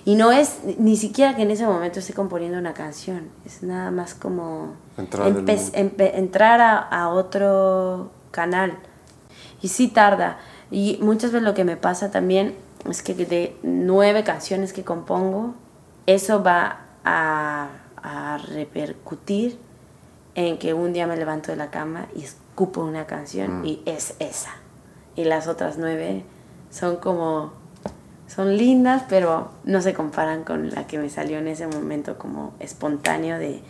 Y 0.09 0.15
no 0.15 0.33
es 0.33 0.61
ni 0.79 0.97
siquiera 0.97 1.37
que 1.37 1.43
en 1.43 1.51
ese 1.51 1.67
momento 1.67 1.99
esté 1.99 2.15
componiendo 2.15 2.57
una 2.57 2.73
canción, 2.73 3.29
es 3.45 3.63
nada 3.63 3.91
más 3.91 4.15
como 4.15 4.73
entrar, 4.97 6.63
a, 6.63 6.79
a, 6.79 7.11
otro 7.11 8.11
canal. 8.31 8.79
Y 9.61 9.69
sí 9.69 9.89
tarda. 9.89 10.39
Y 10.71 10.99
muchas 11.03 11.31
veces 11.31 11.43
lo 11.43 11.53
que 11.53 11.65
me 11.65 11.77
pasa 11.77 12.11
también 12.11 12.55
es 12.89 13.03
que 13.03 13.13
de 13.13 13.55
nueve 13.63 14.25
canciones 14.25 14.73
que 14.73 14.83
compongo, 14.83 15.53
eso 16.07 16.43
va 16.43 16.87
a, 17.05 17.69
a 18.03 18.39
repercutir 18.39 19.59
en 20.35 20.57
que 20.57 20.73
un 20.73 20.95
día 20.95 21.07
me 21.07 21.19
levanto 21.19 21.51
de 21.53 21.59
la 21.59 21.71
cama 21.71 22.07
y 22.17 22.23
escupo 22.25 22.81
una 22.81 23.05
canción 23.05 23.61
mm. 23.61 23.67
y 23.67 23.83
es 23.85 24.15
esa. 24.21 24.55
Y 25.17 25.25
las 25.25 25.49
otras 25.49 25.77
nueve 25.77 26.25
son 26.71 26.97
como, 26.97 27.53
son 28.29 28.57
lindas, 28.57 29.05
pero 29.09 29.51
no 29.65 29.81
se 29.81 29.95
comparan 29.95 30.45
con 30.45 30.71
la 30.71 30.87
que 30.87 30.99
me 30.99 31.09
salió 31.09 31.39
en 31.39 31.49
ese 31.49 31.67
momento 31.67 32.19
como 32.19 32.55
espontáneo 32.61 33.39
de... 33.39 33.63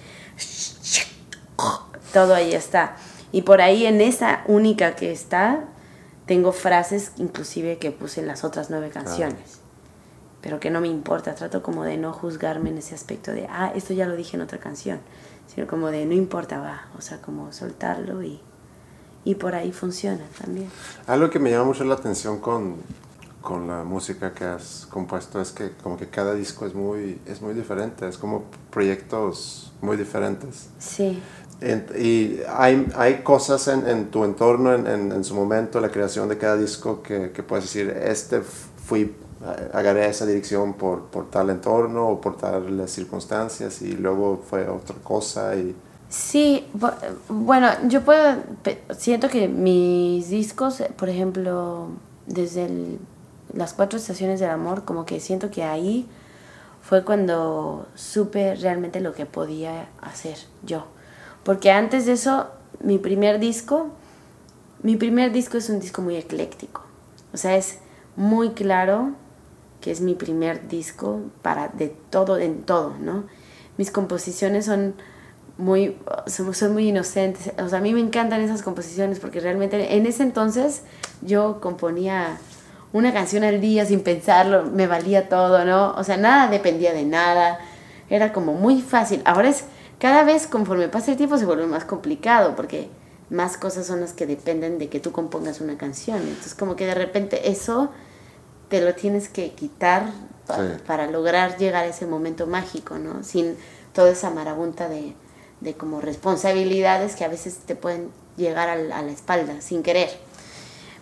Todo 2.12 2.34
ahí 2.34 2.52
está. 2.52 2.96
Y 3.30 3.42
por 3.42 3.60
ahí 3.60 3.86
en 3.86 4.00
esa 4.00 4.42
única 4.46 4.96
que 4.96 5.12
está, 5.12 5.64
tengo 6.26 6.52
frases 6.52 7.12
inclusive 7.18 7.78
que 7.78 7.92
puse 7.92 8.20
en 8.20 8.26
las 8.26 8.42
otras 8.44 8.68
nueve 8.68 8.90
canciones. 8.90 9.60
Pero 10.40 10.58
que 10.60 10.70
no 10.70 10.80
me 10.80 10.88
importa, 10.88 11.34
trato 11.34 11.62
como 11.62 11.84
de 11.84 11.96
no 11.96 12.12
juzgarme 12.12 12.70
en 12.70 12.78
ese 12.78 12.94
aspecto 12.94 13.32
de, 13.32 13.46
ah, 13.50 13.72
esto 13.74 13.94
ya 13.94 14.06
lo 14.06 14.16
dije 14.16 14.36
en 14.36 14.42
otra 14.42 14.58
canción. 14.58 14.98
Sino 15.46 15.66
como 15.66 15.90
de, 15.90 16.04
no 16.04 16.14
importa, 16.14 16.58
va. 16.60 16.88
O 16.96 17.00
sea, 17.00 17.18
como 17.18 17.52
soltarlo 17.52 18.22
y, 18.22 18.40
y 19.24 19.36
por 19.36 19.54
ahí 19.54 19.72
funciona 19.72 20.24
también. 20.42 20.70
Algo 21.06 21.30
que 21.30 21.38
me 21.38 21.50
llama 21.50 21.64
mucho 21.64 21.84
la 21.84 21.94
atención 21.94 22.38
con, 22.40 22.76
con 23.48 23.66
la 23.66 23.82
música 23.82 24.34
que 24.34 24.44
has 24.44 24.86
compuesto 24.90 25.40
es 25.40 25.52
que 25.52 25.70
como 25.82 25.96
que 25.96 26.08
cada 26.08 26.34
disco 26.34 26.66
es 26.66 26.74
muy, 26.74 27.18
es 27.24 27.40
muy 27.40 27.54
diferente, 27.54 28.06
es 28.06 28.18
como 28.18 28.44
proyectos 28.70 29.72
muy 29.80 29.96
diferentes. 29.96 30.68
Sí. 30.78 31.18
y 31.98 32.40
hay, 32.46 32.86
hay 32.94 33.22
cosas 33.22 33.66
en, 33.68 33.88
en 33.88 34.10
tu 34.10 34.24
entorno, 34.24 34.74
en, 34.74 34.86
en, 34.86 35.24
su 35.24 35.34
momento, 35.34 35.80
la 35.80 35.90
creación 35.90 36.28
de 36.28 36.36
cada 36.36 36.58
disco, 36.58 37.02
que, 37.02 37.32
que 37.32 37.42
puedes 37.42 37.64
decir, 37.64 37.88
este 37.88 38.42
fui, 38.42 39.16
agarré 39.72 40.06
esa 40.06 40.26
dirección 40.26 40.74
por, 40.74 41.04
por 41.06 41.30
tal 41.30 41.48
entorno 41.48 42.06
o 42.06 42.20
por 42.20 42.36
tales 42.36 42.92
circunstancias 42.92 43.80
y 43.80 43.92
luego 43.92 44.44
fue 44.46 44.68
otra 44.68 44.96
cosa 45.02 45.56
y... 45.56 45.74
Sí, 46.10 46.66
bueno, 47.30 47.68
yo 47.86 48.02
puedo, 48.02 48.42
siento 48.90 49.30
que 49.30 49.48
mis 49.48 50.28
discos, 50.28 50.82
por 50.98 51.08
ejemplo, 51.08 51.88
desde 52.26 52.66
el 52.66 52.98
las 53.52 53.72
cuatro 53.72 53.98
estaciones 53.98 54.40
del 54.40 54.50
amor, 54.50 54.84
como 54.84 55.06
que 55.06 55.20
siento 55.20 55.50
que 55.50 55.64
ahí 55.64 56.08
fue 56.82 57.04
cuando 57.04 57.86
supe 57.94 58.54
realmente 58.54 59.00
lo 59.00 59.14
que 59.14 59.26
podía 59.26 59.88
hacer 60.00 60.38
yo. 60.64 60.86
Porque 61.44 61.70
antes 61.70 62.06
de 62.06 62.12
eso, 62.12 62.48
mi 62.80 62.98
primer 62.98 63.38
disco, 63.38 63.88
mi 64.82 64.96
primer 64.96 65.32
disco 65.32 65.58
es 65.58 65.68
un 65.70 65.80
disco 65.80 66.02
muy 66.02 66.16
ecléctico. 66.16 66.82
O 67.32 67.36
sea, 67.36 67.56
es 67.56 67.78
muy 68.16 68.50
claro 68.50 69.12
que 69.80 69.90
es 69.90 70.00
mi 70.00 70.14
primer 70.14 70.68
disco 70.68 71.20
para 71.42 71.68
de 71.68 71.88
todo 72.10 72.38
en 72.38 72.62
todo, 72.62 72.96
¿no? 72.98 73.24
Mis 73.76 73.90
composiciones 73.90 74.64
son 74.64 74.94
muy 75.56 75.96
son, 76.26 76.72
muy 76.72 76.88
inocentes. 76.88 77.52
O 77.58 77.68
sea, 77.68 77.78
a 77.78 77.82
mí 77.82 77.92
me 77.92 78.00
encantan 78.00 78.40
esas 78.40 78.62
composiciones 78.62 79.20
porque 79.20 79.40
realmente 79.40 79.96
en 79.96 80.06
ese 80.06 80.22
entonces 80.22 80.82
yo 81.22 81.60
componía 81.60 82.38
una 82.92 83.12
canción 83.12 83.44
al 83.44 83.60
día 83.60 83.84
sin 83.84 84.00
pensarlo, 84.00 84.64
me 84.64 84.86
valía 84.86 85.28
todo, 85.28 85.64
¿no? 85.64 85.94
O 85.96 86.04
sea, 86.04 86.16
nada 86.16 86.48
dependía 86.48 86.92
de 86.92 87.04
nada, 87.04 87.58
era 88.08 88.32
como 88.32 88.54
muy 88.54 88.80
fácil. 88.80 89.22
Ahora 89.24 89.48
es, 89.48 89.64
cada 89.98 90.24
vez 90.24 90.46
conforme 90.46 90.88
pasa 90.88 91.10
el 91.10 91.16
tiempo 91.16 91.36
se 91.38 91.46
vuelve 91.46 91.66
más 91.66 91.84
complicado 91.84 92.56
porque 92.56 92.88
más 93.30 93.56
cosas 93.56 93.86
son 93.86 94.00
las 94.00 94.12
que 94.12 94.26
dependen 94.26 94.78
de 94.78 94.88
que 94.88 95.00
tú 95.00 95.12
compongas 95.12 95.60
una 95.60 95.76
canción. 95.76 96.18
Entonces 96.22 96.54
como 96.54 96.76
que 96.76 96.86
de 96.86 96.94
repente 96.94 97.50
eso 97.50 97.90
te 98.68 98.80
lo 98.80 98.94
tienes 98.94 99.28
que 99.28 99.52
quitar 99.52 100.10
para, 100.86 101.06
lograr 101.10 101.58
llegar 101.58 101.84
a 101.84 101.88
ese 101.88 102.06
momento 102.06 102.46
mágico, 102.46 102.98
¿no? 102.98 103.22
Sin 103.22 103.56
toda 103.92 104.10
esa 104.10 104.30
marabunta 104.30 104.88
de, 104.88 105.14
de 105.60 105.74
como 105.74 106.00
responsabilidades 106.00 107.16
que 107.16 107.24
a 107.24 107.28
veces 107.28 107.58
te 107.58 107.74
pueden 107.74 108.10
llegar 108.38 108.70
a 108.70 109.02
la 109.02 109.10
espalda 109.10 109.60
sin 109.60 109.82
querer. 109.82 110.27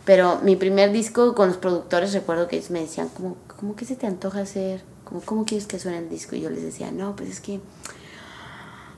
Pero 0.06 0.38
mi 0.42 0.54
primer 0.54 0.92
disco 0.92 1.34
con 1.34 1.48
los 1.48 1.56
productores, 1.56 2.12
recuerdo 2.12 2.46
que 2.46 2.56
ellos 2.56 2.70
me 2.70 2.80
decían, 2.80 3.08
¿cómo, 3.08 3.36
cómo 3.58 3.74
que 3.74 3.84
se 3.84 3.96
te 3.96 4.06
antoja 4.06 4.40
hacer? 4.40 4.82
¿Cómo, 5.04 5.20
¿Cómo 5.20 5.44
quieres 5.44 5.66
que 5.66 5.80
suene 5.80 5.98
el 5.98 6.08
disco? 6.08 6.36
Y 6.36 6.42
yo 6.42 6.48
les 6.48 6.62
decía, 6.62 6.92
no, 6.92 7.16
pues 7.16 7.28
es 7.28 7.40
que 7.40 7.60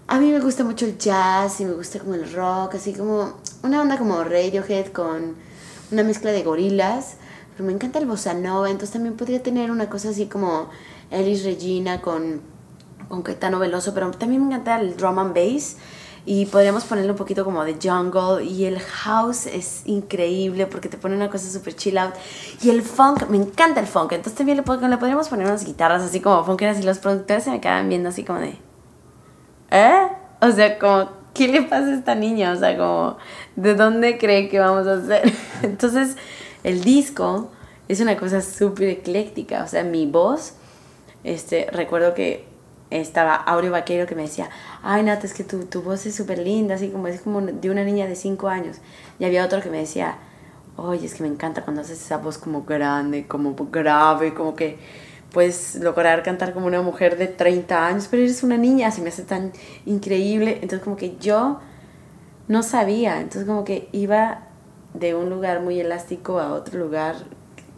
a 0.06 0.20
mí 0.20 0.30
me 0.30 0.40
gusta 0.40 0.64
mucho 0.64 0.84
el 0.84 0.98
jazz 0.98 1.62
y 1.62 1.64
me 1.64 1.72
gusta 1.72 1.98
como 1.98 2.12
el 2.14 2.30
rock, 2.30 2.74
así 2.74 2.92
como 2.92 3.38
una 3.62 3.80
onda 3.80 3.96
como 3.96 4.22
Radiohead 4.22 4.88
con 4.88 5.34
una 5.90 6.02
mezcla 6.02 6.30
de 6.30 6.42
gorilas. 6.42 7.14
Pero 7.52 7.66
me 7.66 7.72
encanta 7.72 7.98
el 7.98 8.06
bossa 8.06 8.34
nova, 8.34 8.68
entonces 8.68 8.92
también 8.92 9.16
podría 9.16 9.42
tener 9.42 9.70
una 9.70 9.88
cosa 9.88 10.10
así 10.10 10.26
como 10.26 10.68
Elis 11.10 11.42
Regina 11.42 12.02
con, 12.02 12.42
con 13.08 13.22
Caetano 13.22 13.58
Veloso, 13.58 13.94
pero 13.94 14.10
también 14.10 14.46
me 14.46 14.54
encanta 14.54 14.78
el 14.78 14.94
drum 14.94 15.18
and 15.18 15.34
bass 15.34 15.76
y 16.30 16.44
podríamos 16.44 16.84
ponerle 16.84 17.12
un 17.12 17.16
poquito 17.16 17.42
como 17.42 17.64
de 17.64 17.78
jungle 17.82 18.44
y 18.44 18.66
el 18.66 18.80
house 18.80 19.46
es 19.46 19.80
increíble 19.86 20.66
porque 20.66 20.90
te 20.90 20.98
pone 20.98 21.16
una 21.16 21.30
cosa 21.30 21.50
súper 21.50 21.74
chill 21.74 21.96
out 21.96 22.12
y 22.60 22.68
el 22.68 22.82
funk, 22.82 23.30
me 23.30 23.38
encanta 23.38 23.80
el 23.80 23.86
funk, 23.86 24.12
entonces 24.12 24.36
también 24.36 24.58
le, 24.58 24.62
podríamos 24.62 25.30
poner 25.30 25.46
unas 25.46 25.64
guitarras 25.64 26.02
así 26.02 26.20
como 26.20 26.44
funkeras 26.44 26.78
y 26.80 26.82
los 26.82 26.98
productores 26.98 27.44
se 27.44 27.50
me 27.50 27.62
quedan 27.62 27.88
viendo 27.88 28.10
así 28.10 28.24
como 28.24 28.40
de 28.40 28.58
¿eh? 29.70 30.08
O 30.42 30.50
sea, 30.50 30.78
como 30.78 31.08
¿qué 31.32 31.48
le 31.48 31.62
pasa 31.62 31.86
a 31.86 31.94
esta 31.94 32.14
niña? 32.14 32.52
O 32.52 32.56
sea, 32.56 32.76
como 32.76 33.16
¿de 33.56 33.74
dónde 33.74 34.18
cree 34.18 34.50
que 34.50 34.58
vamos 34.58 34.86
a 34.86 34.96
hacer? 34.96 35.32
entonces 35.62 36.18
el 36.62 36.84
disco 36.84 37.50
es 37.88 38.02
una 38.02 38.18
cosa 38.18 38.42
súper 38.42 38.88
ecléctica, 38.88 39.64
o 39.64 39.66
sea, 39.66 39.82
mi 39.82 40.04
voz, 40.04 40.52
este, 41.24 41.68
recuerdo 41.72 42.12
que 42.12 42.44
estaba 42.90 43.34
Aureo 43.34 43.72
Vaquero 43.72 44.06
que 44.06 44.14
me 44.14 44.22
decía, 44.22 44.48
ay 44.82 45.02
Nata, 45.02 45.26
es 45.26 45.34
que 45.34 45.44
tu, 45.44 45.64
tu 45.64 45.82
voz 45.82 46.06
es 46.06 46.14
súper 46.14 46.38
linda, 46.38 46.76
así 46.76 46.88
como 46.88 47.08
es 47.08 47.20
como 47.20 47.40
de 47.40 47.70
una 47.70 47.84
niña 47.84 48.06
de 48.06 48.16
5 48.16 48.48
años. 48.48 48.78
Y 49.18 49.24
había 49.24 49.44
otro 49.44 49.60
que 49.60 49.70
me 49.70 49.78
decía, 49.78 50.16
oye, 50.76 51.06
es 51.06 51.14
que 51.14 51.22
me 51.22 51.28
encanta 51.28 51.62
cuando 51.62 51.82
haces 51.82 52.00
esa 52.00 52.18
voz 52.18 52.38
como 52.38 52.62
grande, 52.62 53.26
como 53.26 53.54
grave, 53.70 54.32
como 54.34 54.54
que 54.54 54.78
puedes 55.32 55.76
lograr 55.76 56.22
cantar 56.22 56.54
como 56.54 56.66
una 56.66 56.82
mujer 56.82 57.18
de 57.18 57.26
30 57.26 57.86
años, 57.86 58.08
pero 58.10 58.22
eres 58.22 58.42
una 58.42 58.56
niña, 58.56 58.90
se 58.90 59.02
me 59.02 59.10
hace 59.10 59.22
tan 59.22 59.52
increíble. 59.84 60.54
Entonces 60.62 60.80
como 60.80 60.96
que 60.96 61.16
yo 61.18 61.60
no 62.46 62.62
sabía, 62.62 63.20
entonces 63.20 63.46
como 63.46 63.64
que 63.64 63.88
iba 63.92 64.44
de 64.94 65.14
un 65.14 65.28
lugar 65.28 65.60
muy 65.60 65.78
elástico 65.80 66.40
a 66.40 66.52
otro 66.52 66.78
lugar, 66.78 67.16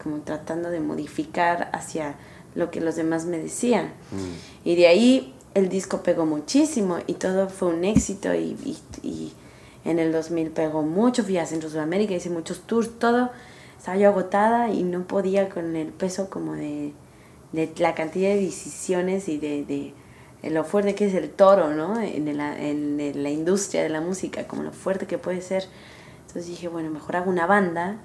como 0.03 0.19
tratando 0.21 0.71
de 0.71 0.81
modificar 0.81 1.71
hacia 1.73 2.15
lo 2.55 2.71
que 2.71 2.81
los 2.81 2.97
demás 2.97 3.25
me 3.25 3.39
decían. 3.39 3.87
Mm. 4.11 4.69
Y 4.69 4.77
de 4.77 4.87
ahí 4.89 5.35
el 5.55 5.69
disco 5.69 6.03
pegó 6.03 6.27
muchísimo 6.27 6.99
y 7.07 7.15
todo 7.15 7.49
fue 7.49 7.69
un 7.69 7.85
éxito 7.85 8.35
y, 8.35 8.57
y, 9.03 9.33
en 9.83 9.99
el 9.99 10.13
2000 10.13 10.51
pegó 10.51 10.83
mucho, 10.83 11.25
fui 11.25 11.39
a 11.39 11.47
Centro 11.47 11.71
Sudamérica, 11.71 12.13
hice 12.13 12.29
muchos 12.29 12.61
tours, 12.61 12.99
todo. 12.99 13.31
Estaba 13.79 13.97
yo 13.97 14.09
agotada 14.09 14.69
y 14.69 14.83
no 14.83 15.07
podía 15.07 15.49
con 15.49 15.75
el 15.75 15.89
peso 15.89 16.29
como 16.29 16.53
de, 16.53 16.93
de 17.53 17.73
la 17.79 17.95
cantidad 17.95 18.29
de 18.29 18.43
decisiones 18.43 19.27
y 19.31 19.39
de, 19.39 19.65
de, 19.65 20.51
lo 20.51 20.65
fuerte 20.65 20.95
que 20.95 21.07
es 21.07 21.15
el 21.15 21.31
toro, 21.31 21.73
¿no? 21.73 21.99
En 21.99 22.37
la, 22.37 22.61
en 22.63 23.23
la 23.23 23.31
industria 23.31 23.83
de 23.83 23.89
la 23.89 24.03
música, 24.03 24.47
como 24.47 24.63
lo 24.63 24.73
fuerte 24.73 25.07
que 25.07 25.17
puede 25.17 25.41
ser. 25.41 25.65
Entonces 26.27 26.47
dije, 26.47 26.69
bueno, 26.69 26.91
mejor 26.91 27.17
hago 27.17 27.31
una 27.31 27.47
banda 27.47 27.97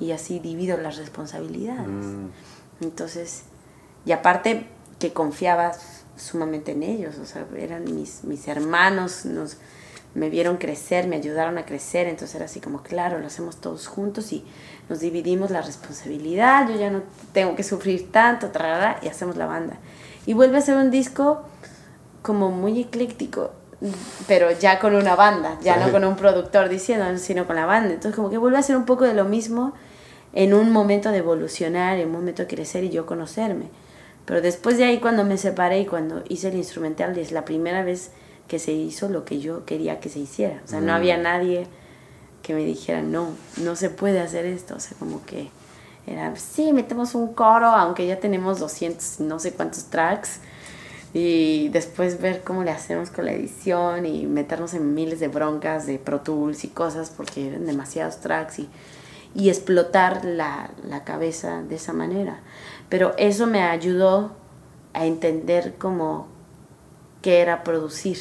y 0.00 0.10
así 0.10 0.40
divido 0.40 0.76
las 0.76 0.96
responsabilidades. 0.96 1.86
Mm. 1.88 2.26
Entonces 2.80 3.44
y 4.04 4.12
aparte 4.12 4.66
que 4.98 5.12
confiaba 5.12 5.72
sumamente 6.16 6.72
en 6.72 6.82
ellos, 6.82 7.18
o 7.18 7.26
sea, 7.26 7.44
eran 7.56 7.84
mis, 7.94 8.24
mis 8.24 8.46
hermanos, 8.48 9.24
nos, 9.24 9.56
me 10.14 10.28
vieron 10.28 10.56
crecer, 10.58 11.06
me 11.08 11.16
ayudaron 11.16 11.58
a 11.58 11.64
crecer, 11.64 12.06
entonces 12.06 12.36
era 12.36 12.44
así 12.44 12.60
como, 12.60 12.82
claro, 12.82 13.18
lo 13.18 13.26
hacemos 13.26 13.56
todos 13.56 13.86
juntos 13.86 14.32
y 14.32 14.44
nos 14.88 15.00
dividimos 15.00 15.50
la 15.50 15.62
responsabilidad, 15.62 16.68
yo 16.68 16.76
ya 16.76 16.90
no 16.90 17.02
tengo 17.32 17.56
que 17.56 17.62
sufrir 17.62 18.12
tanto, 18.12 18.50
y 19.02 19.08
hacemos 19.08 19.36
la 19.36 19.46
banda. 19.46 19.78
Y 20.26 20.34
vuelve 20.34 20.58
a 20.58 20.60
ser 20.60 20.76
un 20.76 20.90
disco 20.90 21.42
como 22.20 22.50
muy 22.50 22.80
ecléctico, 22.80 23.52
pero 24.28 24.50
ya 24.52 24.78
con 24.78 24.94
una 24.94 25.16
banda, 25.16 25.58
ya 25.62 25.76
no 25.76 25.90
con 25.90 26.04
un 26.04 26.16
productor 26.16 26.68
diciendo, 26.68 27.18
sino 27.18 27.46
con 27.46 27.56
la 27.56 27.66
banda. 27.66 27.94
Entonces 27.94 28.14
como 28.14 28.30
que 28.30 28.38
vuelve 28.38 28.58
a 28.58 28.62
ser 28.62 28.76
un 28.76 28.84
poco 28.84 29.04
de 29.04 29.14
lo 29.14 29.24
mismo 29.24 29.72
en 30.32 30.54
un 30.54 30.70
momento 30.70 31.10
de 31.10 31.18
evolucionar, 31.18 31.98
en 31.98 32.06
un 32.06 32.12
momento 32.12 32.42
de 32.42 32.48
crecer 32.48 32.84
y 32.84 32.90
yo 32.90 33.06
conocerme. 33.06 33.70
Pero 34.26 34.40
después 34.40 34.78
de 34.78 34.84
ahí, 34.84 34.98
cuando 34.98 35.24
me 35.24 35.36
separé 35.36 35.80
y 35.80 35.86
cuando 35.86 36.22
hice 36.28 36.48
el 36.48 36.56
instrumental, 36.56 37.16
es 37.18 37.32
la 37.32 37.44
primera 37.44 37.82
vez 37.82 38.10
que 38.48 38.58
se 38.58 38.72
hizo 38.72 39.08
lo 39.08 39.24
que 39.24 39.40
yo 39.40 39.64
quería 39.64 40.00
que 40.00 40.08
se 40.08 40.18
hiciera. 40.18 40.60
O 40.64 40.68
sea, 40.68 40.80
no 40.80 40.92
había 40.92 41.18
mm. 41.18 41.22
nadie 41.22 41.66
que 42.42 42.54
me 42.54 42.64
dijera, 42.64 43.02
no, 43.02 43.30
no 43.56 43.76
se 43.76 43.90
puede 43.90 44.20
hacer 44.20 44.44
esto. 44.44 44.74
O 44.76 44.80
sea, 44.80 44.96
como 44.98 45.24
que 45.24 45.50
era, 46.06 46.34
sí, 46.36 46.72
metemos 46.72 47.14
un 47.14 47.32
coro, 47.32 47.66
aunque 47.66 48.06
ya 48.06 48.18
tenemos 48.18 48.58
200, 48.58 49.20
no 49.20 49.38
sé 49.38 49.52
cuántos 49.52 49.84
tracks. 49.84 50.40
Y 51.14 51.68
después 51.68 52.20
ver 52.20 52.42
cómo 52.42 52.64
le 52.64 52.70
hacemos 52.70 53.10
con 53.10 53.26
la 53.26 53.32
edición 53.32 54.06
y 54.06 54.26
meternos 54.26 54.72
en 54.72 54.94
miles 54.94 55.20
de 55.20 55.28
broncas 55.28 55.86
de 55.86 55.98
Pro 55.98 56.20
Tools 56.20 56.64
y 56.64 56.68
cosas 56.68 57.10
porque 57.10 57.48
eran 57.48 57.66
demasiados 57.66 58.20
tracks 58.20 58.60
y, 58.60 58.68
y 59.34 59.50
explotar 59.50 60.24
la, 60.24 60.70
la 60.88 61.04
cabeza 61.04 61.62
de 61.62 61.74
esa 61.74 61.92
manera. 61.92 62.40
Pero 62.92 63.14
eso 63.16 63.46
me 63.46 63.62
ayudó 63.62 64.32
a 64.92 65.06
entender 65.06 65.76
cómo 65.78 66.26
qué 67.22 67.40
era 67.40 67.64
producir, 67.64 68.18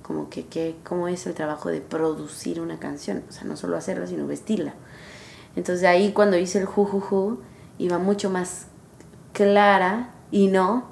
como 0.00 0.30
que, 0.30 0.46
que, 0.46 0.76
cómo 0.82 1.08
es 1.08 1.26
el 1.26 1.34
trabajo 1.34 1.68
de 1.68 1.82
producir 1.82 2.58
una 2.58 2.78
canción, 2.78 3.22
o 3.28 3.32
sea, 3.32 3.44
no 3.44 3.58
solo 3.58 3.76
hacerla, 3.76 4.06
sino 4.06 4.26
vestirla. 4.26 4.72
Entonces 5.56 5.84
ahí 5.84 6.12
cuando 6.12 6.38
hice 6.38 6.58
el 6.58 6.64
jujuju 6.64 7.40
iba 7.76 7.98
mucho 7.98 8.30
más 8.30 8.68
clara 9.34 10.08
y 10.30 10.46
no, 10.46 10.84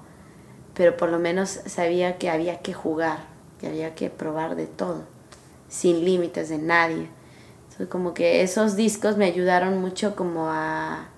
pero 0.75 0.99
por 0.99 1.09
lo 1.09 1.19
menos 1.19 1.61
sabía 1.65 2.19
que 2.19 2.29
había 2.29 2.59
que 2.59 2.75
jugar, 2.75 3.21
que 3.59 3.67
había 3.67 3.95
que 3.95 4.11
probar 4.11 4.57
de 4.57 4.67
todo, 4.67 5.05
sin 5.71 6.05
límites 6.05 6.51
de 6.51 6.59
nadie. 6.59 7.09
Entonces 7.63 7.89
como 7.89 8.13
que 8.13 8.43
esos 8.43 8.77
discos 8.77 9.17
me 9.17 9.25
ayudaron 9.25 9.81
mucho 9.81 10.17
como 10.17 10.49
a 10.51 11.09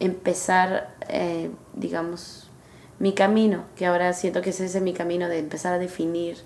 empezar, 0.00 0.94
eh, 1.08 1.50
digamos, 1.74 2.50
mi 2.98 3.14
camino, 3.14 3.64
que 3.76 3.86
ahora 3.86 4.12
siento 4.12 4.42
que 4.42 4.50
ese 4.50 4.64
es 4.64 4.80
mi 4.82 4.92
camino 4.92 5.28
de 5.28 5.38
empezar 5.38 5.72
a 5.72 5.78
definir 5.78 6.38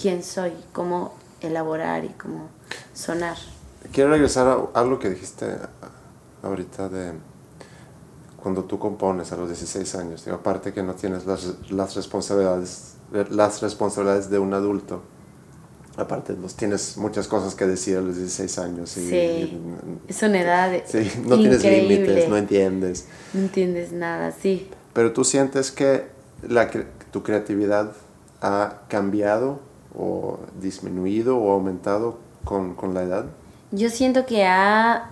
quién 0.00 0.22
soy, 0.22 0.52
cómo 0.72 1.14
elaborar 1.40 2.04
y 2.04 2.08
cómo 2.08 2.48
sonar. 2.94 3.36
Quiero 3.92 4.10
regresar 4.10 4.46
a 4.46 4.78
algo 4.78 4.98
que 4.98 5.10
dijiste 5.10 5.56
ahorita 6.42 6.88
de 6.88 7.12
cuando 8.42 8.64
tú 8.64 8.78
compones 8.78 9.32
a 9.32 9.36
los 9.36 9.48
16 9.48 9.94
años, 9.96 10.24
digo, 10.24 10.36
aparte 10.36 10.72
que 10.72 10.82
no 10.82 10.94
tienes 10.94 11.26
las, 11.26 11.70
las, 11.70 11.96
responsabilidades, 11.96 12.96
las 13.30 13.60
responsabilidades 13.60 14.30
de 14.30 14.38
un 14.38 14.54
adulto, 14.54 15.02
aparte 15.98 16.34
pues, 16.34 16.54
tienes 16.54 16.96
muchas 16.96 17.28
cosas 17.28 17.54
que 17.54 17.66
decir 17.66 17.98
a 17.98 18.00
los 18.00 18.16
16 18.16 18.58
años. 18.58 18.96
Y, 18.96 19.08
sí, 19.08 19.60
es 20.06 20.22
una 20.22 20.40
edad 20.40 20.82
sí, 20.86 21.10
no 21.26 21.36
tienes 21.36 21.62
límites, 21.64 22.28
no 22.28 22.36
entiendes. 22.36 23.06
No 23.34 23.40
entiendes 23.40 23.92
nada, 23.92 24.32
sí. 24.32 24.70
Pero 24.92 25.12
tú 25.12 25.24
sientes 25.24 25.70
que 25.72 26.06
la, 26.48 26.70
tu 27.10 27.22
creatividad 27.22 27.92
ha 28.40 28.82
cambiado 28.88 29.60
o 29.96 30.38
disminuido 30.60 31.36
o 31.38 31.52
aumentado 31.52 32.18
con, 32.44 32.74
con 32.74 32.94
la 32.94 33.02
edad? 33.02 33.26
Yo 33.72 33.90
siento 33.90 34.26
que 34.26 34.44
ha 34.46 35.10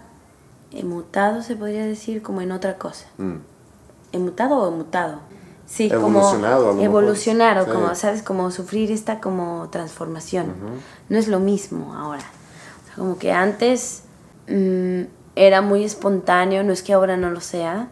mutado, 0.85 1.43
se 1.43 1.57
podría 1.57 1.85
decir, 1.85 2.23
como 2.23 2.41
en 2.41 2.53
otra 2.53 2.79
cosa. 2.79 3.07
Mm. 3.19 4.19
¿Mutado 4.19 4.57
o 4.57 4.71
mutado? 4.71 5.21
Sí, 5.67 5.89
evolucionado, 5.93 6.69
como 6.69 6.83
evolucionar 6.83 7.59
o 7.59 7.67
como, 7.67 7.95
¿sabes? 7.95 8.23
Como 8.23 8.51
sufrir 8.51 8.93
esta 8.93 9.21
como 9.21 9.69
transformación. 9.71 10.55
No 11.09 11.19
es 11.19 11.27
lo 11.29 11.41
mismo 11.41 11.95
ahora. 11.95 12.23
O 12.23 12.87
sea, 12.87 12.95
como 12.97 13.19
que 13.19 13.33
antes 13.33 14.05
mm, 14.49 15.03
era 15.35 15.63
muy 15.63 15.85
espontáneo, 15.85 16.63
no 16.63 16.73
es 16.73 16.83
que 16.83 16.93
ahora 16.93 17.17
no 17.17 17.31
lo 17.31 17.41
sea, 17.41 17.89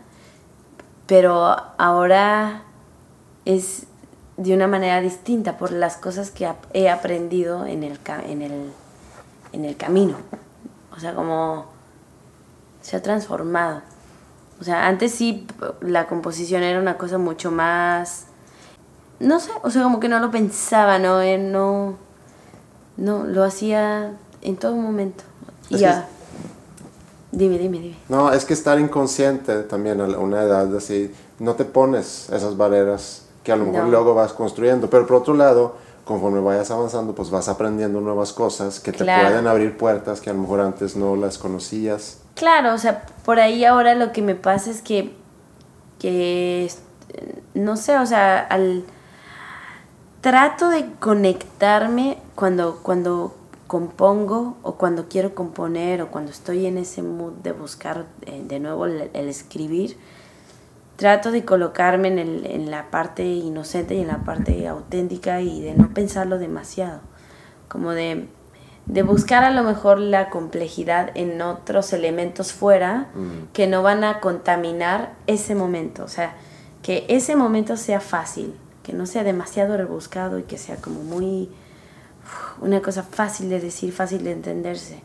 pero 1.06 1.56
ahora 1.76 2.62
es 3.44 3.86
de 4.36 4.54
una 4.54 4.66
manera 4.66 5.00
distinta 5.00 5.58
por 5.58 5.72
las 5.72 5.96
cosas 5.96 6.30
que 6.30 6.48
he 6.72 6.88
aprendido 6.88 7.66
en 7.66 7.82
el, 7.82 7.98
en 8.28 8.42
el, 8.42 8.72
en 9.52 9.64
el 9.64 9.76
camino. 9.76 10.16
O 10.96 11.00
sea, 11.00 11.14
como 11.14 11.66
se 12.82 12.96
ha 12.96 13.02
transformado. 13.02 13.82
O 14.60 14.64
sea, 14.64 14.86
antes 14.86 15.12
sí 15.12 15.46
la 15.80 16.06
composición 16.06 16.62
era 16.62 16.80
una 16.80 16.96
cosa 16.96 17.18
mucho 17.18 17.50
más... 17.50 18.26
No 19.20 19.40
sé, 19.40 19.50
o 19.62 19.70
sea, 19.70 19.82
como 19.82 20.00
que 20.00 20.08
no 20.08 20.18
lo 20.18 20.30
pensaba, 20.30 20.98
¿no? 20.98 21.22
Eh, 21.22 21.38
no, 21.38 21.96
no, 22.96 23.24
lo 23.24 23.44
hacía 23.44 24.12
en 24.42 24.56
todo 24.56 24.74
momento. 24.74 25.24
Y 25.68 25.78
ya. 25.78 26.08
Dime, 27.30 27.58
dime, 27.58 27.78
dime. 27.80 27.96
No, 28.08 28.32
es 28.32 28.44
que 28.44 28.54
estar 28.54 28.78
inconsciente 28.78 29.62
también 29.62 30.00
a 30.00 30.04
una 30.04 30.42
edad 30.42 30.74
así, 30.76 31.12
no 31.38 31.54
te 31.54 31.64
pones 31.64 32.28
esas 32.30 32.56
barreras 32.56 33.24
que 33.42 33.52
a 33.52 33.56
lo 33.56 33.66
mejor 33.66 33.88
luego 33.88 34.14
vas 34.14 34.32
construyendo. 34.32 34.88
Pero 34.88 35.06
por 35.06 35.16
otro 35.16 35.34
lado, 35.34 35.74
conforme 36.04 36.40
vayas 36.40 36.70
avanzando, 36.70 37.14
pues 37.14 37.30
vas 37.30 37.48
aprendiendo 37.48 38.00
nuevas 38.00 38.32
cosas 38.32 38.80
que 38.80 38.92
te 38.92 39.04
pueden 39.04 39.46
abrir 39.46 39.76
puertas 39.76 40.20
que 40.20 40.30
a 40.30 40.32
lo 40.32 40.40
mejor 40.40 40.60
antes 40.60 40.96
no 40.96 41.16
las 41.16 41.38
conocías. 41.38 42.18
Claro, 42.34 42.74
o 42.74 42.78
sea, 42.78 43.06
por 43.24 43.38
ahí 43.38 43.64
ahora 43.64 43.94
lo 43.94 44.12
que 44.12 44.22
me 44.22 44.34
pasa 44.34 44.70
es 44.70 44.82
que, 44.82 45.14
que 45.98 46.68
no 47.54 47.76
sé, 47.76 47.96
o 47.98 48.06
sea, 48.06 48.40
al 48.40 48.84
trato 50.20 50.68
de 50.68 50.90
conectarme 50.98 52.18
cuando, 52.34 52.80
cuando 52.82 53.36
compongo 53.66 54.56
o 54.62 54.74
cuando 54.74 55.08
quiero 55.08 55.34
componer 55.34 56.02
o 56.02 56.08
cuando 56.08 56.32
estoy 56.32 56.66
en 56.66 56.78
ese 56.78 57.02
mood 57.02 57.32
de 57.42 57.52
buscar 57.52 58.06
eh, 58.26 58.42
de 58.44 58.58
nuevo 58.58 58.86
el, 58.86 59.10
escribir, 59.14 59.96
trato 60.96 61.30
de 61.30 61.44
colocarme 61.44 62.08
en, 62.08 62.18
el, 62.18 62.46
en 62.46 62.70
la 62.70 62.90
parte 62.90 63.24
inocente 63.24 63.94
y 63.94 64.00
en 64.00 64.08
la 64.08 64.24
parte 64.24 64.66
auténtica 64.66 65.40
y 65.40 65.60
de 65.60 65.74
no 65.74 65.90
pensarlo 65.94 66.38
demasiado, 66.38 67.00
como 67.68 67.92
de 67.92 68.28
de 68.86 69.02
buscar 69.02 69.44
a 69.44 69.50
lo 69.50 69.62
mejor 69.62 69.98
la 69.98 70.28
complejidad 70.28 71.10
en 71.14 71.40
otros 71.40 71.92
elementos 71.92 72.52
fuera 72.52 73.08
mm. 73.14 73.52
que 73.52 73.66
no 73.66 73.82
van 73.82 74.04
a 74.04 74.20
contaminar 74.20 75.14
ese 75.26 75.54
momento. 75.54 76.04
O 76.04 76.08
sea, 76.08 76.34
que 76.82 77.06
ese 77.08 77.34
momento 77.34 77.76
sea 77.76 78.00
fácil, 78.00 78.54
que 78.82 78.92
no 78.92 79.06
sea 79.06 79.24
demasiado 79.24 79.76
rebuscado 79.76 80.38
y 80.38 80.42
que 80.42 80.58
sea 80.58 80.76
como 80.76 81.00
muy 81.02 81.48
una 82.60 82.82
cosa 82.82 83.02
fácil 83.02 83.48
de 83.48 83.60
decir, 83.60 83.92
fácil 83.92 84.24
de 84.24 84.32
entenderse. 84.32 85.00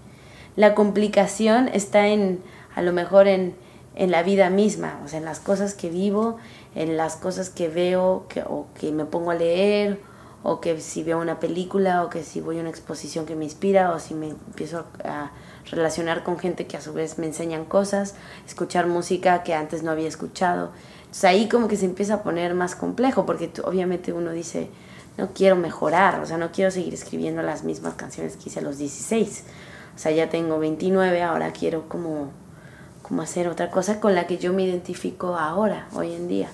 La 0.56 0.76
complicación 0.76 1.70
está 1.70 2.08
en, 2.08 2.42
a 2.76 2.82
lo 2.82 2.92
mejor 2.92 3.28
en, 3.28 3.56
en 3.96 4.12
la 4.12 4.24
vida 4.24 4.50
misma, 4.50 5.00
o 5.06 5.08
sea, 5.08 5.20
en 5.20 5.26
las 5.26 5.40
cosas 5.40 5.74
que 5.74 5.90
vivo, 5.90 6.38
en 6.76 6.98
las 6.98 7.16
cosas 7.16 7.50
que 7.50 7.70
veo 7.70 8.26
que, 8.28 8.42
o 8.42 8.68
que 8.78 8.92
me 8.92 9.06
pongo 9.06 9.32
a 9.32 9.36
leer 9.36 10.00
o 10.44 10.62
que 10.62 10.80
si 10.80 11.04
veo 11.04 11.20
una 11.20 11.40
película, 11.40 12.04
o 12.04 12.10
que 12.10 12.24
si 12.24 12.42
voy 12.42 12.58
a 12.58 12.62
una 12.62 12.70
exposición 12.70 13.26
que 13.26 13.36
me 13.36 13.44
inspira, 13.44 13.92
o 13.92 14.00
si 14.00 14.14
me 14.14 14.30
empiezo 14.30 14.86
a 15.04 15.32
relacionar 15.70 16.24
con 16.24 16.40
gente 16.40 16.66
que 16.66 16.78
a 16.78 16.82
su 16.82 16.94
vez 16.94 17.18
me 17.18 17.26
enseñan 17.26 17.66
cosas, 17.66 18.16
escuchar 18.48 18.88
música 18.88 19.44
que 19.44 19.54
antes 19.54 19.84
no 19.84 19.92
había 19.92 20.08
escuchado. 20.08 20.72
Entonces 21.00 21.26
ahí 21.26 21.50
como 21.50 21.68
que 21.68 21.76
se 21.76 21.86
empieza 21.86 22.16
a 22.16 22.24
poner 22.24 22.54
más 22.54 22.76
complejo, 22.76 23.26
porque 23.26 23.52
obviamente 23.64 24.14
uno 24.14 24.32
dice, 24.32 24.70
no 25.18 25.34
quiero 25.34 25.56
mejorar, 25.56 26.22
o 26.22 26.26
sea, 26.26 26.38
no 26.38 26.52
quiero 26.52 26.72
seguir 26.72 26.94
escribiendo 26.94 27.42
las 27.42 27.64
mismas 27.64 27.96
canciones 27.96 28.38
que 28.38 28.50
hice 28.50 28.60
a 28.60 28.64
los 28.64 28.78
16. 28.78 29.44
O 29.96 30.00
sea, 30.00 30.12
ya 30.12 30.30
tengo 30.30 30.60
29, 30.60 31.22
ahora 31.22 31.52
quiero 31.52 31.90
como, 31.90 32.32
como 33.02 33.22
hacer 33.22 33.50
otra 33.50 33.70
cosa 33.70 34.00
con 34.00 34.16
la 34.16 34.28
que 34.28 34.38
yo 34.38 34.54
me 34.54 34.64
identifico 34.64 35.36
ahora, 35.36 35.88
hoy 35.94 36.14
en 36.14 36.30
día. 36.30 36.50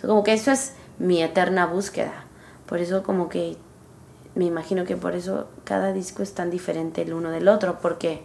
como 0.00 0.24
que 0.24 0.32
eso 0.32 0.50
es 0.50 0.72
mi 0.98 1.22
eterna 1.22 1.66
búsqueda 1.66 2.25
por 2.66 2.78
eso 2.78 3.02
como 3.02 3.28
que 3.28 3.56
me 4.34 4.44
imagino 4.44 4.84
que 4.84 4.96
por 4.96 5.14
eso 5.14 5.46
cada 5.64 5.92
disco 5.92 6.22
es 6.22 6.34
tan 6.34 6.50
diferente 6.50 7.02
el 7.02 7.14
uno 7.14 7.30
del 7.30 7.48
otro, 7.48 7.78
porque 7.80 8.22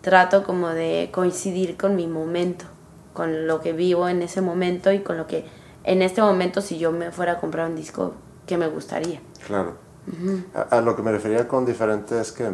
trato 0.00 0.44
como 0.44 0.68
de 0.68 1.10
coincidir 1.12 1.76
con 1.76 1.94
mi 1.94 2.06
momento, 2.06 2.64
con 3.12 3.46
lo 3.46 3.60
que 3.60 3.72
vivo 3.72 4.08
en 4.08 4.22
ese 4.22 4.40
momento 4.40 4.92
y 4.92 5.00
con 5.00 5.18
lo 5.18 5.26
que 5.26 5.44
en 5.84 6.02
este 6.02 6.22
momento 6.22 6.62
si 6.62 6.78
yo 6.78 6.90
me 6.90 7.10
fuera 7.10 7.32
a 7.32 7.38
comprar 7.38 7.68
un 7.68 7.76
disco, 7.76 8.14
que 8.46 8.56
me 8.56 8.66
gustaría? 8.68 9.20
Claro. 9.46 9.74
a, 10.54 10.80
lo 10.80 10.96
que 10.96 11.02
me 11.02 11.12
refería 11.12 11.46
con 11.46 11.66
diferente 11.66 12.18
es 12.18 12.32
que 12.32 12.50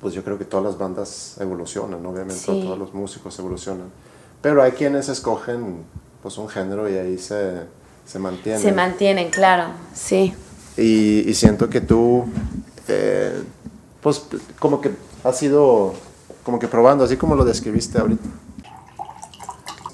pues 0.00 0.14
yo 0.14 0.24
creo 0.24 0.36
que 0.36 0.44
todas 0.44 0.66
las 0.66 0.76
bandas 0.76 1.36
evolucionan, 1.40 2.04
obviamente 2.04 2.44
todos 2.44 2.76
los 2.76 2.92
músicos 2.92 3.38
evolucionan, 3.38 3.92
pero 4.40 4.60
hay 4.60 4.72
quienes 4.72 5.08
escogen 5.08 5.84
pues 6.22 6.38
un 6.38 6.48
género 6.48 6.88
y 6.88 6.94
ahí 6.94 7.18
se 7.18 7.62
se 8.04 8.18
mantienen. 8.18 8.60
Se 8.60 8.72
mantienen, 8.72 9.30
claro, 9.30 9.66
sí. 9.94 10.34
Y, 10.76 11.28
y 11.28 11.34
siento 11.34 11.68
que 11.68 11.80
tú, 11.80 12.24
eh, 12.88 13.42
pues 14.00 14.22
como 14.58 14.80
que 14.80 14.90
has 15.24 15.42
ido, 15.42 15.94
como 16.44 16.58
que 16.58 16.68
probando, 16.68 17.04
así 17.04 17.16
como 17.16 17.34
lo 17.34 17.44
describiste 17.44 17.98
ahorita. 17.98 18.28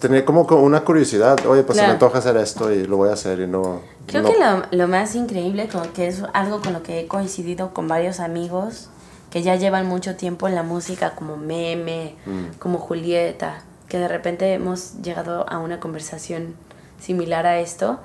Tenía 0.01 0.25
como 0.25 0.43
una 0.43 0.85
curiosidad, 0.85 1.45
oye, 1.47 1.65
pues 1.65 1.77
se 1.77 1.85
me 1.85 1.91
antoja 1.91 2.19
hacer 2.19 2.37
esto 2.37 2.73
y 2.73 2.87
lo 2.87 2.97
voy 2.99 3.09
a 3.09 3.15
hacer 3.15 3.41
y 3.41 3.49
no... 3.49 3.81
Creo 4.07 4.25
que 4.25 4.39
lo, 4.39 4.63
lo, 4.71 4.87
más 4.87 5.17
increíble, 5.17 5.69
como 5.69 5.93
que 5.93 6.07
es 6.07 6.23
algo 6.35 6.61
con 6.61 6.73
lo 6.73 6.85
que 6.85 7.01
he 7.01 7.07
coincidido 7.09 7.75
con 7.75 7.89
varios 7.89 8.21
amigos 8.21 8.91
que 9.31 9.43
ya 9.43 9.57
llevan 9.57 9.87
mucho 9.87 10.17
tiempo 10.17 10.49
en 10.49 10.55
la 10.55 10.63
música, 10.63 11.15
como 11.15 11.37
Meme, 11.37 12.15
mm. 12.27 12.59
como 12.59 12.79
Julieta, 12.79 13.63
que 13.89 13.99
de 13.99 14.09
repente 14.09 14.53
hemos 14.55 14.95
llegado 15.03 15.49
a 15.49 15.59
una 15.59 15.81
conversación 15.81 16.55
similar 17.01 17.47
a 17.47 17.61
esto, 17.61 18.01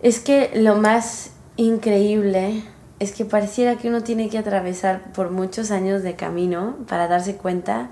es 0.00 0.20
que 0.20 0.50
lo 0.54 0.76
más 0.76 1.30
increíble 1.56 2.64
es 2.98 3.12
que 3.12 3.24
pareciera 3.24 3.76
que 3.76 3.88
uno 3.88 4.02
tiene 4.02 4.28
que 4.28 4.38
atravesar 4.38 5.12
por 5.12 5.30
muchos 5.30 5.70
años 5.70 6.02
de 6.02 6.14
camino 6.14 6.76
para 6.88 7.08
darse 7.08 7.36
cuenta 7.36 7.90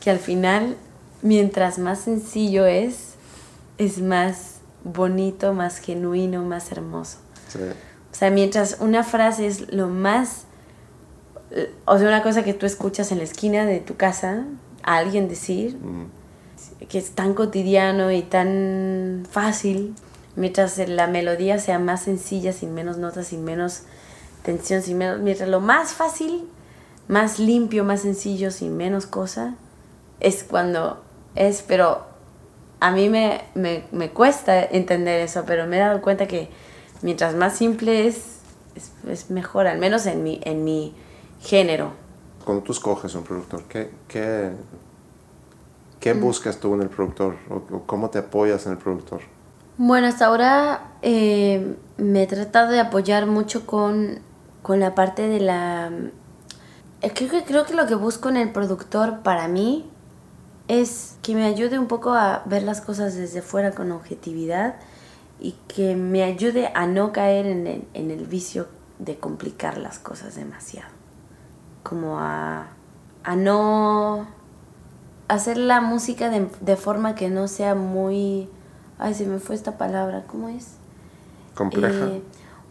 que 0.00 0.10
al 0.10 0.18
final 0.18 0.76
mientras 1.22 1.78
más 1.78 2.00
sencillo 2.00 2.66
es, 2.66 3.14
es 3.78 4.00
más 4.00 4.56
bonito, 4.84 5.54
más 5.54 5.78
genuino, 5.78 6.44
más 6.44 6.70
hermoso. 6.72 7.18
O 8.12 8.14
sea, 8.14 8.30
mientras 8.30 8.78
una 8.80 9.04
frase 9.04 9.46
es 9.46 9.72
lo 9.72 9.88
más, 9.88 10.44
o 11.84 11.98
sea, 11.98 12.08
una 12.08 12.22
cosa 12.22 12.44
que 12.44 12.54
tú 12.54 12.66
escuchas 12.66 13.12
en 13.12 13.18
la 13.18 13.24
esquina 13.24 13.64
de 13.64 13.80
tu 13.80 13.96
casa, 13.96 14.44
a 14.82 14.96
alguien 14.96 15.28
decir, 15.28 15.76
que 16.86 16.98
es 16.98 17.12
tan 17.12 17.34
cotidiano 17.34 18.12
y 18.12 18.22
tan 18.22 19.26
fácil, 19.30 19.94
mientras 20.36 20.78
la 20.78 21.06
melodía 21.06 21.58
sea 21.58 21.78
más 21.78 22.02
sencilla, 22.02 22.52
sin 22.52 22.74
menos 22.74 22.98
notas, 22.98 23.28
sin 23.28 23.44
menos 23.44 23.82
tensión, 24.42 24.82
sin 24.82 24.98
menos, 24.98 25.20
mientras 25.20 25.48
lo 25.48 25.60
más 25.60 25.92
fácil, 25.92 26.48
más 27.08 27.38
limpio, 27.38 27.84
más 27.84 28.02
sencillo, 28.02 28.50
sin 28.50 28.76
menos 28.76 29.06
cosa, 29.06 29.54
es 30.20 30.44
cuando 30.44 31.02
es, 31.34 31.62
pero 31.62 32.02
a 32.80 32.90
mí 32.92 33.08
me, 33.08 33.42
me, 33.54 33.84
me 33.92 34.10
cuesta 34.10 34.62
entender 34.62 35.20
eso, 35.20 35.44
pero 35.46 35.66
me 35.66 35.76
he 35.76 35.80
dado 35.80 36.00
cuenta 36.00 36.26
que 36.26 36.48
mientras 37.02 37.34
más 37.34 37.56
simple 37.56 38.06
es, 38.06 38.38
es, 39.08 39.30
mejor, 39.30 39.66
al 39.66 39.78
menos 39.78 40.06
en 40.06 40.22
mi, 40.22 40.40
en 40.44 40.64
mi 40.64 40.94
género. 41.40 41.92
Cuando 42.44 42.62
tú 42.62 42.72
escoges 42.72 43.14
un 43.14 43.24
productor, 43.24 43.64
¿qué, 43.64 43.90
qué, 44.06 44.52
qué 46.00 46.14
mm. 46.14 46.20
buscas 46.20 46.58
tú 46.58 46.74
en 46.74 46.82
el 46.82 46.88
productor? 46.88 47.36
¿O, 47.50 47.82
cómo 47.86 48.10
te 48.10 48.18
apoyas 48.18 48.66
en 48.66 48.72
el 48.72 48.78
productor? 48.78 49.20
Bueno, 49.76 50.06
hasta 50.08 50.26
ahora 50.26 50.92
eh, 51.02 51.76
me 51.96 52.22
he 52.22 52.26
tratado 52.26 52.72
de 52.72 52.80
apoyar 52.80 53.26
mucho 53.26 53.66
con, 53.66 54.18
con 54.62 54.80
la 54.80 54.94
parte 54.94 55.28
de 55.28 55.40
la... 55.40 55.90
Eh, 57.00 57.12
creo 57.14 57.30
que, 57.30 57.44
creo 57.44 57.64
que 57.64 57.74
lo 57.74 57.86
que 57.86 57.94
busco 57.94 58.28
en 58.28 58.36
el 58.36 58.50
productor 58.50 59.20
para 59.20 59.46
mí 59.46 59.88
es 60.66 61.16
que 61.22 61.34
me 61.34 61.44
ayude 61.44 61.78
un 61.78 61.86
poco 61.86 62.12
a 62.12 62.42
ver 62.46 62.62
las 62.62 62.80
cosas 62.80 63.14
desde 63.14 63.40
fuera 63.40 63.72
con 63.72 63.92
objetividad 63.92 64.76
y 65.40 65.52
que 65.68 65.94
me 65.94 66.24
ayude 66.24 66.70
a 66.74 66.86
no 66.86 67.12
caer 67.12 67.46
en 67.46 67.66
el, 67.66 67.84
en 67.94 68.10
el 68.10 68.26
vicio 68.26 68.66
de 68.98 69.16
complicar 69.16 69.78
las 69.78 69.98
cosas 69.98 70.34
demasiado. 70.34 70.88
Como 71.84 72.18
a, 72.18 72.66
a 73.22 73.36
no 73.36 74.26
hacer 75.28 75.58
la 75.58 75.80
música 75.80 76.30
de, 76.30 76.48
de, 76.60 76.76
forma 76.76 77.14
que 77.14 77.28
no 77.28 77.48
sea 77.48 77.74
muy... 77.74 78.48
Ay, 78.98 79.14
se 79.14 79.26
me 79.26 79.38
fue 79.38 79.54
esta 79.54 79.78
palabra, 79.78 80.24
¿cómo 80.26 80.48
es? 80.48 80.72
Compleja. 81.54 82.06
Eh, 82.06 82.22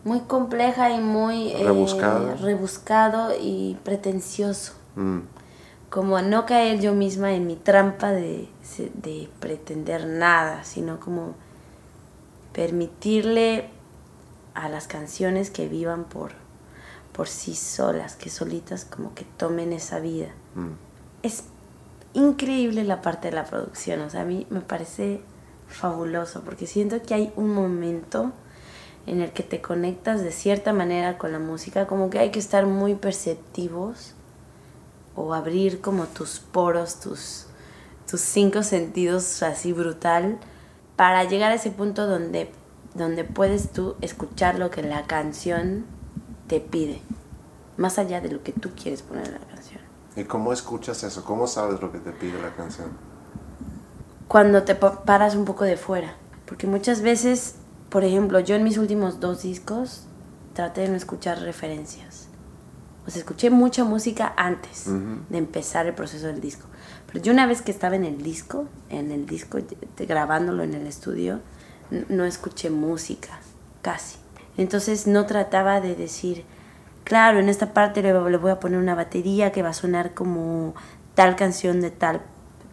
muy 0.03 0.21
compleja 0.21 0.91
y 0.91 0.99
muy... 0.99 1.51
Eh, 1.51 1.63
rebuscado. 1.63 2.35
rebuscado 2.35 3.29
y 3.39 3.77
pretencioso. 3.83 4.73
Mm. 4.95 5.19
Como 5.89 6.21
no 6.21 6.45
caer 6.45 6.81
yo 6.81 6.93
misma 6.93 7.33
en 7.33 7.47
mi 7.47 7.55
trampa 7.55 8.11
de, 8.11 8.49
de 8.93 9.29
pretender 9.39 10.05
nada, 10.05 10.63
sino 10.65 10.99
como 10.99 11.35
permitirle 12.51 13.69
a 14.53 14.67
las 14.67 14.87
canciones 14.87 15.51
que 15.51 15.67
vivan 15.69 16.03
por, 16.03 16.31
por 17.13 17.27
sí 17.27 17.55
solas, 17.55 18.15
que 18.15 18.29
solitas 18.29 18.83
como 18.83 19.13
que 19.13 19.23
tomen 19.23 19.71
esa 19.71 19.99
vida. 19.99 20.29
Mm. 20.55 20.71
Es 21.23 21.43
increíble 22.13 22.83
la 22.83 23.01
parte 23.01 23.29
de 23.29 23.35
la 23.35 23.45
producción, 23.45 24.01
o 24.01 24.09
sea, 24.09 24.21
a 24.21 24.25
mí 24.25 24.47
me 24.49 24.61
parece 24.61 25.21
fabuloso 25.67 26.41
porque 26.41 26.67
siento 26.67 27.01
que 27.01 27.13
hay 27.13 27.31
un 27.35 27.53
momento 27.53 28.31
en 29.05 29.21
el 29.21 29.31
que 29.31 29.43
te 29.43 29.61
conectas 29.61 30.21
de 30.21 30.31
cierta 30.31 30.73
manera 30.73 31.17
con 31.17 31.31
la 31.31 31.39
música, 31.39 31.87
como 31.87 32.09
que 32.09 32.19
hay 32.19 32.31
que 32.31 32.39
estar 32.39 32.65
muy 32.65 32.95
perceptivos 32.95 34.13
o 35.15 35.33
abrir 35.33 35.81
como 35.81 36.05
tus 36.05 36.39
poros, 36.39 36.99
tus, 36.99 37.47
tus 38.09 38.21
cinco 38.21 38.63
sentidos 38.63 39.41
así 39.43 39.71
brutal 39.71 40.37
para 40.95 41.23
llegar 41.23 41.51
a 41.51 41.55
ese 41.55 41.71
punto 41.71 42.05
donde, 42.05 42.51
donde 42.93 43.23
puedes 43.23 43.71
tú 43.71 43.95
escuchar 44.01 44.59
lo 44.59 44.69
que 44.71 44.83
la 44.83 45.03
canción 45.03 45.85
te 46.47 46.59
pide, 46.59 47.01
más 47.77 47.97
allá 47.99 48.19
de 48.19 48.29
lo 48.29 48.43
que 48.43 48.51
tú 48.51 48.71
quieres 48.71 49.01
poner 49.03 49.27
en 49.27 49.33
la 49.33 49.39
canción. 49.39 49.56
¿Y 50.17 50.23
cómo 50.23 50.51
escuchas 50.51 51.03
eso? 51.03 51.23
¿Cómo 51.23 51.45
sabes 51.45 51.79
lo 51.79 51.91
que 51.91 51.99
te 51.99 52.11
pide 52.11 52.41
la 52.41 52.55
canción? 52.55 52.87
Cuando 54.27 54.63
te 54.63 54.73
paras 54.73 55.35
un 55.35 55.45
poco 55.45 55.63
de 55.63 55.77
fuera, 55.77 56.15
porque 56.47 56.65
muchas 56.65 57.01
veces, 57.01 57.55
por 57.89 58.03
ejemplo, 58.03 58.39
yo 58.39 58.55
en 58.55 58.63
mis 58.63 58.79
últimos 58.79 59.19
dos 59.19 59.43
discos 59.43 60.07
traté 60.53 60.81
de 60.81 60.89
no 60.89 60.95
escuchar 60.95 61.39
referencias. 61.41 62.29
O 63.05 63.11
sea, 63.11 63.19
escuché 63.19 63.51
mucha 63.51 63.83
música 63.83 64.33
antes 64.35 64.85
de 65.29 65.37
empezar 65.37 65.85
el 65.85 65.93
proceso 65.93 66.25
del 66.25 66.41
disco. 66.41 66.65
Pero 67.05 67.23
yo 67.23 67.31
una 67.31 67.45
vez 67.45 67.61
que 67.61 67.71
estaba 67.71 67.95
en 67.95 68.03
el 68.03 68.23
disco, 68.23 68.65
en 68.89 69.11
el 69.11 69.27
disco, 69.27 69.59
grabándolo 69.99 70.63
en 70.63 70.73
el 70.73 70.87
estudio, 70.87 71.41
no 72.09 72.25
escuché 72.25 72.71
música, 72.71 73.39
casi. 73.83 74.17
Entonces 74.57 75.05
no 75.05 75.27
trataba 75.27 75.79
de 75.79 75.95
decir, 75.95 76.43
claro, 77.07 77.39
en 77.39 77.47
esta 77.47 77.73
parte 77.73 78.01
le, 78.01 78.11
voy 78.11 78.51
a 78.51 78.59
poner 78.59 78.77
una 78.77 78.93
batería 78.93 79.53
que 79.53 79.63
va 79.63 79.69
a 79.69 79.73
sonar 79.73 80.13
como 80.13 80.75
tal 81.15 81.37
canción 81.37 81.79
de 81.79 81.89
tal 81.89 82.19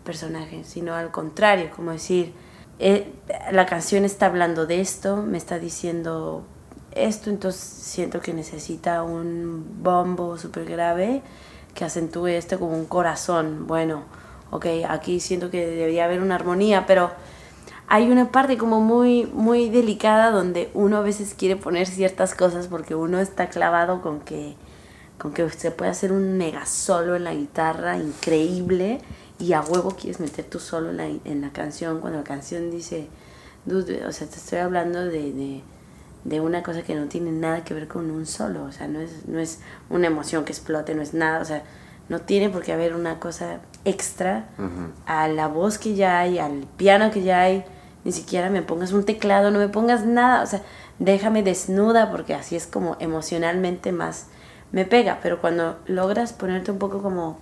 personaje, 0.03 0.65
sino 0.65 0.95
al 0.95 1.13
contrario, 1.13 1.71
como 1.75 1.93
decir, 1.93 2.35
eh, 2.81 3.13
la 3.53 3.65
canción 3.65 4.05
está 4.05 4.27
hablando 4.27 4.67
de 4.67 4.81
esto, 4.81 5.19
me 5.19 5.39
está 5.39 5.61
diciendo 5.61 6.43
esto, 6.91 7.31
entonces 7.31 7.61
siento 7.63 8.21
que 8.21 8.35
necesita 8.35 9.05
un 9.05 9.65
bombo 9.85 10.37
súper 10.37 10.65
grave 10.65 11.23
que 11.73 11.85
acentúe 11.85 12.27
esto 12.27 12.59
como 12.59 12.77
un 12.77 12.87
corazón. 12.87 13.69
Bueno, 13.69 14.03
ok, 14.51 14.67
aquí 14.89 15.21
siento 15.21 15.49
que 15.49 15.65
debería 15.65 16.07
haber 16.07 16.21
una 16.21 16.35
armonía, 16.35 16.87
pero 16.87 17.13
hay 17.89 18.11
una 18.11 18.31
parte 18.33 18.57
como 18.57 18.81
muy, 18.81 19.27
muy 19.27 19.69
delicada 19.69 20.31
donde 20.31 20.71
uno 20.75 20.99
a 20.99 21.03
veces 21.03 21.35
quiere 21.35 21.57
poner 21.57 21.87
ciertas 21.87 22.35
cosas 22.35 22.69
porque 22.69 22.95
uno 22.95 23.21
está 23.21 23.49
clavado 23.49 24.01
con 24.01 24.21
que, 24.21 24.57
con 25.19 25.33
que 25.33 25.49
se 25.51 25.71
puede 25.71 25.91
hacer 25.91 26.13
un 26.13 26.39
mega 26.39 26.67
solo 26.67 27.17
en 27.17 27.25
la 27.25 27.35
guitarra 27.35 27.99
increíble 27.99 29.01
y 29.39 29.53
a 29.53 29.61
huevo 29.61 29.91
quieres 29.91 30.21
meter 30.21 30.45
tu 30.45 30.59
solo 30.61 30.91
en 30.91 30.97
la, 30.97 31.07
en 31.07 31.41
la 31.41 31.51
canción 31.51 32.01
cuando 32.01 32.19
la 32.19 32.25
canción 32.25 32.71
dice, 32.71 33.09
o 33.69 34.13
sea, 34.13 34.27
te 34.27 34.37
estoy 34.37 34.59
hablando 34.59 35.05
de, 35.05 35.33
de, 35.33 35.63
de, 36.25 36.41
una 36.41 36.63
cosa 36.63 36.83
que 36.83 36.95
no 36.95 37.07
tiene 37.07 37.33
nada 37.33 37.65
que 37.65 37.75
ver 37.75 37.89
con 37.89 38.11
un 38.11 38.27
solo, 38.27 38.65
o 38.65 38.73
sea, 38.73 38.89
no 38.89 39.01
es, 39.01 39.27
no 39.27 39.39
es 39.39 39.61
una 39.91 40.07
emoción 40.07 40.45
que 40.45 40.53
explote, 40.53 40.95
no 40.95 41.03
es 41.03 41.15
nada, 41.15 41.41
o 41.41 41.45
sea, 41.45 41.65
no 42.09 42.21
tiene 42.21 42.51
por 42.51 42.63
qué 42.63 42.73
haber 42.73 42.95
una 42.95 43.19
cosa 43.19 43.61
extra 43.85 44.49
a 45.07 45.29
la 45.29 45.49
voz 45.49 45.79
que 45.79 45.95
ya 45.95 46.21
hay, 46.21 46.39
al 46.39 46.67
piano 46.77 47.11
que 47.11 47.23
ya 47.23 47.41
hay. 47.41 47.65
Ni 48.05 48.13
siquiera 48.13 48.51
me 48.51 48.63
pongas 48.63 48.93
un 48.93 49.05
teclado, 49.05 49.51
no 49.51 49.59
me 49.59 49.69
pongas 49.69 50.05
nada. 50.05 50.43
O 50.43 50.47
sea, 50.47 50.63
déjame 50.99 51.43
desnuda 51.43 52.11
porque 52.11 52.35
así 52.35 52.57
es 52.57 52.67
como 52.67 52.97
emocionalmente 53.01 53.93
más 53.93 54.27
me 54.73 54.85
pega. 54.85 55.21
Pero 55.23 55.41
cuando 55.41 55.79
logras 55.87 56.33
ponerte 56.33 56.71
un 56.71 56.79
poco 56.79 57.03
como 57.03 57.39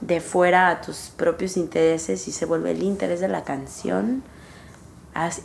de 0.00 0.20
fuera 0.20 0.68
a 0.68 0.80
tus 0.80 1.12
propios 1.16 1.56
intereses 1.56 2.26
y 2.26 2.32
se 2.32 2.44
vuelve 2.44 2.72
el 2.72 2.82
interés 2.82 3.20
de 3.20 3.28
la 3.28 3.44
canción, 3.44 4.24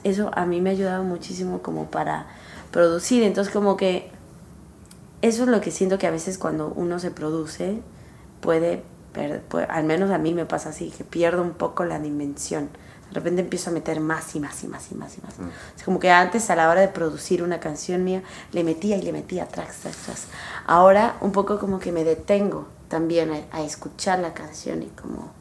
eso 0.04 0.32
a 0.34 0.46
mí 0.46 0.62
me 0.62 0.72
ha 0.72 0.74
ayudado 0.74 1.04
muchísimo 1.04 1.62
como 1.62 1.92
para 1.92 2.28
producir. 2.72 3.24
Entonces 3.24 3.54
como 3.54 3.78
que 3.78 4.10
eso 5.22 5.44
es 5.44 5.50
lo 5.50 5.62
que 5.62 5.72
siento 5.72 5.98
que 5.98 6.08
a 6.08 6.12
veces 6.12 6.38
cuando 6.38 6.74
uno 6.76 7.00
se 7.00 7.12
produce, 7.12 7.82
puede, 8.42 8.84
al 9.68 9.84
menos 9.84 10.12
a 10.12 10.18
mí 10.18 10.34
me 10.34 10.46
pasa 10.46 10.70
así, 10.70 10.90
que 10.90 11.04
pierdo 11.04 11.42
un 11.42 11.52
poco 11.52 11.84
la 11.86 12.00
dimensión. 12.00 12.70
De 13.10 13.16
repente 13.16 13.42
empiezo 13.42 13.70
a 13.70 13.74
meter 13.74 14.00
más 14.00 14.36
y 14.36 14.40
más 14.40 14.64
y 14.64 14.68
más 14.68 14.92
y 14.92 14.96
más 14.96 15.18
y 15.18 15.22
más. 15.22 15.40
Mm. 15.40 15.50
Es 15.78 15.84
como 15.84 16.00
que 16.00 16.12
antes 16.12 16.50
a 16.50 16.56
la 16.56 16.70
hora 16.70 16.82
de 16.82 16.90
producir 16.90 17.42
una 17.42 17.60
canción 17.60 18.04
mía 18.04 18.22
le 18.52 18.64
metía 18.64 18.98
y 18.98 19.02
le 19.02 19.12
metía 19.12 19.48
tracks, 19.48 19.78
tracks, 19.78 19.98
tracks. 19.98 20.28
Ahora 20.66 21.18
un 21.22 21.32
poco 21.32 21.60
como 21.60 21.80
que 21.80 21.92
me 21.92 22.04
detengo 22.04 22.68
también 22.90 23.32
a, 23.32 23.58
a 23.58 23.62
escuchar 23.62 24.20
la 24.20 24.34
canción 24.34 24.84
y 24.84 24.88
como 24.88 25.32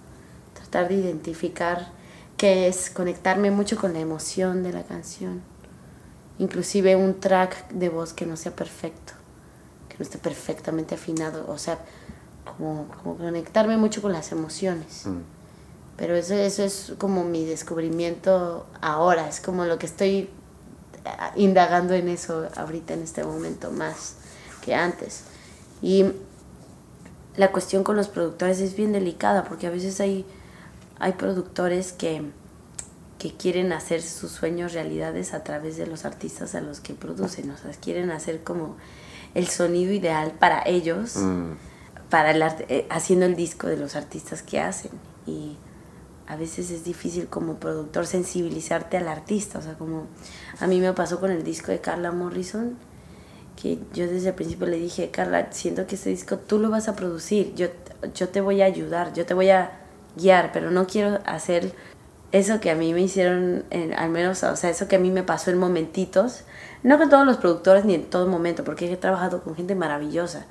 tratar 0.55 0.89
de 0.89 0.95
identificar 0.95 1.89
qué 2.37 2.69
es, 2.69 2.91
conectarme 2.91 3.51
mucho 3.51 3.77
con 3.77 3.93
la 3.93 4.01
emoción 4.01 4.63
de 4.63 4.73
la 4.73 4.83
canción. 4.83 5.43
Inclusive 6.39 6.97
un 6.97 7.19
track 7.19 7.69
de 7.71 7.89
voz 7.89 8.13
que 8.13 8.27
no 8.27 8.37
sea 8.37 8.55
perfecto, 8.55 9.15
que 9.89 9.97
no 9.99 10.03
esté 10.03 10.19
perfectamente 10.19 10.95
afinado. 10.95 11.47
O 11.49 11.57
sea, 11.57 11.79
como, 12.45 12.89
conectarme 13.19 13.77
mucho 13.77 14.03
con 14.03 14.13
las 14.13 14.33
emociones. 14.33 15.07
Mm. 15.07 15.36
Pero 15.97 16.15
eso, 16.15 16.35
eso 16.35 16.63
es 16.63 16.93
como 16.99 17.25
mi 17.25 17.45
descubrimiento 17.45 18.67
ahora, 18.81 19.29
es 19.29 19.41
como 19.41 19.65
lo 19.65 19.79
que 19.79 19.87
estoy 19.87 20.19
eh, 20.19 20.29
indagando 21.37 21.95
en 21.95 22.09
eso 22.09 22.49
ahorita 22.55 22.95
en 22.95 23.03
este 23.03 23.25
momento 23.25 23.71
más 23.71 24.17
que 24.61 24.75
antes. 24.75 25.23
Y 25.81 26.05
la 27.37 27.51
cuestión 27.51 27.83
con 27.83 27.97
los 27.97 28.09
productores 28.09 28.61
es 28.61 28.77
bien 28.77 28.93
delicada 28.93 29.45
porque 29.45 29.67
a 29.67 29.71
veces 29.71 30.01
hay, 30.01 30.27
hay 30.99 31.13
productores 31.13 31.93
que, 31.93 32.23
que 33.19 33.35
quieren 33.35 33.73
hacer 33.73 34.03
sus 34.03 34.33
sueños 34.33 34.75
realidades 34.75 35.33
a 35.33 35.45
través 35.45 35.79
de 35.79 35.87
los 35.87 36.05
artistas 36.05 36.55
a 36.55 36.61
los 36.61 36.81
que 36.81 36.93
producen, 36.93 37.51
o 37.51 37.57
sea, 37.57 37.71
quieren 37.73 38.11
hacer 38.11 38.43
como 38.43 38.77
el 39.35 39.49
sonido 39.49 39.93
ideal 39.93 40.33
para 40.39 40.63
ellos. 40.67 41.17
Mm 41.17 41.53
para 42.11 42.31
el 42.31 42.43
arte, 42.43 42.67
eh, 42.69 42.87
haciendo 42.91 43.27
el 43.27 43.37
disco 43.37 43.67
de 43.67 43.77
los 43.77 43.97
artistas 43.97 44.43
que 44.43 44.61
hacen. 44.61 44.93
Y 45.27 45.57
a 46.27 46.37
veces 46.37 46.71
es 46.71 46.85
difícil 46.85 47.27
como 47.29 47.55
productor 47.55 48.07
sensibilizarte 48.07 48.97
al 48.97 49.09
artista. 49.09 49.59
O 49.59 49.63
sea, 49.63 49.75
como 49.75 50.07
a 50.59 50.67
mí 50.67 50.81
me 50.81 50.93
pasó 50.93 51.21
con 51.21 51.31
el 51.31 51.45
disco 51.45 51.71
de 51.73 51.81
Carla 51.81 52.13
Morrison, 52.13 52.77
que 53.61 53.79
yo 53.95 54.07
desde 54.07 54.29
el 54.29 54.35
principio 54.35 54.67
le 54.67 54.79
dije, 54.79 55.11
Carla, 55.11 55.49
siento 55.53 55.87
que 55.87 55.95
este 55.95 56.11
disco 56.11 56.37
tú 56.37 56.59
lo 56.59 56.71
vas 56.71 56.89
a 56.89 56.97
producir, 56.97 57.55
yo, 57.55 57.69
yo 58.15 58.29
te 58.29 58.41
voy 58.41 58.63
a 58.63 58.67
ayudar, 58.67 59.13
yo 59.15 59.25
te 59.25 59.35
voy 59.35 59.51
a 59.51 59.73
guiar, 60.17 60.53
pero 60.53 60.71
no 60.71 60.87
quiero 60.87 61.21
hacer 61.25 61.73
eso 62.33 62.61
que 62.61 62.71
a 62.71 62.75
mí 62.75 62.93
me 62.93 63.03
hicieron, 63.03 63.65
al 63.97 64.11
menos, 64.11 64.43
o 64.43 64.57
sea, 64.57 64.71
eso 64.71 64.89
que 64.89 64.97
a 64.97 64.99
mí 64.99 65.11
me 65.11 65.23
pasó 65.23 65.51
en 65.51 65.59
momentitos, 65.59 66.43
no 66.83 66.99
con 66.99 67.09
todos 67.09 67.25
los 67.25 67.39
productores 67.39 67.85
ni 67.85 67.95
en 67.95 68.05
todo 68.05 68.27
momento, 68.27 68.65
porque 68.65 68.93
he 68.93 68.97
trabajado 68.97 69.43
con 69.43 69.55
gente 69.55 69.75
maravillosa, 69.75 70.45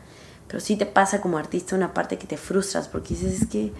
pero 0.47 0.59
sí 0.59 0.77
te 0.77 0.85
pasa 0.85 1.21
como 1.21 1.37
artista 1.37 1.75
una 1.75 1.93
parte 1.93 2.17
que 2.17 2.27
te 2.27 2.37
frustras, 2.37 2.87
porque 2.87 3.09
dices, 3.09 3.41
es 3.41 3.47
que 3.47 3.71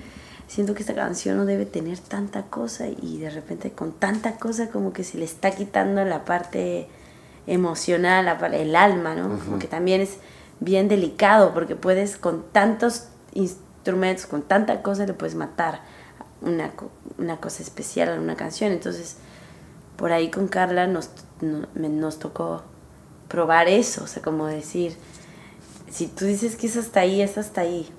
siento 0.48 0.74
que 0.74 0.82
esta 0.82 0.96
canción 0.96 1.38
no 1.38 1.46
debe 1.46 1.66
tener 1.66 2.00
tanta 2.00 2.44
cosa 2.44 2.88
y 2.88 3.18
de 3.20 3.30
repente 3.30 3.72
con 3.72 3.92
tanta 3.92 4.38
cosa 4.38 4.70
como 4.70 4.94
que 4.94 5.04
se 5.04 5.18
le 5.18 5.26
está 5.26 5.52
quitando 5.52 6.04
la 6.06 6.26
parte 6.26 6.88
emocional, 7.48 8.28
el 8.54 8.76
alma, 8.76 9.16
¿no? 9.16 9.40
Como 9.40 9.60
que 9.60 9.68
también 9.68 10.02
es 10.02 10.18
bien 10.60 10.88
delicado 10.88 11.54
porque 11.54 11.76
puedes 11.76 12.18
con 12.18 12.44
tantos 12.52 13.08
instrumentos, 13.34 14.26
con 14.26 14.42
tanta 14.42 14.82
cosa 14.82 15.06
le 15.06 15.14
puedes 15.14 15.36
matar 15.36 15.82
una, 16.42 16.72
una 17.18 17.38
cosa 17.38 17.64
especial 17.64 18.10
a 18.10 18.20
una 18.20 18.36
canción. 18.36 18.72
Entonces, 18.72 19.18
por 19.98 20.12
ahí 20.12 20.30
con 20.30 20.48
Carla 20.48 20.88
nos, 20.88 21.10
nos 21.42 22.20
tocó 22.20 22.64
probar 23.28 23.68
eso, 23.68 24.04
o 24.04 24.08
sea, 24.08 24.22
como 24.22 24.46
decir, 24.48 24.96
si 25.90 26.08
tú 26.08 26.26
dices 26.26 26.56
que 26.56 26.68
es 26.68 26.78
hasta 26.78 27.02
ahí, 27.02 27.22
es 27.22 27.38
hasta 27.38 27.62
ahí. 27.62 27.90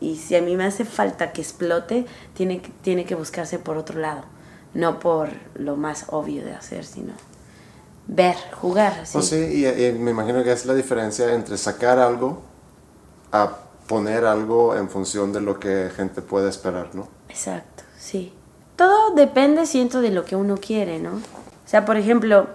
Y 0.00 0.16
si 0.16 0.36
a 0.36 0.42
mí 0.42 0.56
me 0.56 0.64
hace 0.64 0.84
falta 0.84 1.32
que 1.32 1.42
explote, 1.42 2.06
tiene, 2.34 2.62
tiene 2.82 3.04
que 3.04 3.14
buscarse 3.14 3.58
por 3.58 3.76
otro 3.76 4.00
lado, 4.00 4.22
no 4.74 5.00
por 5.00 5.30
lo 5.54 5.76
más 5.76 6.06
obvio 6.08 6.44
de 6.44 6.54
hacer, 6.54 6.84
sino 6.84 7.12
ver, 8.06 8.36
jugar. 8.60 9.06
¿sí? 9.06 9.22
sí, 9.22 9.66
y, 9.66 9.92
me 9.98 10.10
imagino 10.10 10.42
que 10.42 10.52
es 10.52 10.66
la 10.66 10.74
diferencia 10.74 11.32
entre 11.34 11.56
sacar 11.56 11.98
algo 11.98 12.42
a 13.30 13.58
poner 13.86 14.24
algo 14.24 14.76
en 14.76 14.88
función 14.88 15.32
de 15.32 15.40
lo 15.40 15.60
que 15.60 15.90
gente 15.94 16.22
puede 16.22 16.48
esperar, 16.48 16.94
¿no? 16.94 17.08
Exacto, 17.28 17.84
sí. 17.96 18.32
Todo 18.76 19.14
depende, 19.14 19.66
siento, 19.66 20.00
de 20.00 20.10
lo 20.10 20.24
que 20.24 20.36
uno 20.36 20.56
quiere, 20.56 20.98
¿no? 20.98 21.14
O 21.14 21.70
sea, 21.70 21.84
por 21.84 21.96
ejemplo, 21.96 22.48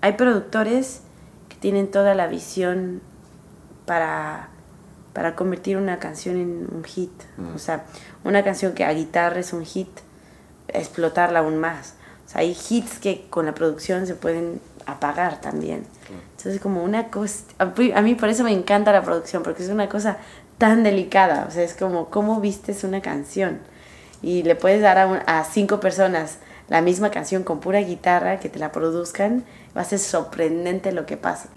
hay 0.00 0.12
productores 0.14 1.00
que 1.48 1.56
tienen 1.56 1.90
toda 1.90 2.14
la 2.14 2.26
visión 2.26 3.00
para, 3.86 4.50
para 5.12 5.34
convertir 5.34 5.76
una 5.76 5.98
canción 5.98 6.36
en 6.36 6.68
un 6.72 6.84
hit. 6.84 7.12
Mm. 7.36 7.54
O 7.54 7.58
sea, 7.58 7.84
una 8.24 8.42
canción 8.42 8.72
que 8.72 8.84
a 8.84 8.92
guitarra 8.92 9.40
es 9.40 9.52
un 9.52 9.64
hit, 9.64 9.90
explotarla 10.68 11.40
aún 11.40 11.58
más. 11.58 11.94
O 12.26 12.28
sea, 12.28 12.40
hay 12.40 12.56
hits 12.68 12.98
que 12.98 13.26
con 13.28 13.46
la 13.46 13.54
producción 13.54 14.06
se 14.06 14.14
pueden 14.14 14.60
apagar 14.86 15.40
también. 15.40 15.84
Entonces, 16.36 16.60
como 16.60 16.82
una 16.82 17.08
cosa, 17.08 17.44
a 17.58 18.02
mí 18.02 18.14
por 18.14 18.28
eso 18.28 18.42
me 18.42 18.52
encanta 18.52 18.92
la 18.92 19.02
producción, 19.02 19.42
porque 19.42 19.62
es 19.62 19.68
una 19.68 19.88
cosa 19.88 20.18
tan 20.58 20.82
delicada, 20.82 21.46
o 21.48 21.50
sea, 21.50 21.62
es 21.62 21.74
como 21.74 22.10
cómo 22.10 22.40
vistes 22.40 22.84
una 22.84 23.00
canción 23.00 23.60
y 24.22 24.42
le 24.42 24.54
puedes 24.54 24.80
dar 24.80 24.98
a, 24.98 25.14
a 25.26 25.44
cinco 25.44 25.80
personas 25.80 26.38
la 26.68 26.80
misma 26.80 27.10
canción 27.10 27.42
con 27.42 27.60
pura 27.60 27.80
guitarra, 27.80 28.38
que 28.38 28.48
te 28.48 28.58
la 28.58 28.72
produzcan, 28.72 29.44
va 29.76 29.82
a 29.82 29.84
ser 29.84 29.98
sorprendente 29.98 30.92
lo 30.92 31.04
que 31.06 31.16
pasa. 31.16 31.48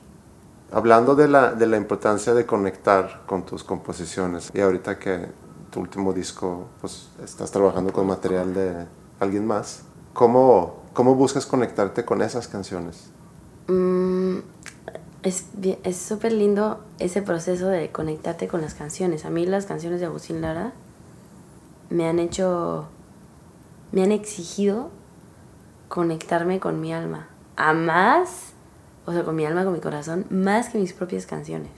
Hablando 0.75 1.15
de 1.15 1.29
la, 1.29 1.53
de 1.53 1.67
la 1.67 1.77
importancia 1.77 2.33
de 2.33 2.45
conectar 2.45 3.21
con 3.25 3.45
tus 3.45 3.63
composiciones, 3.63 4.51
y 4.53 4.59
ahorita 4.59 4.99
que 4.99 5.25
tu 5.71 5.79
último 5.79 6.11
disco, 6.11 6.67
pues 6.81 7.07
estás 7.23 7.49
trabajando 7.49 7.93
con 7.93 8.05
material 8.05 8.53
de 8.53 8.85
alguien 9.21 9.47
más, 9.47 9.83
¿cómo, 10.11 10.83
cómo 10.91 11.15
buscas 11.15 11.45
conectarte 11.45 12.03
con 12.03 12.21
esas 12.21 12.49
canciones? 12.49 13.09
Mm, 13.69 14.39
es 15.23 15.97
súper 15.97 16.33
lindo 16.33 16.81
ese 16.99 17.21
proceso 17.21 17.67
de 17.67 17.93
conectarte 17.93 18.49
con 18.49 18.59
las 18.59 18.73
canciones. 18.73 19.23
A 19.23 19.29
mí 19.29 19.45
las 19.45 19.65
canciones 19.65 20.01
de 20.01 20.07
Agustín 20.07 20.41
Lara 20.41 20.73
me 21.89 22.05
han 22.09 22.19
hecho, 22.19 22.89
me 23.93 24.03
han 24.03 24.11
exigido 24.11 24.89
conectarme 25.87 26.59
con 26.59 26.81
mi 26.81 26.93
alma. 26.93 27.29
A 27.55 27.71
más, 27.71 28.54
o 29.05 29.11
sea, 29.11 29.23
con 29.23 29.35
mi 29.35 29.45
alma, 29.45 29.63
con 29.63 29.73
mi 29.73 29.79
corazón, 29.79 30.25
más 30.29 30.69
que 30.69 30.77
mis 30.77 30.93
propias 30.93 31.25
canciones. 31.25 31.71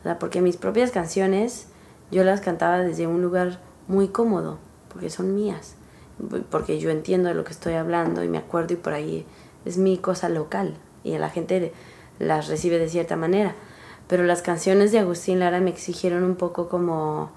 O 0.00 0.02
sea, 0.02 0.18
porque 0.18 0.40
mis 0.40 0.56
propias 0.56 0.90
canciones 0.90 1.66
yo 2.10 2.24
las 2.24 2.40
cantaba 2.40 2.78
desde 2.78 3.06
un 3.06 3.22
lugar 3.22 3.60
muy 3.88 4.08
cómodo, 4.08 4.58
porque 4.92 5.10
son 5.10 5.34
mías, 5.34 5.76
porque 6.50 6.78
yo 6.78 6.90
entiendo 6.90 7.28
de 7.28 7.34
lo 7.34 7.44
que 7.44 7.52
estoy 7.52 7.74
hablando 7.74 8.22
y 8.22 8.28
me 8.28 8.38
acuerdo 8.38 8.74
y 8.74 8.76
por 8.76 8.92
ahí 8.92 9.26
es 9.64 9.78
mi 9.78 9.98
cosa 9.98 10.28
local 10.28 10.76
y 11.02 11.16
la 11.18 11.30
gente 11.30 11.72
las 12.18 12.48
recibe 12.48 12.78
de 12.78 12.88
cierta 12.88 13.16
manera. 13.16 13.54
Pero 14.08 14.22
las 14.24 14.42
canciones 14.42 14.92
de 14.92 14.98
Agustín 14.98 15.40
Lara 15.40 15.60
me 15.60 15.70
exigieron 15.70 16.24
un 16.24 16.36
poco 16.36 16.68
como, 16.68 17.30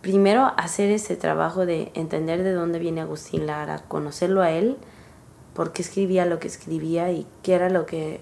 primero, 0.00 0.52
hacer 0.56 0.90
ese 0.90 1.16
trabajo 1.16 1.66
de 1.66 1.92
entender 1.94 2.42
de 2.42 2.52
dónde 2.52 2.78
viene 2.78 3.00
Agustín 3.00 3.46
Lara, 3.46 3.82
conocerlo 3.86 4.42
a 4.42 4.50
él, 4.50 4.76
por 5.58 5.72
qué 5.72 5.82
escribía 5.82 6.24
lo 6.24 6.38
que 6.38 6.46
escribía 6.46 7.10
y 7.10 7.26
qué 7.42 7.54
era 7.54 7.68
lo 7.68 7.84
que, 7.84 8.20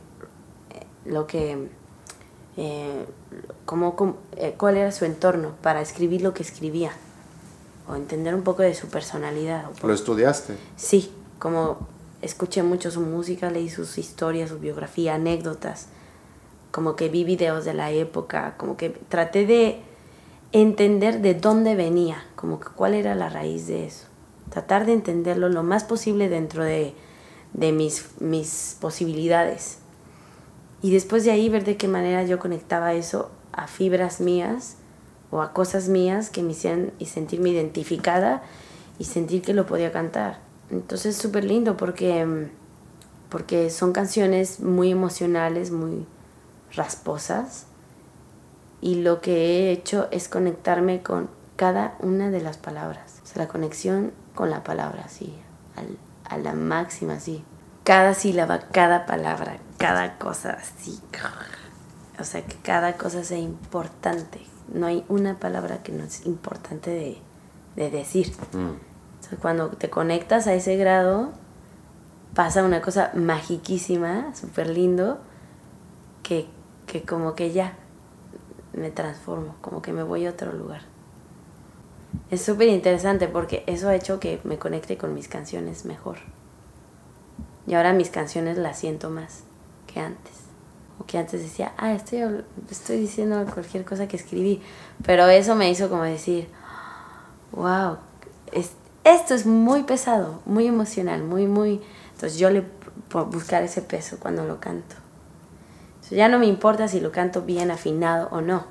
lo 1.04 1.26
que, 1.26 1.68
eh, 2.56 3.04
eh, 4.38 4.54
cuál 4.56 4.76
era 4.78 4.90
su 4.90 5.04
entorno 5.04 5.50
para 5.60 5.82
escribir 5.82 6.22
lo 6.22 6.32
que 6.32 6.42
escribía 6.42 6.92
o 7.86 7.94
entender 7.94 8.34
un 8.34 8.40
poco 8.40 8.62
de 8.62 8.74
su 8.74 8.88
personalidad. 8.88 9.66
¿Lo 9.82 9.92
estudiaste? 9.92 10.56
Sí, 10.76 11.12
como 11.38 11.86
escuché 12.22 12.62
mucho 12.62 12.90
su 12.90 13.02
música, 13.02 13.50
leí 13.50 13.68
sus 13.68 13.98
historias, 13.98 14.48
su 14.48 14.58
biografía, 14.58 15.16
anécdotas, 15.16 15.88
como 16.70 16.96
que 16.96 17.10
vi 17.10 17.24
videos 17.24 17.66
de 17.66 17.74
la 17.74 17.90
época, 17.90 18.54
como 18.56 18.78
que 18.78 18.88
traté 18.88 19.44
de 19.44 19.82
entender 20.52 21.20
de 21.20 21.34
dónde 21.34 21.74
venía, 21.74 22.24
como 22.34 22.60
que 22.60 22.68
cuál 22.68 22.94
era 22.94 23.14
la 23.14 23.28
raíz 23.28 23.66
de 23.66 23.84
eso. 23.84 24.06
Tratar 24.48 24.86
de 24.86 24.94
entenderlo 24.94 25.50
lo 25.50 25.62
más 25.62 25.84
posible 25.84 26.30
dentro 26.30 26.64
de, 26.64 26.94
de 27.52 27.72
mis, 27.72 28.06
mis 28.20 28.76
posibilidades. 28.80 29.78
Y 30.82 30.92
después 30.92 31.24
de 31.24 31.30
ahí 31.30 31.48
ver 31.48 31.64
de 31.64 31.76
qué 31.76 31.88
manera 31.88 32.22
yo 32.24 32.38
conectaba 32.38 32.94
eso 32.94 33.30
a 33.52 33.66
fibras 33.66 34.20
mías 34.20 34.76
o 35.30 35.42
a 35.42 35.52
cosas 35.52 35.88
mías 35.88 36.30
que 36.30 36.42
me 36.42 36.52
hicieran 36.52 36.92
y 36.98 37.06
sentirme 37.06 37.50
identificada 37.50 38.42
y 38.98 39.04
sentir 39.04 39.42
que 39.42 39.54
lo 39.54 39.66
podía 39.66 39.92
cantar. 39.92 40.38
Entonces 40.70 41.16
es 41.16 41.22
súper 41.22 41.44
lindo 41.44 41.76
porque, 41.76 42.48
porque 43.28 43.70
son 43.70 43.92
canciones 43.92 44.60
muy 44.60 44.90
emocionales, 44.90 45.70
muy 45.70 46.06
rasposas. 46.74 47.66
Y 48.80 48.96
lo 48.96 49.20
que 49.20 49.34
he 49.34 49.70
hecho 49.72 50.08
es 50.10 50.28
conectarme 50.28 51.02
con 51.02 51.28
cada 51.56 51.96
una 52.00 52.30
de 52.30 52.40
las 52.40 52.58
palabras. 52.58 53.20
O 53.24 53.26
sea, 53.26 53.42
la 53.42 53.48
conexión 53.48 54.12
con 54.34 54.50
la 54.50 54.62
palabra, 54.62 55.04
así, 55.06 55.34
a 56.28 56.38
la 56.38 56.52
máxima, 56.52 57.14
así. 57.14 57.44
Cada 57.84 58.14
sílaba, 58.14 58.58
cada 58.58 59.06
palabra, 59.06 59.58
cada 59.78 60.18
cosa, 60.18 60.58
así. 60.60 61.00
O 62.18 62.24
sea, 62.24 62.44
que 62.44 62.56
cada 62.56 62.94
cosa 62.94 63.22
sea 63.24 63.38
importante. 63.38 64.40
No 64.72 64.86
hay 64.86 65.04
una 65.08 65.38
palabra 65.38 65.82
que 65.82 65.92
no 65.92 66.04
es 66.04 66.26
importante 66.26 66.90
de, 66.90 67.18
de 67.76 67.90
decir. 67.90 68.32
Mm 68.52 68.96
cuando 69.40 69.70
te 69.70 69.90
conectas 69.90 70.46
a 70.46 70.54
ese 70.54 70.76
grado, 70.76 71.32
pasa 72.34 72.62
una 72.62 72.80
cosa 72.80 73.10
magiquísima, 73.14 74.34
súper 74.34 74.70
lindo, 74.70 75.18
que, 76.22 76.46
que 76.86 77.02
como 77.02 77.34
que 77.34 77.52
ya 77.52 77.74
me 78.72 78.90
transformo, 78.90 79.56
como 79.60 79.82
que 79.82 79.92
me 79.92 80.04
voy 80.04 80.26
a 80.26 80.30
otro 80.30 80.52
lugar. 80.52 80.82
Es 82.30 82.42
súper 82.42 82.68
interesante 82.68 83.28
porque 83.28 83.62
eso 83.66 83.88
ha 83.88 83.94
hecho 83.94 84.20
que 84.20 84.40
me 84.44 84.58
conecte 84.58 84.96
con 84.96 85.14
mis 85.14 85.28
canciones 85.28 85.84
mejor. 85.84 86.18
Y 87.66 87.74
ahora 87.74 87.92
mis 87.92 88.10
canciones 88.10 88.58
las 88.58 88.78
siento 88.78 89.10
más 89.10 89.42
que 89.86 90.00
antes. 90.00 90.32
O 90.98 91.04
que 91.04 91.18
antes 91.18 91.42
decía, 91.42 91.72
ah, 91.76 91.92
estoy, 91.92 92.20
estoy 92.70 92.98
diciendo 92.98 93.44
cualquier 93.52 93.84
cosa 93.84 94.08
que 94.08 94.16
escribí. 94.16 94.62
Pero 95.04 95.26
eso 95.26 95.54
me 95.54 95.70
hizo 95.70 95.88
como 95.88 96.02
decir, 96.04 96.48
wow, 97.52 97.98
es, 98.52 98.72
esto 99.04 99.34
es 99.34 99.46
muy 99.46 99.82
pesado, 99.82 100.40
muy 100.46 100.66
emocional, 100.66 101.22
muy, 101.22 101.46
muy... 101.46 101.80
Entonces 102.14 102.38
yo 102.38 102.50
le 102.50 102.62
puedo 103.08 103.26
buscar 103.26 103.62
ese 103.62 103.82
peso 103.82 104.18
cuando 104.18 104.44
lo 104.44 104.58
canto. 104.58 104.96
ya 106.10 106.28
no 106.28 106.38
me 106.38 106.46
importa 106.46 106.88
si 106.88 107.00
lo 107.00 107.12
canto 107.12 107.42
bien 107.42 107.70
afinado 107.70 108.28
o 108.30 108.40
no, 108.40 108.64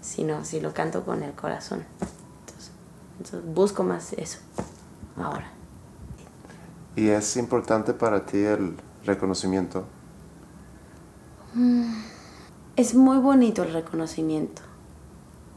sino 0.00 0.44
si 0.44 0.60
lo 0.60 0.74
canto 0.74 1.04
con 1.04 1.22
el 1.22 1.32
corazón. 1.32 1.84
Entonces, 3.18 3.42
busco 3.54 3.82
más 3.82 4.12
eso 4.14 4.38
ahora. 5.16 5.50
¿Y 6.96 7.08
es 7.08 7.36
importante 7.36 7.92
para 7.94 8.26
ti 8.26 8.38
el 8.38 8.76
reconocimiento? 9.04 9.84
Mm, 11.54 12.02
es 12.76 12.94
muy 12.94 13.18
bonito 13.18 13.62
el 13.62 13.72
reconocimiento. 13.72 14.62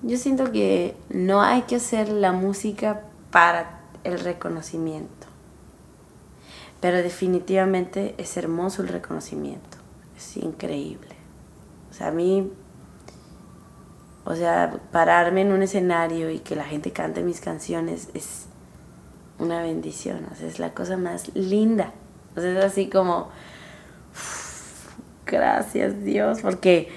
Yo 0.03 0.18
siento 0.18 0.51
que 0.51 0.95
no 1.09 1.41
hay 1.41 1.64
que 1.64 1.76
hacer 1.76 2.09
la 2.09 2.32
música 2.32 3.01
para 3.30 3.82
el 4.03 4.20
reconocimiento. 4.20 5.28
Pero 6.80 6.97
definitivamente 6.97 8.16
es 8.18 8.36
hermoso 8.38 8.82
el 8.82 8.88
reconocimiento. 8.88 9.78
Es 10.18 10.38
increíble. 10.38 11.16
O 11.91 11.93
sea, 11.93 12.07
a 12.07 12.12
mí, 12.12 12.51
o 14.24 14.36
sea, 14.36 14.80
pararme 14.91 15.41
en 15.41 15.51
un 15.51 15.63
escenario 15.63 16.30
y 16.30 16.39
que 16.39 16.55
la 16.55 16.63
gente 16.63 16.91
cante 16.91 17.24
mis 17.24 17.41
canciones 17.41 18.09
es 18.13 18.45
una 19.39 19.61
bendición. 19.61 20.28
O 20.32 20.36
sea, 20.36 20.47
es 20.47 20.59
la 20.59 20.74
cosa 20.74 20.97
más 20.97 21.34
linda. 21.36 21.91
O 22.36 22.41
sea, 22.41 22.51
es 22.51 22.63
así 22.63 22.88
como, 22.88 23.30
gracias 25.26 26.03
Dios, 26.03 26.41
porque 26.41 26.89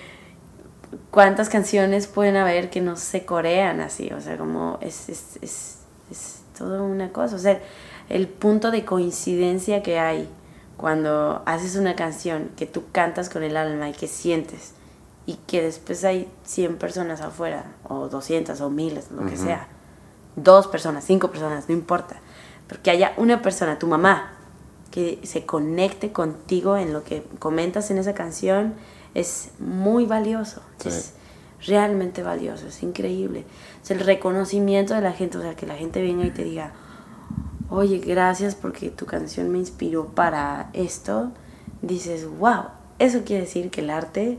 cuántas 1.10 1.48
canciones 1.48 2.06
pueden 2.06 2.36
haber 2.36 2.68
que 2.68 2.82
no 2.82 2.96
se 2.96 3.24
corean 3.24 3.80
así. 3.80 4.12
O 4.12 4.20
sea, 4.20 4.36
como 4.36 4.78
es, 4.82 5.08
es, 5.08 5.38
es, 5.40 5.78
es 6.10 6.42
todo 6.56 6.84
una 6.84 7.10
cosa. 7.10 7.36
O 7.36 7.38
sea, 7.38 7.58
el 8.10 8.28
punto 8.28 8.70
de 8.70 8.84
coincidencia 8.84 9.82
que 9.82 9.98
hay 9.98 10.28
cuando 10.76 11.42
haces 11.46 11.76
una 11.76 11.96
canción 11.96 12.50
que 12.56 12.66
tú 12.66 12.84
cantas 12.92 13.30
con 13.30 13.42
el 13.42 13.56
alma 13.56 13.88
y 13.88 13.92
que 13.92 14.08
sientes 14.08 14.73
y 15.26 15.34
que 15.46 15.62
después 15.62 16.04
hay 16.04 16.30
100 16.44 16.76
personas 16.76 17.20
afuera 17.20 17.64
o 17.88 18.08
200 18.08 18.60
o 18.60 18.70
miles, 18.70 19.10
lo 19.10 19.26
que 19.26 19.36
sea. 19.36 19.68
Dos 20.36 20.66
personas, 20.66 21.04
cinco 21.04 21.30
personas, 21.30 21.68
no 21.68 21.74
importa. 21.74 22.16
Porque 22.68 22.90
haya 22.90 23.14
una 23.16 23.40
persona, 23.40 23.78
tu 23.78 23.86
mamá, 23.86 24.32
que 24.90 25.18
se 25.22 25.44
conecte 25.46 26.12
contigo 26.12 26.76
en 26.76 26.92
lo 26.92 27.04
que 27.04 27.24
comentas 27.38 27.90
en 27.90 27.98
esa 27.98 28.14
canción 28.14 28.74
es 29.14 29.50
muy 29.58 30.06
valioso. 30.06 30.62
Es 30.84 31.14
realmente 31.66 32.22
valioso, 32.22 32.66
es 32.66 32.82
increíble. 32.82 33.44
Es 33.82 33.90
el 33.90 34.00
reconocimiento 34.00 34.94
de 34.94 35.00
la 35.00 35.12
gente, 35.12 35.38
o 35.38 35.42
sea, 35.42 35.56
que 35.56 35.66
la 35.66 35.74
gente 35.74 36.02
venga 36.02 36.24
y 36.26 36.30
te 36.30 36.44
diga, 36.44 36.72
oye, 37.70 37.98
gracias 37.98 38.54
porque 38.54 38.90
tu 38.90 39.06
canción 39.06 39.50
me 39.50 39.58
inspiró 39.58 40.06
para 40.06 40.70
esto, 40.74 41.32
dices, 41.82 42.28
wow, 42.38 42.66
eso 42.98 43.22
quiere 43.24 43.42
decir 43.42 43.70
que 43.70 43.80
el 43.80 43.90
arte 43.90 44.38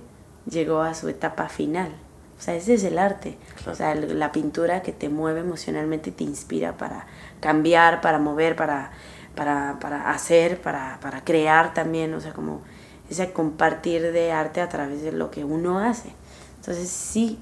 llegó 0.49 0.81
a 0.81 0.93
su 0.93 1.09
etapa 1.09 1.49
final. 1.49 1.91
O 2.37 2.41
sea, 2.41 2.55
ese 2.55 2.73
es 2.73 2.83
el 2.83 2.97
arte. 2.97 3.37
O 3.67 3.75
sea, 3.75 3.95
la 3.95 4.31
pintura 4.31 4.81
que 4.81 4.91
te 4.91 5.09
mueve 5.09 5.39
emocionalmente 5.39 6.09
y 6.09 6.13
te 6.13 6.23
inspira 6.23 6.77
para 6.77 7.07
cambiar, 7.39 8.01
para 8.01 8.19
mover, 8.19 8.55
para, 8.55 8.91
para, 9.35 9.77
para 9.79 10.11
hacer, 10.11 10.61
para, 10.61 10.99
para, 11.01 11.23
crear 11.23 11.73
también. 11.73 12.13
O 12.13 12.19
sea, 12.19 12.33
como 12.33 12.61
ese 13.09 13.31
compartir 13.31 14.11
de 14.11 14.31
arte 14.31 14.61
a 14.61 14.69
través 14.69 15.01
de 15.01 15.11
lo 15.11 15.31
que 15.31 15.45
uno 15.45 15.79
hace. 15.79 16.11
Entonces, 16.59 16.89
sí, 16.89 17.39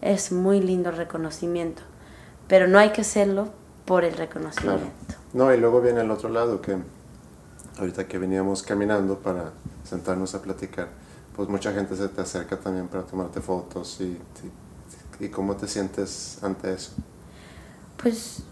es 0.00 0.32
muy 0.32 0.60
lindo 0.60 0.90
el 0.90 0.96
reconocimiento. 0.96 1.82
Pero 2.48 2.66
no 2.66 2.78
hay 2.78 2.90
que 2.90 3.02
hacerlo 3.02 3.48
por 3.84 4.04
el 4.04 4.14
reconocimiento. 4.14 5.14
No, 5.32 5.54
y 5.54 5.56
luego 5.56 5.80
viene 5.80 6.00
el 6.00 6.10
otro 6.10 6.28
lado, 6.28 6.60
que 6.60 6.76
ahorita 7.78 8.06
que 8.08 8.18
veníamos 8.18 8.62
caminando 8.62 9.18
para 9.18 9.52
sentarnos 9.84 10.34
a 10.34 10.42
platicar, 10.42 10.88
pues 11.36 11.48
mucha 11.48 11.72
gente 11.72 11.96
se 11.96 12.08
te 12.08 12.20
acerca 12.20 12.58
también 12.58 12.88
para 12.88 13.04
tomarte 13.04 13.40
fotos 13.40 14.00
y, 14.00 14.18
y, 15.20 15.28
cómo 15.28 15.56
te 15.56 15.66
sientes 15.66 16.38
ante 16.42 16.72
eso. 16.74 16.92
Pues 17.96 18.42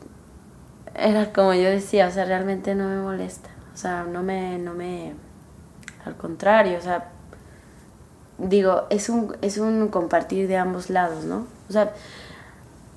era 0.95 1.33
como 1.33 1.55
yo 1.55 1.69
decía, 1.69 2.09
o 2.09 2.11
sea, 2.11 2.25
realmente 2.25 2.75
no 2.75 2.89
me 2.89 3.01
molesta, 3.01 3.51
o 3.75 3.77
sea, 3.77 4.05
no 4.05 4.23
me, 4.23 4.59
no 4.59 4.75
me, 4.75 5.15
al 6.05 6.17
contrario, 6.17 6.79
o 6.79 6.83
sea, 6.83 7.11
digo, 8.39 8.87
es 8.91 9.09
un, 9.09 9.37
es 9.43 9.59
un 9.59 9.89
compartir 9.89 10.49
de 10.49 10.57
ambos 10.57 10.91
lados, 10.91 11.25
¿no? 11.25 11.47
O 11.69 11.73
sea, 11.73 11.93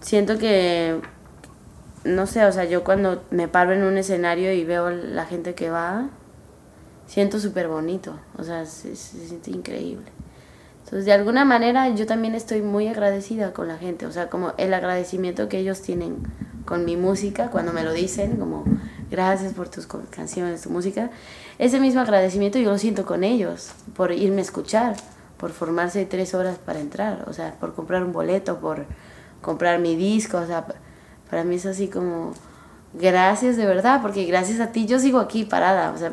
siento 0.02 0.38
que 0.38 1.02
no 2.04 2.28
sé, 2.28 2.46
o 2.46 2.52
sea, 2.52 2.66
yo 2.66 2.84
cuando 2.84 3.24
me 3.32 3.48
paro 3.48 3.74
en 3.74 3.84
un 3.84 3.98
escenario 3.98 4.52
y 4.54 4.64
veo 4.66 4.90
la 4.90 5.26
gente 5.26 5.56
que 5.56 5.70
va, 5.70 6.08
siento 7.08 7.40
súper 7.40 7.68
bonito, 7.68 8.14
o 8.38 8.44
sea, 8.44 8.66
se, 8.66 8.96
siente 8.96 9.52
increíble. 9.52 10.06
Entonces, 10.80 11.06
de 11.06 11.14
alguna 11.14 11.46
manera, 11.46 11.90
yo 11.90 12.06
también 12.06 12.36
estoy 12.36 12.62
muy 12.62 12.88
agradecida 12.88 13.54
con 13.54 13.68
la 13.68 13.78
gente, 13.78 14.06
o 14.06 14.12
sea, 14.12 14.30
como 14.30 14.54
el 14.58 14.74
agradecimiento 14.74 15.50
que 15.50 15.60
ellos 15.60 15.82
tienen 15.82 16.18
con 16.66 16.86
mi 16.86 16.98
música, 16.98 17.50
cuando 17.50 17.74
me 17.74 17.84
lo 17.84 17.94
dicen, 17.94 18.38
como 18.38 18.64
gracias 19.10 19.54
por 19.54 19.70
tus 19.70 19.88
canciones, 20.10 20.62
tu 20.62 20.70
música, 20.70 21.10
ese 21.60 21.80
mismo 21.80 22.02
agradecimiento 22.02 22.60
yo 22.60 22.72
lo 22.72 22.78
siento 22.78 23.06
con 23.06 23.24
ellos, 23.24 23.72
por 23.96 24.12
irme 24.12 24.40
a 24.40 24.46
escuchar, 24.46 24.96
por 25.38 25.52
formarse 25.52 26.06
tres 26.06 26.34
horas 26.34 26.58
para 26.58 26.80
entrar, 26.80 27.26
o 27.28 27.34
sea, 27.34 27.54
por 27.60 27.74
comprar 27.74 28.04
un 28.04 28.14
boleto, 28.14 28.60
por 28.60 28.86
comprar 29.42 29.80
mi 29.80 29.96
disco, 29.96 30.38
o 30.38 30.46
sea, 30.46 30.66
para 31.30 31.44
mí 31.44 31.56
es 31.56 31.66
así 31.66 31.88
como, 31.88 32.34
gracias 32.94 33.58
de 33.58 33.66
verdad, 33.66 34.02
porque 34.02 34.26
gracias 34.26 34.60
a 34.60 34.72
ti 34.72 34.86
yo 34.86 35.00
sigo 35.00 35.20
aquí 35.20 35.46
parada. 35.46 35.92
O 35.92 35.98
sea, 35.98 36.12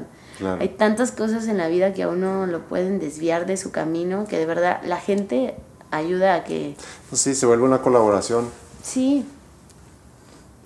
hay 0.59 0.68
tantas 0.68 1.12
cosas 1.12 1.47
en 1.49 1.59
la 1.59 1.68
vida 1.68 1.93
que 1.93 2.03
a 2.03 2.09
uno 2.09 2.47
lo 2.47 2.61
pueden 2.68 2.99
desviar 2.99 3.47
de 3.47 3.57
su 3.57 3.70
camino, 3.70 4.26
que 4.26 4.38
de 4.38 4.47
verdad 4.47 4.80
la 4.84 4.99
gente 4.99 5.55
ayuda 5.91 6.34
a 6.34 6.45
que... 6.45 6.76
Sí, 7.12 7.34
se 7.34 7.47
vuelve 7.47 7.64
una 7.64 7.82
colaboración. 7.82 8.49
Sí. 8.82 9.26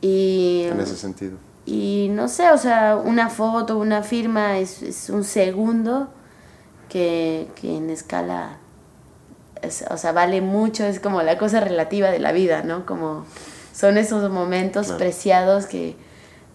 Y... 0.01 0.67
En 0.71 0.81
ese 0.81 0.97
sentido. 0.97 1.37
Y 1.67 2.09
no 2.11 2.29
sé, 2.29 2.51
o 2.51 2.59
sea, 2.59 2.97
una 2.97 3.31
foto, 3.31 3.79
una 3.79 4.03
firma 4.03 4.59
es, 4.59 4.83
es 4.83 5.09
un 5.09 5.25
segundo 5.25 6.09
que, 6.89 7.49
que 7.55 7.77
en 7.77 7.89
escala, 7.89 8.59
o 9.91 9.97
sea, 9.97 10.13
vale 10.13 10.43
mucho, 10.43 10.85
es 10.85 11.01
como 11.01 11.23
la 11.23 11.39
cosa 11.39 11.61
relativa 11.61 12.11
de 12.11 12.19
la 12.19 12.33
vida, 12.33 12.63
¿no? 12.63 12.85
Como 12.85 13.25
son 13.75 13.99
esos 13.99 14.31
momentos 14.31 14.93
preciados 14.93 15.67
que, 15.67 15.97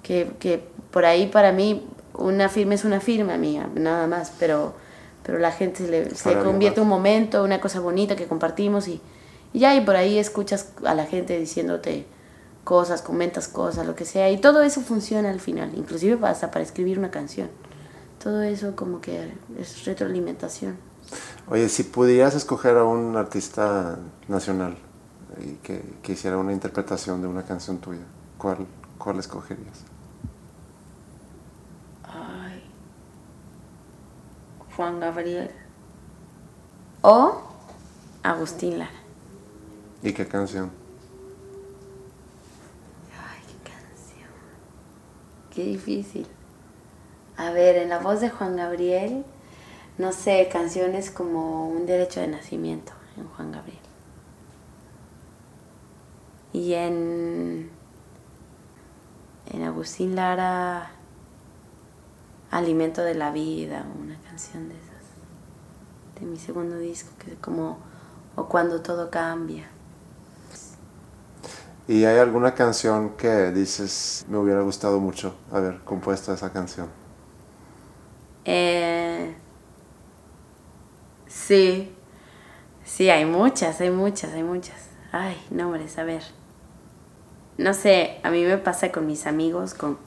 que, 0.04 0.64
por 0.92 1.06
ahí 1.06 1.28
para 1.28 1.52
mí 1.52 1.86
una 2.20 2.50
firma 2.50 2.76
es 2.76 2.86
una 2.86 3.00
firma 3.00 3.38
mía, 3.38 3.70
nada 3.76 4.08
más, 4.08 4.32
pero, 4.38 4.74
pero 5.24 5.40
la 5.40 5.52
gente 5.52 5.86
se, 5.88 6.16
se 6.16 6.40
convierte 6.40 6.80
en 6.80 6.84
un 6.84 6.90
momento, 6.90 7.44
una 7.44 7.60
cosa 7.60 7.80
bonita 7.80 8.16
que 8.16 8.28
compartimos 8.28 8.88
y, 8.88 9.02
y 9.54 9.60
ya, 9.60 9.76
y 9.76 9.82
por 9.82 9.96
ahí 9.96 10.18
escuchas 10.18 10.70
a 10.86 10.94
la 10.94 11.06
gente 11.06 11.40
diciéndote 11.40 12.06
cosas, 12.64 13.02
comentas 13.02 13.48
cosas, 13.48 13.88
lo 13.88 13.96
que 13.96 14.06
sea, 14.06 14.30
y 14.30 14.38
todo 14.38 14.62
eso 14.62 14.82
funciona 14.82 15.30
al 15.30 15.40
final, 15.40 15.72
inclusive 15.76 16.18
hasta 16.28 16.52
para 16.52 16.64
escribir 16.64 17.00
una 17.00 17.10
canción. 17.10 17.50
Todo 18.22 18.42
eso 18.42 18.76
como 18.76 19.02
que 19.02 19.32
es 19.58 19.86
retroalimentación. 19.86 20.78
Oye, 21.50 21.70
si 21.70 21.84
pudieras 21.84 22.36
escoger 22.36 22.78
a 22.78 22.84
un 22.84 23.16
artista 23.16 23.98
nacional, 24.28 24.78
y 25.44 25.54
que, 25.64 25.82
que, 26.04 26.14
hiciera 26.14 26.38
una 26.38 26.52
interpretación 26.52 27.22
de 27.22 27.28
una 27.28 27.44
canción 27.44 27.78
tuya, 27.78 28.04
¿cuál, 28.38 28.68
cuál 28.98 29.20
escogerías? 29.20 29.89
Juan 34.80 35.02
Gabriel. 35.02 35.52
O 37.02 37.42
Agustín 38.24 38.80
Lara. 38.80 38.90
¿Y 40.02 40.14
qué 40.14 40.26
canción? 40.26 40.72
Ay, 43.12 43.42
qué 43.46 43.72
canción. 43.72 44.30
Qué 45.54 45.64
difícil. 45.66 46.26
A 47.36 47.52
ver, 47.52 47.76
en 47.76 47.90
la 47.90 48.00
voz 48.00 48.22
de 48.22 48.30
Juan 48.30 48.56
Gabriel, 48.56 49.26
no 49.98 50.14
sé, 50.14 50.48
canciones 50.50 51.12
como 51.12 51.68
Un 51.68 51.86
derecho 51.86 52.22
de 52.22 52.30
nacimiento 52.30 52.94
en 53.18 53.28
Juan 53.28 53.52
Gabriel. 53.52 53.80
Y 56.54 56.76
en, 56.76 57.70
en 59.52 59.64
Agustín 59.64 60.16
Lara, 60.16 60.92
Alimento 62.50 63.02
de 63.02 63.16
la 63.16 63.34
Vida, 63.34 63.86
una 64.02 64.19
canción 64.40 64.70
de 64.70 64.76
esas, 64.76 66.20
de 66.20 66.26
mi 66.26 66.38
segundo 66.38 66.78
disco, 66.78 67.10
que 67.20 67.34
es 67.34 67.38
como, 67.40 67.78
o 68.38 68.46
Cuando 68.48 68.82
todo 68.82 69.10
cambia. 69.10 69.68
¿Y 71.90 72.06
hay 72.06 72.20
alguna 72.20 72.54
canción 72.54 73.18
que 73.18 73.52
dices, 73.52 74.26
me 74.30 74.38
hubiera 74.38 74.62
gustado 74.62 75.02
mucho 75.02 75.36
haber 75.52 75.80
compuesto 75.80 76.34
esa 76.34 76.54
canción? 76.54 76.88
Eh, 78.46 79.36
sí, 81.28 81.94
sí, 82.86 83.10
hay 83.10 83.26
muchas, 83.26 83.82
hay 83.82 83.90
muchas, 83.90 84.32
hay 84.34 84.44
muchas. 84.44 84.88
Ay, 85.12 85.36
nombres, 85.50 85.98
a 85.98 86.04
ver 86.04 86.24
no 87.60 87.74
sé, 87.74 88.20
a 88.24 88.32
mí 88.32 88.46
me 88.46 88.58
pasa 88.58 88.90
con 88.90 89.06
mis 89.06 89.28
amigos, 89.28 89.74
con, 89.74 89.98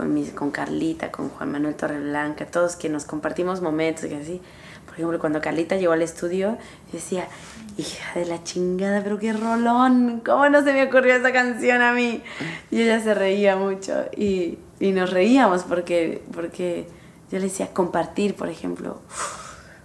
con, 0.00 0.14
mis, 0.14 0.30
con 0.30 0.50
Carlita, 0.50 1.12
con 1.12 1.28
Juan 1.28 1.52
Manuel 1.52 1.74
Torreblanca, 1.74 2.46
todos 2.46 2.74
que 2.74 2.88
nos 2.88 3.04
compartimos 3.04 3.60
momentos 3.60 4.06
y 4.10 4.14
así. 4.14 4.40
Por 4.86 4.94
ejemplo, 4.94 5.18
cuando 5.18 5.42
Carlita 5.42 5.76
llegó 5.76 5.92
al 5.92 6.00
estudio, 6.00 6.56
decía, 6.90 7.28
hija 7.76 8.18
de 8.18 8.24
la 8.24 8.42
chingada, 8.42 9.02
pero 9.02 9.18
qué 9.18 9.34
rolón, 9.34 10.22
¿cómo 10.24 10.48
no 10.48 10.64
se 10.64 10.72
me 10.72 10.84
ocurrió 10.84 11.16
esa 11.16 11.32
canción 11.32 11.82
a 11.82 11.92
mí? 11.92 12.22
Y 12.70 12.80
ella 12.80 12.98
se 13.00 13.12
reía 13.12 13.56
mucho 13.56 14.06
y, 14.16 14.58
y 14.78 14.92
nos 14.92 15.10
reíamos 15.10 15.64
porque, 15.64 16.22
porque 16.32 16.86
yo 17.30 17.38
le 17.38 17.44
decía 17.44 17.68
compartir, 17.74 18.34
por 18.36 18.48
ejemplo. 18.48 19.02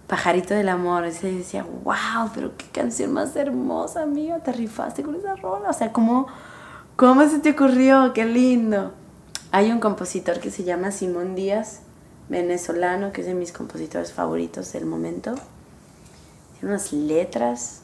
Pajarito 0.07 0.53
del 0.53 0.69
Amor, 0.69 1.07
y 1.07 1.11
se 1.11 1.29
decía, 1.29 1.65
wow, 1.83 2.29
pero 2.33 2.55
qué 2.55 2.67
canción 2.71 3.11
más 3.11 3.35
hermosa, 3.35 4.03
amiga, 4.03 4.39
te 4.39 4.53
rifaste 4.53 5.03
con 5.03 5.15
esa 5.15 5.35
rola. 5.35 5.71
O 5.71 5.73
sea, 5.73 5.91
como 5.91 6.27
¿Cómo 6.95 7.27
se 7.27 7.39
te 7.39 7.51
ocurrió? 7.51 8.13
Qué 8.13 8.23
lindo. 8.23 8.93
Hay 9.51 9.71
un 9.71 9.79
compositor 9.79 10.39
que 10.39 10.51
se 10.51 10.63
llama 10.63 10.91
Simón 10.91 11.35
Díaz, 11.35 11.81
venezolano, 12.29 13.11
que 13.11 13.21
es 13.21 13.27
de 13.27 13.33
mis 13.33 13.51
compositores 13.51 14.11
favoritos 14.11 14.73
del 14.73 14.85
momento. 14.85 15.35
Tiene 16.53 16.75
unas 16.75 16.91
letras 16.91 17.81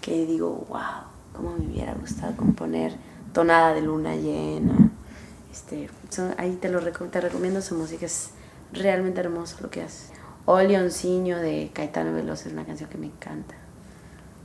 que 0.00 0.26
digo, 0.26 0.66
wow, 0.68 1.04
cómo 1.32 1.54
me 1.56 1.66
hubiera 1.66 1.94
gustado 1.94 2.36
componer 2.36 2.94
Tonada 3.32 3.74
de 3.74 3.82
Luna 3.82 4.16
Llena. 4.16 4.90
Este, 5.52 5.88
ahí 6.38 6.56
te, 6.60 6.68
lo 6.68 6.80
te 6.80 7.20
recomiendo 7.20 7.60
su 7.62 7.74
música, 7.74 8.06
es 8.06 8.30
realmente 8.72 9.20
hermoso 9.20 9.56
lo 9.60 9.70
que 9.70 9.82
hace. 9.82 10.12
O 10.44 10.60
Leonciño 10.60 11.38
de 11.38 11.70
Caetano 11.72 12.12
Veloso 12.12 12.48
es 12.48 12.52
una 12.52 12.64
canción 12.64 12.90
que 12.90 12.98
me 12.98 13.06
encanta. 13.06 13.54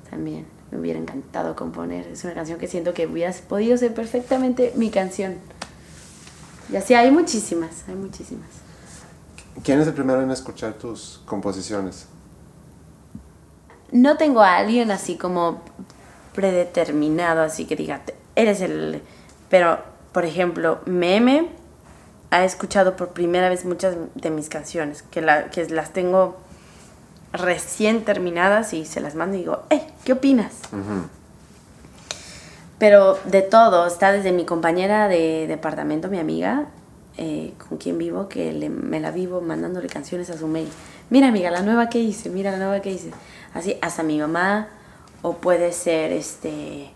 También 0.09 0.45
me 0.71 0.79
hubiera 0.79 0.99
encantado 0.99 1.55
componer. 1.55 2.07
Es 2.07 2.23
una 2.23 2.33
canción 2.33 2.59
que 2.59 2.67
siento 2.67 2.93
que 2.93 3.07
hubiera 3.07 3.33
podido 3.47 3.77
ser 3.77 3.93
perfectamente 3.93 4.73
mi 4.75 4.91
canción. 4.91 5.35
Y 6.71 6.75
así 6.75 6.93
hay 6.93 7.11
muchísimas, 7.11 7.83
hay 7.87 7.95
muchísimas. 7.95 8.47
¿Quién 9.63 9.79
es 9.79 9.87
el 9.87 9.93
primero 9.93 10.21
en 10.21 10.31
escuchar 10.31 10.73
tus 10.73 11.21
composiciones? 11.25 12.07
No 13.91 14.17
tengo 14.17 14.41
a 14.41 14.57
alguien 14.57 14.91
así 14.91 15.15
como 15.15 15.61
predeterminado, 16.33 17.41
así 17.41 17.65
que 17.65 17.75
diga, 17.75 18.01
eres 18.35 18.61
el... 18.61 19.01
Pero, 19.49 19.79
por 20.11 20.25
ejemplo, 20.25 20.79
Meme 20.85 21.49
ha 22.29 22.43
escuchado 22.43 22.95
por 22.95 23.09
primera 23.09 23.49
vez 23.49 23.65
muchas 23.65 23.95
de 24.15 24.29
mis 24.29 24.49
canciones, 24.49 25.03
que, 25.03 25.21
la, 25.21 25.49
que 25.49 25.67
las 25.69 25.93
tengo 25.93 26.37
recién 27.31 28.03
terminadas 28.03 28.73
y 28.73 28.85
se 28.85 28.99
las 28.99 29.15
mando 29.15 29.37
y 29.37 29.39
digo, 29.39 29.63
hey, 29.69 29.87
¿qué 30.03 30.13
opinas? 30.13 30.53
Pero 32.79 33.17
de 33.25 33.41
todo, 33.41 33.87
está 33.87 34.11
desde 34.11 34.31
mi 34.31 34.45
compañera 34.45 35.07
de 35.07 35.47
departamento, 35.47 36.09
mi 36.09 36.19
amiga, 36.19 36.67
eh, 37.17 37.53
con 37.67 37.77
quien 37.77 37.97
vivo, 37.97 38.29
que 38.29 38.69
me 38.69 38.99
la 38.99 39.11
vivo 39.11 39.41
mandándole 39.41 39.87
canciones 39.87 40.29
a 40.29 40.37
su 40.37 40.47
mail. 40.47 40.69
Mira, 41.09 41.29
amiga, 41.29 41.49
la 41.49 41.61
nueva 41.61 41.89
que 41.89 41.99
hice, 41.99 42.29
mira 42.29 42.51
la 42.51 42.57
nueva 42.57 42.79
que 42.81 42.91
hice. 42.91 43.11
Así, 43.53 43.77
hasta 43.81 44.03
mi 44.03 44.19
mamá, 44.19 44.67
o 45.23 45.37
puede 45.37 45.71
ser 45.71 46.11
este 46.11 46.91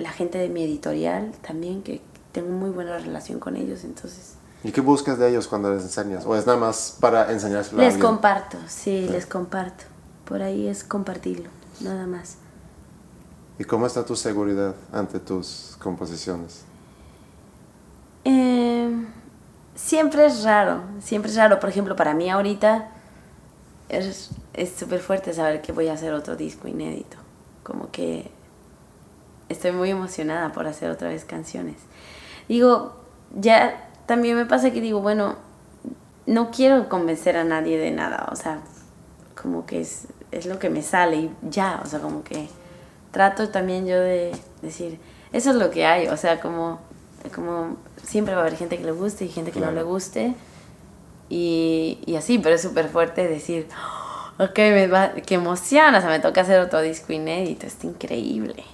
la 0.00 0.10
gente 0.10 0.38
de 0.38 0.48
mi 0.48 0.64
editorial 0.64 1.32
también, 1.46 1.82
que 1.82 2.00
tengo 2.32 2.50
muy 2.50 2.70
buena 2.70 2.98
relación 2.98 3.38
con 3.38 3.56
ellos, 3.56 3.84
entonces... 3.84 4.34
¿Y 4.64 4.72
qué 4.72 4.80
buscas 4.80 5.18
de 5.18 5.28
ellos 5.28 5.46
cuando 5.46 5.72
les 5.72 5.82
enseñas? 5.82 6.24
¿O 6.26 6.36
es 6.36 6.46
nada 6.46 6.58
más 6.58 6.96
para 7.00 7.32
enseñárselo 7.32 7.80
Les 7.80 7.96
comparto, 7.96 8.58
sí, 8.66 9.08
les 9.10 9.26
comparto. 9.26 9.84
Por 10.24 10.42
ahí 10.42 10.68
es 10.68 10.84
compartirlo, 10.84 11.48
nada 11.80 12.06
más. 12.06 12.36
¿Y 13.60 13.64
cómo 13.64 13.86
está 13.86 14.06
tu 14.06 14.16
seguridad 14.16 14.74
ante 14.90 15.20
tus 15.20 15.76
composiciones? 15.82 16.64
Eh, 18.24 18.88
siempre 19.74 20.24
es 20.24 20.44
raro, 20.44 20.80
siempre 21.02 21.30
es 21.30 21.36
raro. 21.36 21.60
Por 21.60 21.68
ejemplo, 21.68 21.94
para 21.94 22.14
mí 22.14 22.30
ahorita 22.30 22.88
es 23.90 24.30
súper 24.74 25.00
fuerte 25.00 25.34
saber 25.34 25.60
que 25.60 25.72
voy 25.72 25.88
a 25.88 25.92
hacer 25.92 26.14
otro 26.14 26.36
disco 26.36 26.68
inédito. 26.68 27.18
Como 27.62 27.90
que 27.90 28.30
estoy 29.50 29.72
muy 29.72 29.90
emocionada 29.90 30.52
por 30.52 30.66
hacer 30.66 30.90
otra 30.90 31.10
vez 31.10 31.26
canciones. 31.26 31.76
Digo, 32.48 32.96
ya 33.38 33.90
también 34.06 34.36
me 34.36 34.46
pasa 34.46 34.70
que 34.70 34.80
digo, 34.80 35.02
bueno, 35.02 35.36
no 36.24 36.50
quiero 36.50 36.88
convencer 36.88 37.36
a 37.36 37.44
nadie 37.44 37.76
de 37.76 37.90
nada, 37.90 38.26
o 38.32 38.36
sea, 38.36 38.62
como 39.40 39.66
que 39.66 39.82
es, 39.82 40.06
es 40.30 40.46
lo 40.46 40.58
que 40.58 40.70
me 40.70 40.80
sale 40.80 41.16
y 41.16 41.30
ya, 41.42 41.82
o 41.84 41.86
sea, 41.86 42.00
como 42.00 42.24
que 42.24 42.48
trato 43.10 43.48
también 43.48 43.86
yo 43.86 43.98
de 43.98 44.32
decir, 44.62 44.98
eso 45.32 45.50
es 45.50 45.56
lo 45.56 45.70
que 45.70 45.86
hay, 45.86 46.08
o 46.08 46.16
sea, 46.16 46.40
como, 46.40 46.80
como 47.34 47.76
siempre 48.02 48.34
va 48.34 48.40
a 48.40 48.46
haber 48.46 48.56
gente 48.56 48.78
que 48.78 48.84
le 48.84 48.92
guste 48.92 49.24
y 49.24 49.28
gente 49.28 49.52
que 49.52 49.60
no 49.60 49.70
le 49.72 49.82
guste, 49.82 50.34
y, 51.28 51.98
y 52.06 52.16
así, 52.16 52.38
pero 52.38 52.56
es 52.56 52.62
súper 52.62 52.88
fuerte 52.88 53.28
decir, 53.28 53.68
ok, 54.38 54.58
me 54.58 54.86
va, 54.86 55.12
qué 55.12 55.34
emoción, 55.36 55.94
o 55.94 56.00
sea, 56.00 56.10
me 56.10 56.20
toca 56.20 56.40
hacer 56.40 56.60
otro 56.60 56.80
disco 56.80 57.12
inédito, 57.12 57.66
está 57.66 57.86
increíble. 57.86 58.64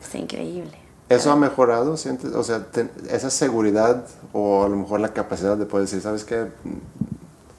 Está 0.00 0.18
increíble. 0.18 0.78
¿Eso 1.08 1.30
ha 1.32 1.36
mejorado? 1.36 1.96
¿Sientes? 1.96 2.34
O 2.34 2.44
sea, 2.44 2.66
esa 3.10 3.30
seguridad 3.30 4.04
o 4.32 4.64
a 4.64 4.68
lo 4.68 4.76
mejor 4.76 5.00
la 5.00 5.12
capacidad 5.12 5.56
de 5.56 5.66
poder 5.66 5.86
decir, 5.86 6.00
¿sabes 6.00 6.24
qué? 6.24 6.46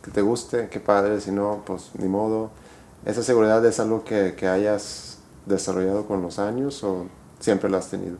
Que 0.03 0.11
te 0.11 0.21
guste, 0.21 0.69
qué 0.69 0.79
padre, 0.79 1.19
si 1.19 1.31
no, 1.31 1.63
pues 1.65 1.89
ni 1.97 2.07
modo. 2.07 2.51
¿Esa 3.05 3.23
seguridad 3.23 3.65
es 3.65 3.79
algo 3.79 4.03
que, 4.03 4.35
que 4.35 4.47
hayas 4.47 5.08
desarrollado 5.49 6.05
con 6.05 6.21
los 6.21 6.39
años 6.39 6.83
o 6.83 7.07
siempre 7.39 7.69
la 7.69 7.79
has 7.79 7.89
tenido? 7.89 8.17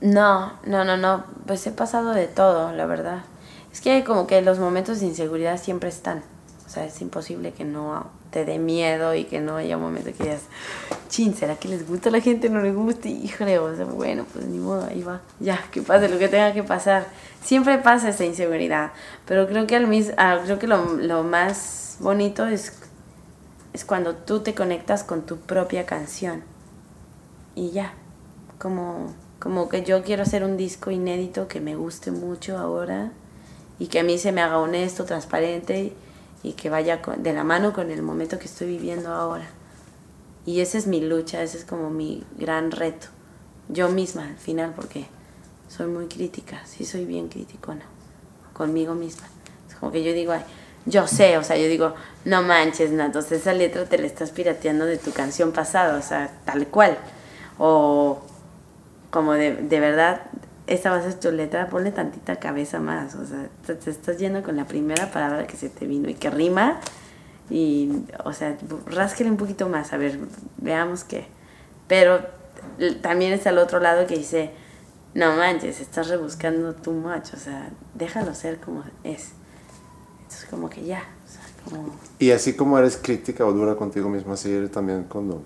No, 0.00 0.52
no, 0.64 0.84
no, 0.84 0.96
no. 0.96 1.24
Pues 1.46 1.66
he 1.66 1.72
pasado 1.72 2.12
de 2.12 2.28
todo, 2.28 2.72
la 2.72 2.86
verdad. 2.86 3.24
Es 3.72 3.80
que 3.80 4.04
como 4.04 4.26
que 4.26 4.42
los 4.42 4.58
momentos 4.58 5.00
de 5.00 5.06
inseguridad 5.06 5.58
siempre 5.58 5.88
están. 5.88 6.22
O 6.66 6.68
sea, 6.68 6.84
es 6.84 7.00
imposible 7.02 7.52
que 7.52 7.64
no 7.64 8.06
te 8.30 8.44
dé 8.44 8.58
miedo 8.58 9.14
y 9.14 9.24
que 9.24 9.40
no 9.40 9.56
haya 9.56 9.76
un 9.76 9.82
momento 9.82 10.10
que 10.16 10.24
digas, 10.24 10.42
chin, 11.08 11.34
¿será 11.34 11.56
que 11.56 11.68
les 11.68 11.86
gusta 11.86 12.08
a 12.08 12.12
la 12.12 12.20
gente? 12.20 12.48
¿No 12.48 12.60
les 12.62 12.74
gusta? 12.74 13.08
Híjole, 13.08 13.58
o 13.58 13.76
sea, 13.76 13.84
bueno, 13.84 14.24
pues 14.32 14.46
ni 14.46 14.58
modo, 14.58 14.86
ahí 14.86 15.02
va. 15.02 15.20
Ya, 15.38 15.62
que 15.70 15.82
pase 15.82 16.08
lo 16.08 16.18
que 16.18 16.28
tenga 16.28 16.52
que 16.52 16.62
pasar. 16.62 17.06
Siempre 17.44 17.78
pasa 17.78 18.08
esa 18.08 18.24
inseguridad, 18.24 18.92
pero 19.26 19.46
creo 19.46 19.66
que, 19.66 19.76
al 19.76 19.86
mismo, 19.86 20.14
ah, 20.16 20.40
creo 20.44 20.58
que 20.58 20.66
lo, 20.66 20.96
lo 20.96 21.22
más 21.22 21.98
bonito 22.00 22.46
es, 22.46 22.72
es 23.72 23.84
cuando 23.84 24.14
tú 24.14 24.40
te 24.40 24.54
conectas 24.54 25.04
con 25.04 25.22
tu 25.22 25.38
propia 25.38 25.86
canción. 25.86 26.42
Y 27.54 27.70
ya, 27.70 27.94
como, 28.58 29.12
como 29.38 29.68
que 29.68 29.82
yo 29.82 30.02
quiero 30.02 30.22
hacer 30.22 30.44
un 30.44 30.56
disco 30.56 30.90
inédito 30.90 31.48
que 31.48 31.60
me 31.60 31.74
guste 31.74 32.10
mucho 32.10 32.58
ahora 32.58 33.12
y 33.78 33.86
que 33.86 34.00
a 34.00 34.04
mí 34.04 34.18
se 34.18 34.32
me 34.32 34.40
haga 34.40 34.58
honesto, 34.58 35.04
transparente 35.04 35.92
y 36.42 36.52
que 36.52 36.70
vaya 36.70 37.00
de 37.18 37.32
la 37.32 37.44
mano 37.44 37.72
con 37.72 37.90
el 37.90 38.02
momento 38.02 38.38
que 38.38 38.46
estoy 38.46 38.68
viviendo 38.68 39.12
ahora. 39.12 39.48
Y 40.44 40.60
esa 40.60 40.78
es 40.78 40.86
mi 40.86 41.00
lucha, 41.00 41.42
ese 41.42 41.58
es 41.58 41.64
como 41.64 41.90
mi 41.90 42.24
gran 42.36 42.70
reto. 42.70 43.08
Yo 43.68 43.88
misma 43.88 44.28
al 44.28 44.38
final, 44.38 44.72
porque 44.74 45.06
soy 45.68 45.86
muy 45.86 46.06
crítica, 46.06 46.62
sí 46.66 46.84
soy 46.84 47.04
bien 47.04 47.28
criticona 47.28 47.84
conmigo 48.52 48.94
misma. 48.94 49.26
Es 49.68 49.76
como 49.76 49.92
que 49.92 50.02
yo 50.02 50.12
digo, 50.12 50.32
yo 50.86 51.06
sé, 51.06 51.38
o 51.38 51.44
sea, 51.44 51.56
yo 51.56 51.68
digo, 51.68 51.94
no 52.24 52.42
manches, 52.42 52.90
Natos, 52.90 53.30
esa 53.32 53.52
letra 53.52 53.84
te 53.84 53.98
la 53.98 54.06
estás 54.06 54.30
pirateando 54.30 54.84
de 54.84 54.98
tu 54.98 55.12
canción 55.12 55.52
pasada, 55.52 55.96
o 55.96 56.02
sea, 56.02 56.30
tal 56.44 56.66
cual. 56.66 56.98
O 57.58 58.20
como 59.10 59.34
de, 59.34 59.54
de 59.54 59.80
verdad, 59.80 60.22
esta 60.66 60.90
va 60.90 60.96
a 60.96 61.02
ser 61.02 61.14
tu 61.14 61.30
letra, 61.30 61.68
ponle 61.68 61.92
tantita 61.92 62.36
cabeza 62.36 62.80
más, 62.80 63.14
o 63.14 63.26
sea, 63.26 63.48
te, 63.66 63.90
estás 63.90 64.18
yendo 64.18 64.42
con 64.42 64.56
la 64.56 64.64
primera 64.64 65.10
palabra 65.10 65.46
que 65.46 65.56
se 65.56 65.68
te 65.68 65.86
vino 65.86 66.08
y 66.08 66.14
que 66.14 66.30
rima, 66.30 66.80
y, 67.50 68.04
o 68.24 68.32
sea, 68.32 68.56
rásquele 68.86 69.30
un 69.30 69.36
poquito 69.36 69.68
más, 69.68 69.92
a 69.92 69.98
ver, 69.98 70.18
veamos 70.56 71.04
qué. 71.04 71.26
Pero 71.88 72.20
también 73.02 73.32
está 73.32 73.50
el 73.50 73.58
otro 73.58 73.80
lado 73.80 74.06
que 74.06 74.16
dice, 74.16 74.50
no 75.14 75.36
manches, 75.36 75.80
estás 75.80 76.08
rebuscando 76.08 76.74
tu 76.74 76.92
macho, 76.92 77.36
o 77.36 77.40
sea, 77.40 77.68
déjalo 77.94 78.34
ser 78.34 78.58
como 78.58 78.84
es. 79.04 79.32
Como 80.50 80.68
que 80.68 80.84
ya, 80.84 81.02
o 81.24 81.30
sea, 81.30 81.42
como... 81.64 81.96
Y 82.18 82.30
así 82.30 82.54
como 82.54 82.78
eres 82.78 82.96
crítica 82.96 83.44
o 83.46 83.52
dura 83.52 83.76
contigo 83.76 84.08
misma, 84.08 84.34
así 84.34 84.50
eres 84.50 84.70
también 84.70 85.04
cuando... 85.08 85.42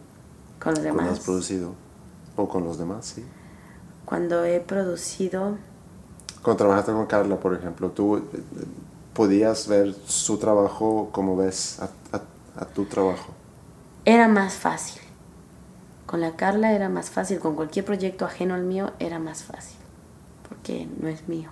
Con 0.61 0.75
los 0.75 0.83
demás. 0.83 0.97
Cuando 0.97 1.13
has 1.13 1.21
producido, 1.21 1.75
o 2.37 2.49
con 2.49 2.65
los 2.65 2.79
demás, 2.79 3.07
sí 3.07 3.25
cuando 4.07 4.45
he 4.45 4.61
producido... 4.61 5.59
Cuando 6.41 6.59
trabajaste 6.59 6.93
con 6.93 7.07
Carla, 7.07 7.39
por 7.39 7.55
ejemplo, 7.55 7.91
¿tú 7.91 8.17
eh, 8.17 8.23
podías 9.13 9.67
ver 9.69 9.95
su 10.07 10.39
trabajo 10.39 11.11
como 11.13 11.37
ves 11.37 11.81
a, 11.81 12.65
tu 12.67 12.87
trabajo? 12.87 13.35
Era 14.05 14.29
más 14.29 14.55
fácil. 14.55 15.03
Con 16.07 16.21
la 16.21 16.37
Carla 16.37 16.73
era 16.73 16.89
más 16.89 17.11
fácil, 17.11 17.41
con 17.41 17.57
cualquier 17.57 17.85
proyecto 17.85 18.25
ajeno 18.25 18.55
al 18.55 18.63
mío 18.63 18.93
era 19.01 19.19
más 19.19 19.43
fácil, 19.43 19.77
porque 20.49 20.89
no 21.01 21.09
es 21.09 21.27
mío. 21.29 21.51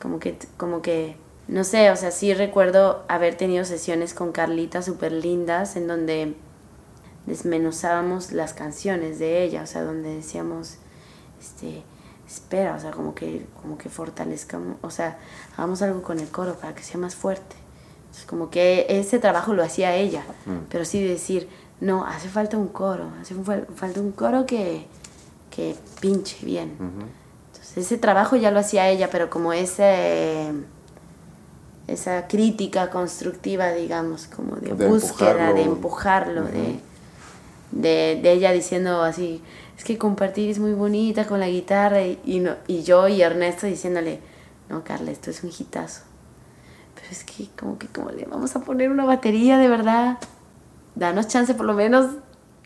como 0.00 0.18
que, 0.18 0.38
como 0.56 0.80
que, 0.80 1.16
no 1.48 1.62
sé, 1.62 1.90
o 1.90 1.96
sea, 1.96 2.10
sí 2.10 2.34
recuerdo 2.34 3.04
haber 3.08 3.36
tenido 3.36 3.64
sesiones 3.64 4.14
con 4.14 4.32
Carlita 4.32 4.82
súper 4.82 5.12
lindas 5.12 5.76
en 5.76 5.86
donde 5.86 6.34
desmenuzábamos 7.26 8.32
las 8.32 8.52
canciones 8.52 9.18
de 9.18 9.44
ella, 9.44 9.62
o 9.62 9.66
sea, 9.66 9.82
donde 9.82 10.16
decíamos, 10.16 10.78
este, 11.40 11.84
espera, 12.26 12.74
o 12.74 12.80
sea, 12.80 12.90
como 12.90 13.14
que, 13.14 13.46
como 13.62 13.78
que 13.78 13.88
fortalezcamos, 13.88 14.78
o 14.82 14.90
sea, 14.90 15.18
hagamos 15.56 15.82
algo 15.82 16.02
con 16.02 16.18
el 16.18 16.28
coro 16.28 16.54
para 16.54 16.74
que 16.74 16.82
sea 16.82 16.98
más 16.98 17.14
fuerte. 17.14 17.56
Entonces, 18.00 18.26
como 18.26 18.50
que 18.50 18.86
ese 18.88 19.18
trabajo 19.20 19.54
lo 19.54 19.62
hacía 19.62 19.94
ella, 19.94 20.24
mm. 20.46 20.66
pero 20.68 20.84
sí 20.84 21.02
decir, 21.06 21.48
no, 21.80 22.04
hace 22.06 22.28
falta 22.28 22.56
un 22.56 22.68
coro, 22.68 23.10
hace 23.20 23.34
falta 23.74 24.00
un 24.00 24.10
coro 24.12 24.46
que, 24.46 24.86
que 25.50 25.76
pinche 26.00 26.44
bien. 26.44 26.76
Entonces, 26.80 27.76
ese 27.76 27.98
trabajo 27.98 28.34
ya 28.34 28.50
lo 28.50 28.58
hacía 28.58 28.88
ella, 28.88 29.10
pero 29.10 29.30
como 29.30 29.52
ese 29.52 30.50
esa 31.86 32.26
crítica 32.26 32.90
constructiva, 32.90 33.70
digamos, 33.72 34.26
como 34.26 34.56
de, 34.56 34.72
búsqueda, 34.72 35.52
de 35.52 35.62
empujarlo, 35.62 36.44
de, 36.44 36.80
de, 37.70 38.20
de, 38.22 38.32
ella 38.32 38.52
diciendo 38.52 39.02
así, 39.02 39.42
es 39.78 39.84
que 39.84 39.96
compartir 39.98 40.50
es 40.50 40.58
muy 40.58 40.72
bonita 40.72 41.26
con 41.26 41.40
la 41.40 41.48
guitarra 41.48 42.02
y, 42.02 42.18
y, 42.24 42.40
no, 42.40 42.54
y 42.66 42.82
yo 42.82 43.08
y 43.08 43.22
Ernesto 43.22 43.66
diciéndole, 43.66 44.20
no, 44.68 44.82
Carla, 44.82 45.10
esto 45.10 45.30
es 45.30 45.44
un 45.44 45.50
hitazo. 45.56 46.02
Pero 46.94 47.06
es 47.10 47.24
que 47.24 47.48
como 47.58 47.78
que 47.78 47.86
como 47.86 48.10
le 48.10 48.24
vamos 48.24 48.56
a 48.56 48.60
poner 48.60 48.90
una 48.90 49.04
batería 49.04 49.58
de 49.58 49.68
verdad, 49.68 50.18
danos 50.94 51.28
chance 51.28 51.54
por 51.54 51.66
lo 51.66 51.74
menos 51.74 52.06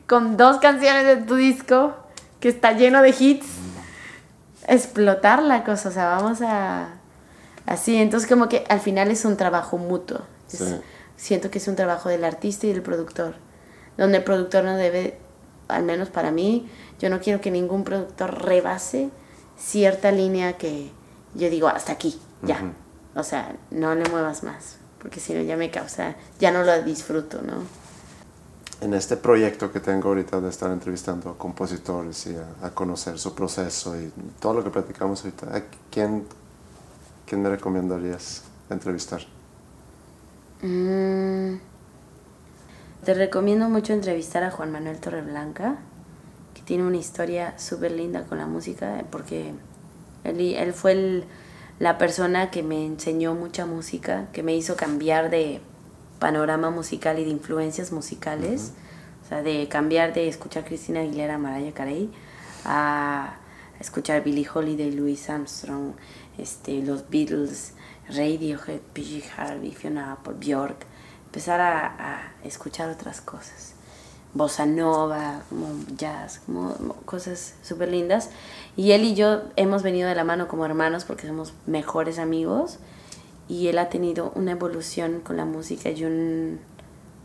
con 0.06 0.36
dos 0.36 0.58
canciones 0.58 1.04
de 1.04 1.16
tu 1.18 1.34
disco 1.34 1.94
que 2.40 2.48
está 2.48 2.72
lleno 2.72 3.02
de 3.02 3.10
hits, 3.10 3.46
explotar 4.66 5.42
la 5.42 5.62
cosa, 5.64 5.90
o 5.90 5.92
sea, 5.92 6.08
vamos 6.08 6.40
a... 6.42 6.99
Así, 7.66 7.96
entonces 7.96 8.28
como 8.28 8.48
que 8.48 8.64
al 8.68 8.80
final 8.80 9.10
es 9.10 9.24
un 9.24 9.36
trabajo 9.36 9.78
mutuo. 9.78 10.20
siento 11.16 11.50
que 11.50 11.58
es 11.58 11.68
un 11.68 11.76
trabajo 11.76 12.08
del 12.08 12.24
artista 12.24 12.66
y 12.66 12.72
del 12.72 12.82
productor, 12.82 13.34
donde 13.96 14.18
el 14.18 14.24
productor 14.24 14.64
no 14.64 14.76
debe, 14.76 15.18
al 15.68 15.84
menos 15.84 16.08
para 16.08 16.30
mí, 16.30 16.68
yo 16.98 17.10
no 17.10 17.20
quiero 17.20 17.40
que 17.40 17.50
ningún 17.50 17.84
productor 17.84 18.42
rebase 18.44 19.10
cierta 19.58 20.10
línea 20.10 20.56
que 20.56 20.90
yo 21.34 21.50
digo, 21.50 21.68
hasta 21.68 21.92
aquí, 21.92 22.20
ya. 22.42 22.72
O 23.14 23.22
sea, 23.22 23.54
no 23.70 23.94
le 23.94 24.08
muevas 24.08 24.42
más, 24.42 24.76
porque 25.00 25.20
si 25.20 25.34
no 25.34 25.42
ya 25.42 25.56
me 25.56 25.70
causa, 25.70 26.16
ya 26.38 26.50
no 26.50 26.62
lo 26.62 26.82
disfruto, 26.82 27.42
¿no? 27.42 27.54
En 28.80 28.94
este 28.94 29.16
proyecto 29.16 29.70
que 29.70 29.80
tengo 29.80 30.08
ahorita 30.08 30.40
de 30.40 30.48
estar 30.48 30.70
entrevistando 30.70 31.30
a 31.30 31.36
compositores 31.36 32.26
y 32.26 32.36
a, 32.62 32.70
conocer 32.70 33.18
su 33.18 33.34
proceso 33.34 34.00
y 34.00 34.10
todo 34.40 34.54
lo 34.54 34.64
que 34.64 34.70
platicamos 34.70 35.22
ahorita, 35.22 35.54
¿a 35.54 35.62
quién, 35.90 36.24
quién 37.30 37.42
me 37.42 37.48
recomendarías 37.48 38.42
entrevistar? 38.70 39.20
Mm, 40.62 41.58
te 43.04 43.14
recomiendo 43.14 43.68
mucho 43.68 43.92
entrevistar 43.92 44.42
a 44.42 44.50
Juan 44.50 44.72
Manuel 44.72 44.98
Torreblanca, 44.98 45.76
que 46.54 46.62
tiene 46.62 46.84
una 46.84 46.96
historia 46.96 47.56
súper 47.56 47.92
linda 47.92 48.24
con 48.24 48.38
la 48.38 48.46
música, 48.46 49.04
porque 49.10 49.52
él, 50.24 50.40
él 50.40 50.72
fue 50.72 50.92
el 50.92 51.24
la 51.80 51.96
persona 51.96 52.50
que 52.50 52.62
me 52.62 52.84
enseñó 52.84 53.34
mucha 53.34 53.64
música, 53.64 54.26
que 54.34 54.42
me 54.42 54.54
hizo 54.54 54.76
cambiar 54.76 55.30
de 55.30 55.62
panorama 56.18 56.70
musical 56.70 57.18
y 57.18 57.24
de 57.24 57.30
influencias 57.30 57.90
musicales, 57.90 58.74
o 59.24 59.28
sea, 59.28 59.42
de 59.42 59.66
cambiar 59.68 60.12
de 60.12 60.28
escuchar 60.28 60.66
Cristina 60.66 61.00
Aguilera, 61.00 61.38
Mariah 61.38 61.72
Carey, 61.72 62.10
a 62.66 63.36
escuchar 63.80 64.22
Billie 64.22 64.46
Holiday, 64.52 64.92
Louis 64.92 65.30
Armstrong, 65.30 65.94
este, 66.40 66.82
los 66.82 67.08
Beatles, 67.10 67.74
Radiohead, 68.08 68.80
PG 68.94 69.24
Harvey, 69.36 69.72
Fiona 69.72 70.12
Apple, 70.12 70.34
Bjork, 70.38 70.86
empezar 71.26 71.60
a, 71.60 71.86
a 71.86 72.32
escuchar 72.44 72.90
otras 72.90 73.20
cosas. 73.20 73.74
Bossa 74.32 74.64
nova, 74.64 75.42
como 75.48 75.68
jazz, 75.96 76.40
como 76.46 76.74
cosas 77.04 77.54
súper 77.62 77.88
lindas. 77.88 78.30
Y 78.76 78.92
él 78.92 79.04
y 79.04 79.14
yo 79.14 79.42
hemos 79.56 79.82
venido 79.82 80.08
de 80.08 80.14
la 80.14 80.24
mano 80.24 80.46
como 80.46 80.64
hermanos 80.64 81.04
porque 81.04 81.26
somos 81.26 81.52
mejores 81.66 82.18
amigos. 82.18 82.78
Y 83.48 83.66
él 83.66 83.78
ha 83.78 83.88
tenido 83.88 84.30
una 84.36 84.52
evolución 84.52 85.20
con 85.20 85.36
la 85.36 85.44
música 85.44 85.90
y 85.90 86.04
un 86.04 86.60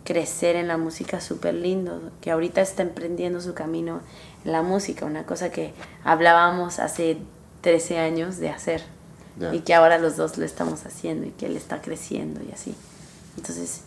crecer 0.06 0.56
en 0.56 0.68
la 0.68 0.78
música 0.78 1.20
súper 1.20 1.56
lindo, 1.56 2.12
que 2.22 2.32
ahorita 2.32 2.62
está 2.62 2.84
emprendiendo 2.84 3.42
su 3.42 3.54
camino 3.54 4.02
en 4.46 4.52
la 4.52 4.62
música, 4.62 5.06
una 5.06 5.26
cosa 5.26 5.52
que 5.52 5.74
hablábamos 6.04 6.80
hace 6.80 7.18
13 7.62 7.98
años 7.98 8.38
de 8.38 8.50
hacer 8.50 8.84
y 9.52 9.60
que 9.60 9.74
ahora 9.74 9.98
los 9.98 10.16
dos 10.16 10.38
lo 10.38 10.46
estamos 10.46 10.86
haciendo 10.86 11.28
y 11.28 11.32
que 11.32 11.48
él 11.48 11.58
está 11.58 11.82
creciendo 11.82 12.42
y 12.44 12.52
así. 12.52 12.76
Entonces, 13.38 13.82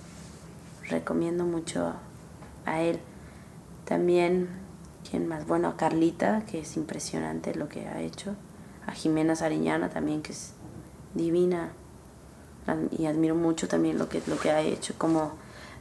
recomiendo 0.89 1.45
mucho 1.45 1.95
a 2.67 2.81
él. 2.83 2.99
También, 3.87 4.49
¿quién 5.09 5.27
más? 5.27 5.47
Bueno, 5.47 5.69
a 5.69 5.77
Carlita, 5.77 6.43
que 6.51 6.61
es 6.61 6.77
impresionante 6.77 7.55
lo 7.55 7.69
que 7.69 7.87
ha 7.87 8.01
hecho. 8.01 8.35
A 8.87 8.93
Jimena 8.93 9.37
Sariñana 9.37 9.89
también, 9.89 10.23
que 10.23 10.33
es 10.33 10.53
divina. 11.15 11.71
Y 12.99 13.07
admiro 13.07 13.35
mucho 13.35 13.67
también 13.67 13.97
lo 13.97 14.11
que, 14.11 14.23
lo 14.27 14.39
que 14.39 14.51
ha 14.51 14.61
hecho, 14.61 14.95
como 14.99 15.33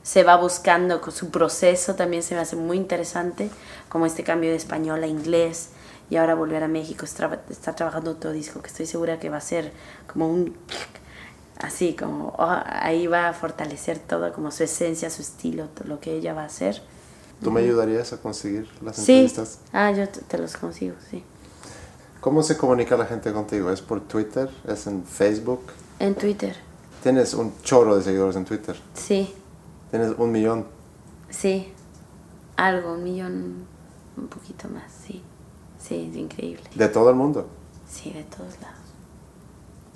se 0.03 0.24
va 0.24 0.38
buscando 0.38 1.01
con 1.01 1.11
su 1.11 1.32
proceso, 1.32 1.95
también 1.95 2.24
se 2.24 2.34
me 2.34 2.39
hace 2.39 2.55
muy 2.55 2.78
interesante, 2.78 3.49
como 3.89 4.05
este 4.05 4.24
cambio 4.24 4.51
de 4.51 4.55
español 4.55 5.03
a 5.03 5.07
inglés 5.07 5.72
y 6.09 6.15
ahora 6.15 6.35
volver 6.35 6.63
a 6.63 6.67
México, 6.67 7.05
está, 7.05 7.75
trabajando 7.75 8.11
otro 8.11 8.31
disco 8.31 8.61
que 8.61 8.67
estoy 8.67 8.85
segura 8.85 9.19
que 9.19 9.29
va 9.29 9.37
a 9.37 9.41
ser 9.41 9.73
como 10.11 10.29
un 10.29 10.55
así 11.59 11.95
como 11.95 12.35
oh, 12.37 12.57
ahí 12.65 13.07
va 13.07 13.29
a 13.29 13.33
fortalecer 13.33 13.99
todo 13.99 14.31
como 14.31 14.51
su 14.51 14.63
esencia, 14.63 15.09
su 15.09 15.21
estilo, 15.21 15.67
todo 15.69 15.87
lo 15.87 15.99
que 15.99 16.13
ella 16.15 16.33
va 16.33 16.43
a 16.43 16.45
hacer. 16.45 16.81
¿Tú 17.43 17.51
me 17.51 17.61
ayudarías 17.61 18.13
a 18.13 18.17
conseguir 18.17 18.67
las 18.81 18.95
sí. 18.95 19.11
entrevistas? 19.11 19.59
Ah, 19.71 19.91
yo 19.91 20.09
te, 20.09 20.37
los 20.39 20.57
consigo, 20.57 20.95
sí. 21.11 21.23
¿Cómo 22.19 22.41
se 22.41 22.57
comunica 22.57 22.97
la 22.97 23.05
gente 23.05 23.31
contigo? 23.31 23.71
¿Es 23.71 23.81
por 23.81 24.01
Twitter? 24.01 24.49
¿Es 24.67 24.87
en 24.87 25.03
Facebook? 25.03 25.61
En 25.99 26.15
Twitter. 26.15 26.55
¿Tienes 27.03 27.35
un 27.35 27.53
chorro 27.61 27.95
de 27.95 28.03
seguidores 28.03 28.35
en 28.35 28.45
Twitter? 28.45 28.75
Sí. 28.95 29.35
¿Tienes 29.91 30.13
un 30.17 30.31
millón? 30.31 30.65
Sí. 31.29 31.71
Algo, 32.55 32.93
un 32.93 33.03
millón, 33.03 33.67
un 34.17 34.27
poquito 34.27 34.67
más, 34.67 34.91
sí. 35.05 35.23
Sí, 35.88 36.09
es 36.11 36.17
increíble. 36.17 36.63
¿De 36.75 36.89
todo 36.89 37.09
el 37.09 37.15
mundo? 37.15 37.47
Sí, 37.89 38.11
de 38.11 38.23
todos 38.23 38.59
lados. 38.59 38.77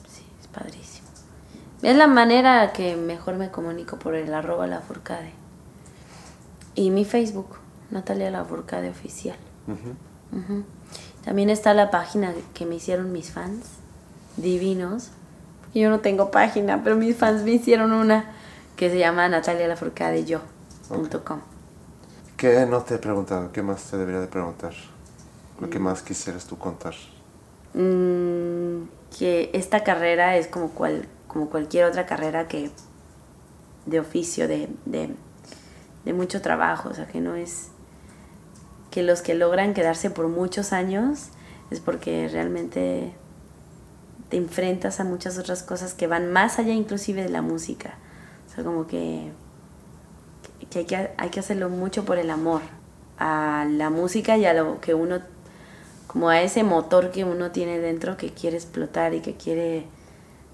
Sí, 0.08 0.24
es 0.39 0.48
padrísimo. 0.48 1.08
Es 1.82 1.98
la 1.98 2.08
manera 2.08 2.72
que 2.74 2.96
mejor 2.96 3.36
me 3.36 3.50
comunico 3.50 3.98
por 3.98 4.16
el 4.16 4.34
arroba 4.34 4.68
la 4.68 4.82
furcade. 4.82 5.34
Y 6.76 6.92
mi 6.92 7.04
Facebook, 7.04 7.58
Natalia 7.89 8.32
la 8.32 8.46
furcade 8.46 8.89
oficial. 8.89 9.36
También 11.26 11.50
está 11.50 11.74
la 11.74 11.92
página 11.92 12.34
que 12.54 12.66
me 12.66 12.76
hicieron 12.76 13.12
mis 13.12 13.32
fans, 13.32 13.66
divinos. 14.38 15.10
Yo 15.74 15.89
no 15.89 16.00
tengo 16.00 16.32
página, 16.32 16.84
pero 16.84 16.96
mis 16.96 17.18
fans 17.18 17.44
me 17.44 17.52
hicieron 17.52 17.92
una 17.92 18.32
que 18.78 18.89
se 18.89 18.98
llama 18.98 19.28
Natalia 19.28 19.68
la 19.68 19.76
furcade 19.76 20.24
yo.com. 20.24 21.39
¿Qué 22.38 22.66
no 22.66 22.82
te 22.82 22.96
he 22.96 22.98
preguntado? 22.98 23.52
¿Qué 23.52 23.62
más 23.62 23.84
te 23.84 23.98
debería 23.98 24.22
de 24.22 24.28
preguntar? 24.28 24.74
¿Lo 25.62 25.70
que 25.70 25.80
más 25.80 26.01
quisieras 26.01 26.45
tú 26.45 26.57
contar? 26.57 26.95
Mm, 27.76 28.84
que 29.18 29.51
esta 29.53 29.84
carrera 29.84 30.36
es 30.36 30.47
como 30.47 30.72
cual 30.72 31.07
como 31.28 31.49
cualquier 31.49 31.86
otra 31.86 32.05
carrera 32.05 32.49
que 32.49 32.72
de 33.86 33.99
oficio, 34.01 34.49
de, 34.49 34.68
de, 34.86 36.14
mucho 36.14 36.42
trabajo, 36.42 36.89
o 36.89 36.93
sea, 36.93 37.08
que 37.08 37.21
no 37.21 37.36
es 37.36 37.70
que 38.89 39.01
los 39.01 39.21
que 39.21 39.33
logran 39.33 39.74
quedarse 39.74 40.09
por 40.09 40.28
muchos 40.28 40.74
años 40.74 41.29
es 41.70 41.79
porque 41.79 42.28
realmente 42.29 43.13
te 44.28 44.36
enfrentas 44.36 45.00
a 45.00 45.05
muchas 45.05 45.38
otras 45.38 45.63
cosas 45.63 45.93
que 45.93 46.08
van 46.08 46.33
más 46.33 46.59
allá 46.59 46.74
inclusive 46.74 47.24
de 47.24 47.29
la 47.29 47.42
música. 47.42 47.93
O 48.50 48.54
sea, 48.54 48.66
como 48.66 48.88
que, 48.88 49.32
que, 50.70 50.79
hay, 50.79 50.86
que 50.86 51.12
hay 51.16 51.29
que 51.29 51.39
hacerlo 51.39 51.70
mucho 51.70 52.04
por 52.04 52.17
el 52.17 52.29
amor 52.29 52.62
a 53.17 53.66
la 53.70 53.89
música 53.89 54.36
y 54.38 54.46
a 54.46 54.54
lo 54.54 54.82
que 54.82 54.93
uno, 54.93 55.21
como 56.12 56.28
a 56.28 56.42
ese 56.42 56.63
motor 56.63 57.09
que 57.12 57.24
uno 57.24 57.51
tiene 57.51 57.79
dentro 57.79 58.17
que 58.17 58.33
quiere 58.33 58.58
explotar 58.58 59.13
y 59.13 59.21
que 59.21 59.36
quiere 59.36 59.86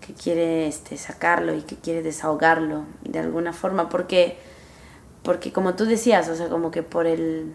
que 0.01 0.13
quiere 0.13 0.67
este, 0.67 0.97
sacarlo 0.97 1.55
y 1.55 1.63
que 1.63 1.75
quiere 1.75 2.03
desahogarlo 2.03 2.83
de 3.01 3.17
alguna 3.17 3.53
forma, 3.53 3.89
porque, 3.89 4.37
porque 5.23 5.51
como 5.51 5.73
tú 5.73 5.85
decías, 5.85 6.29
o 6.29 6.35
sea, 6.35 6.47
como 6.47 6.69
que 6.69 6.83
por 6.83 7.07
el, 7.07 7.53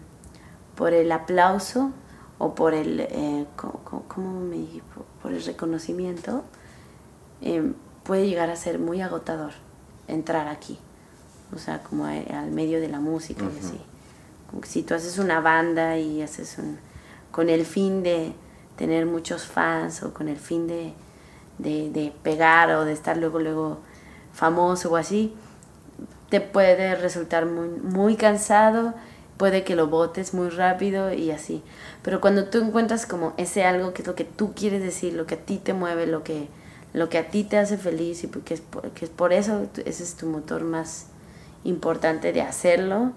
por 0.75 0.93
el 0.93 1.13
aplauso 1.13 1.91
o 2.39 2.53
por 2.55 2.73
el, 2.73 2.99
eh, 2.99 3.45
me, 4.17 4.81
por 5.21 5.31
el 5.31 5.41
reconocimiento, 5.41 6.43
eh, 7.41 7.71
puede 8.03 8.27
llegar 8.27 8.49
a 8.49 8.57
ser 8.57 8.79
muy 8.79 8.99
agotador 8.99 9.53
entrar 10.09 10.49
aquí, 10.49 10.77
o 11.55 11.57
sea, 11.57 11.81
como 11.81 12.05
al 12.05 12.51
medio 12.51 12.81
de 12.81 12.89
la 12.89 12.99
música 12.99 13.45
y 13.45 13.65
así. 13.65 13.79
Como 14.49 14.61
que 14.61 14.67
si 14.67 14.83
tú 14.83 14.93
haces 14.93 15.19
una 15.19 15.39
banda 15.39 15.97
y 15.97 16.21
haces 16.21 16.57
un, 16.57 16.77
con 17.33 17.49
el 17.49 17.65
fin 17.65 18.01
de 18.01 18.31
tener 18.77 19.05
muchos 19.05 19.45
fans 19.45 20.03
o 20.03 20.13
con 20.13 20.29
el 20.29 20.37
fin 20.37 20.67
de 20.67 20.93
de, 21.57 22.13
pegar 22.23 22.71
o 22.71 22.85
de 22.85 22.93
estar 22.93 23.17
luego, 23.17 23.39
luego 23.39 23.79
famoso 24.33 24.91
o 24.91 24.95
así, 24.95 25.33
te 26.29 26.41
puede 26.41 26.95
resultar 26.95 27.45
muy, 27.45 27.67
muy 27.67 28.15
cansado, 28.15 28.93
puede 29.37 29.63
que 29.63 29.75
lo 29.75 29.87
botes 29.87 30.33
muy 30.33 30.49
rápido 30.49 31.13
y 31.13 31.31
así. 31.31 31.61
Pero 32.01 32.21
cuando 32.21 32.45
tú 32.45 32.59
encuentras 32.59 33.05
como 33.05 33.33
ese 33.37 33.63
algo 33.63 33.93
que 33.93 34.01
es 34.01 34.07
lo 34.07 34.15
que 34.15 34.25
tú 34.25 34.53
quieres 34.53 34.81
decir, 34.81 35.13
lo 35.13 35.25
que 35.25 35.35
a 35.35 35.39
ti 35.39 35.57
te 35.57 35.73
mueve, 35.73 36.07
lo 36.07 36.23
que, 36.23 36.47
lo 36.93 37.09
que 37.09 37.17
a 37.17 37.29
ti 37.29 37.43
te 37.43 37.57
hace 37.57 37.77
feliz 37.77 38.23
y 38.23 38.27
porque 38.27 38.55
es 38.55 38.61
por, 38.61 38.89
que 38.91 39.05
es 39.05 39.11
por 39.11 39.33
eso 39.33 39.67
ese 39.85 40.03
es 40.03 40.15
tu 40.15 40.25
motor 40.25 40.63
más 40.63 41.07
importante 41.63 42.33
de 42.33 42.41
hacerlo, 42.41 43.13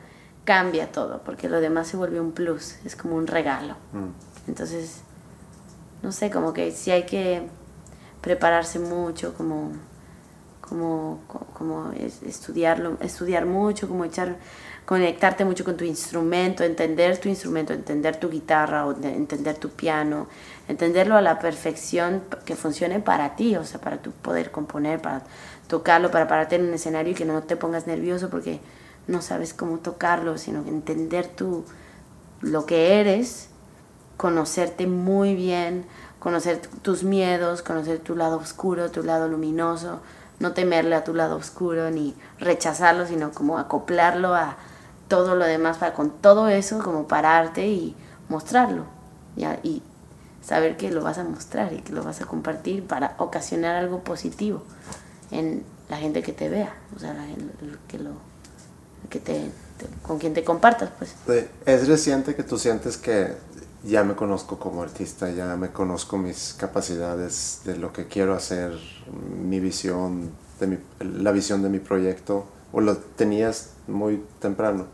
cambia 0.46 0.90
todo, 0.90 1.20
porque 1.24 1.50
lo 1.50 1.60
demás 1.60 1.88
se 1.88 1.98
vuelve 1.98 2.20
un 2.20 2.32
plus, 2.32 2.76
es 2.86 2.96
como 2.96 3.16
un 3.16 3.26
regalo. 3.26 3.74
Mm. 3.92 4.48
Entonces, 4.48 5.02
no 6.02 6.12
sé, 6.12 6.30
como 6.30 6.54
que 6.54 6.70
si 6.70 6.92
hay 6.92 7.02
que 7.02 7.42
prepararse 8.22 8.78
mucho, 8.78 9.34
como, 9.34 9.72
como, 10.60 11.20
como 11.52 11.92
estudiarlo, 12.24 12.96
estudiar 13.00 13.44
mucho, 13.44 13.88
como 13.88 14.04
echar, 14.04 14.36
conectarte 14.84 15.44
mucho 15.44 15.64
con 15.64 15.76
tu 15.76 15.84
instrumento, 15.84 16.62
entender 16.62 17.18
tu 17.18 17.28
instrumento, 17.28 17.72
entender 17.72 18.16
tu 18.16 18.30
guitarra 18.30 18.86
o 18.86 18.92
entender 19.02 19.56
tu 19.56 19.70
piano, 19.70 20.28
entenderlo 20.68 21.16
a 21.16 21.22
la 21.22 21.40
perfección 21.40 22.22
que 22.44 22.54
funcione 22.54 23.00
para 23.00 23.34
ti, 23.34 23.56
o 23.56 23.64
sea, 23.64 23.80
para 23.80 23.98
tu 23.98 24.12
poder 24.12 24.52
componer, 24.52 25.02
para 25.02 25.22
tocarlo, 25.66 26.12
para 26.12 26.28
pararte 26.28 26.54
en 26.54 26.66
un 26.66 26.74
escenario 26.74 27.12
y 27.12 27.14
que 27.16 27.24
no 27.24 27.42
te 27.42 27.56
pongas 27.56 27.88
nervioso 27.88 28.30
porque 28.30 28.60
no 29.06 29.22
sabes 29.22 29.54
cómo 29.54 29.78
tocarlo, 29.78 30.38
sino 30.38 30.60
entender 30.66 31.28
tu, 31.28 31.64
lo 32.40 32.66
que 32.66 33.00
eres, 33.00 33.48
conocerte 34.16 34.86
muy 34.86 35.34
bien, 35.34 35.84
conocer 36.18 36.60
tus 36.82 37.04
miedos, 37.04 37.62
conocer 37.62 37.98
tu 38.00 38.16
lado 38.16 38.38
oscuro, 38.38 38.90
tu 38.90 39.02
lado 39.02 39.28
luminoso, 39.28 40.00
no 40.38 40.52
temerle 40.52 40.94
a 40.94 41.04
tu 41.04 41.14
lado 41.14 41.36
oscuro 41.36 41.90
ni 41.90 42.14
rechazarlo, 42.38 43.06
sino 43.06 43.30
como 43.32 43.58
acoplarlo 43.58 44.34
a 44.34 44.56
todo 45.08 45.36
lo 45.36 45.44
demás 45.44 45.78
para 45.78 45.94
con 45.94 46.10
todo 46.10 46.48
eso 46.48 46.80
como 46.80 47.06
pararte 47.06 47.68
y 47.68 47.94
mostrarlo 48.28 48.84
¿ya? 49.36 49.58
y 49.62 49.82
saber 50.42 50.76
que 50.76 50.90
lo 50.90 51.02
vas 51.02 51.18
a 51.18 51.24
mostrar 51.24 51.72
y 51.72 51.78
que 51.78 51.92
lo 51.92 52.02
vas 52.02 52.20
a 52.20 52.26
compartir 52.26 52.86
para 52.86 53.14
ocasionar 53.18 53.76
algo 53.76 54.00
positivo 54.00 54.62
en 55.30 55.64
la 55.88 55.96
gente 55.96 56.22
que 56.22 56.32
te 56.32 56.48
vea, 56.48 56.74
o 56.96 56.98
sea, 56.98 57.14
que 57.88 57.98
lo 57.98 58.10
que 59.08 59.20
te, 59.20 59.50
con 60.02 60.18
quien 60.18 60.34
te 60.34 60.44
compartas, 60.44 60.90
pues. 60.98 61.14
Es 61.64 61.88
reciente 61.88 62.34
que 62.34 62.42
tú 62.42 62.58
sientes 62.58 62.96
que 62.96 63.34
ya 63.84 64.02
me 64.02 64.14
conozco 64.14 64.58
como 64.58 64.82
artista, 64.82 65.30
ya 65.30 65.56
me 65.56 65.70
conozco 65.70 66.18
mis 66.18 66.54
capacidades 66.54 67.60
de 67.64 67.76
lo 67.76 67.92
que 67.92 68.06
quiero 68.06 68.34
hacer, 68.34 68.72
mi 69.40 69.60
visión, 69.60 70.30
de 70.60 70.66
mi, 70.66 70.78
la 71.00 71.32
visión 71.32 71.62
de 71.62 71.68
mi 71.68 71.78
proyecto, 71.78 72.46
o 72.72 72.80
lo 72.80 72.96
tenías 72.96 73.70
muy 73.86 74.22
temprano. 74.40 74.86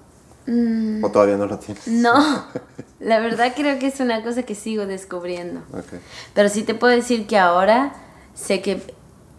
Mm. 0.47 1.05
¿O 1.05 1.10
todavía 1.10 1.36
no 1.36 1.47
lo 1.47 1.59
tienes? 1.59 1.86
No, 1.86 2.14
la 3.01 3.20
verdad 3.20 3.52
creo 3.55 3.78
que 3.78 3.86
es 3.86 4.01
una 4.01 4.22
cosa 4.22 4.43
que 4.43 4.55
sigo 4.55 4.86
descubriendo. 4.86 5.62
Okay. 5.70 6.01
Pero 6.34 6.48
sí 6.48 6.62
te 6.62 6.74
puedo 6.74 6.94
decir 6.94 7.26
que 7.26 7.39
ahora 7.39 7.94
sé 8.34 8.60
que 8.60 8.82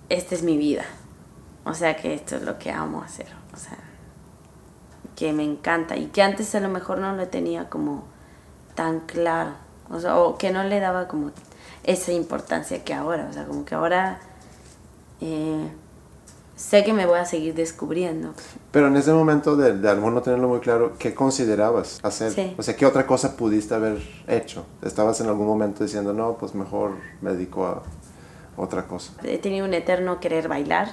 esta 0.10 0.36
es 0.36 0.44
mi 0.44 0.58
vida. 0.58 0.86
O 1.66 1.74
sea 1.74 1.96
que 1.96 2.14
esto 2.14 2.38
es 2.38 2.42
lo 2.44 2.58
que 2.58 2.72
amo 2.72 3.02
hacer. 3.02 3.28
O 3.54 3.58
sea, 3.58 3.78
que 5.24 5.32
me 5.32 5.46
encanta 5.46 5.96
y 5.96 6.08
que 6.08 6.22
antes 6.22 6.54
a 6.54 6.60
lo 6.60 6.68
mejor 6.68 6.98
no 6.98 7.16
lo 7.16 7.30
tenía 7.30 7.70
como 7.70 8.04
tan 8.76 9.00
claro. 9.00 9.52
O 9.90 9.98
sea, 10.02 10.18
o 10.18 10.38
que 10.38 10.52
no 10.52 10.66
le 10.66 10.82
daba 10.82 11.08
como 11.08 11.32
esa 11.86 12.12
importancia 12.12 12.84
que 12.84 12.94
ahora. 12.94 13.28
O 13.30 13.32
sea, 13.32 13.46
como 13.46 13.64
que 13.64 13.74
ahora 13.74 14.20
eh, 15.22 15.70
sé 16.58 16.84
que 16.84 16.92
me 16.92 17.06
voy 17.06 17.20
a 17.20 17.24
seguir 17.24 17.56
descubriendo. 17.56 18.34
Pero 18.72 18.88
en 18.88 18.98
ese 18.98 19.14
momento 19.14 19.56
de, 19.56 19.78
de 19.78 19.96
no 19.96 20.22
tenerlo 20.22 20.50
muy 20.50 20.60
claro, 20.60 20.96
¿qué 21.00 21.16
considerabas 21.16 22.02
hacer? 22.04 22.56
O 22.58 22.62
sea, 22.62 22.76
¿qué 22.76 22.86
otra 22.86 23.08
cosa 23.08 23.38
pudiste 23.38 23.74
haber 23.74 24.00
hecho? 24.28 24.66
¿Estabas 24.82 25.22
en 25.22 25.28
algún 25.28 25.48
momento 25.48 25.86
diciendo, 25.86 26.12
no, 26.12 26.36
pues 26.36 26.54
mejor 26.54 26.98
me 27.22 27.32
dedico 27.32 27.66
a 27.66 27.82
otra 28.58 28.88
cosa? 28.88 29.14
He 29.24 29.38
tenido 29.38 29.66
un 29.66 29.74
eterno 29.74 30.20
querer 30.20 30.50
bailar. 30.50 30.90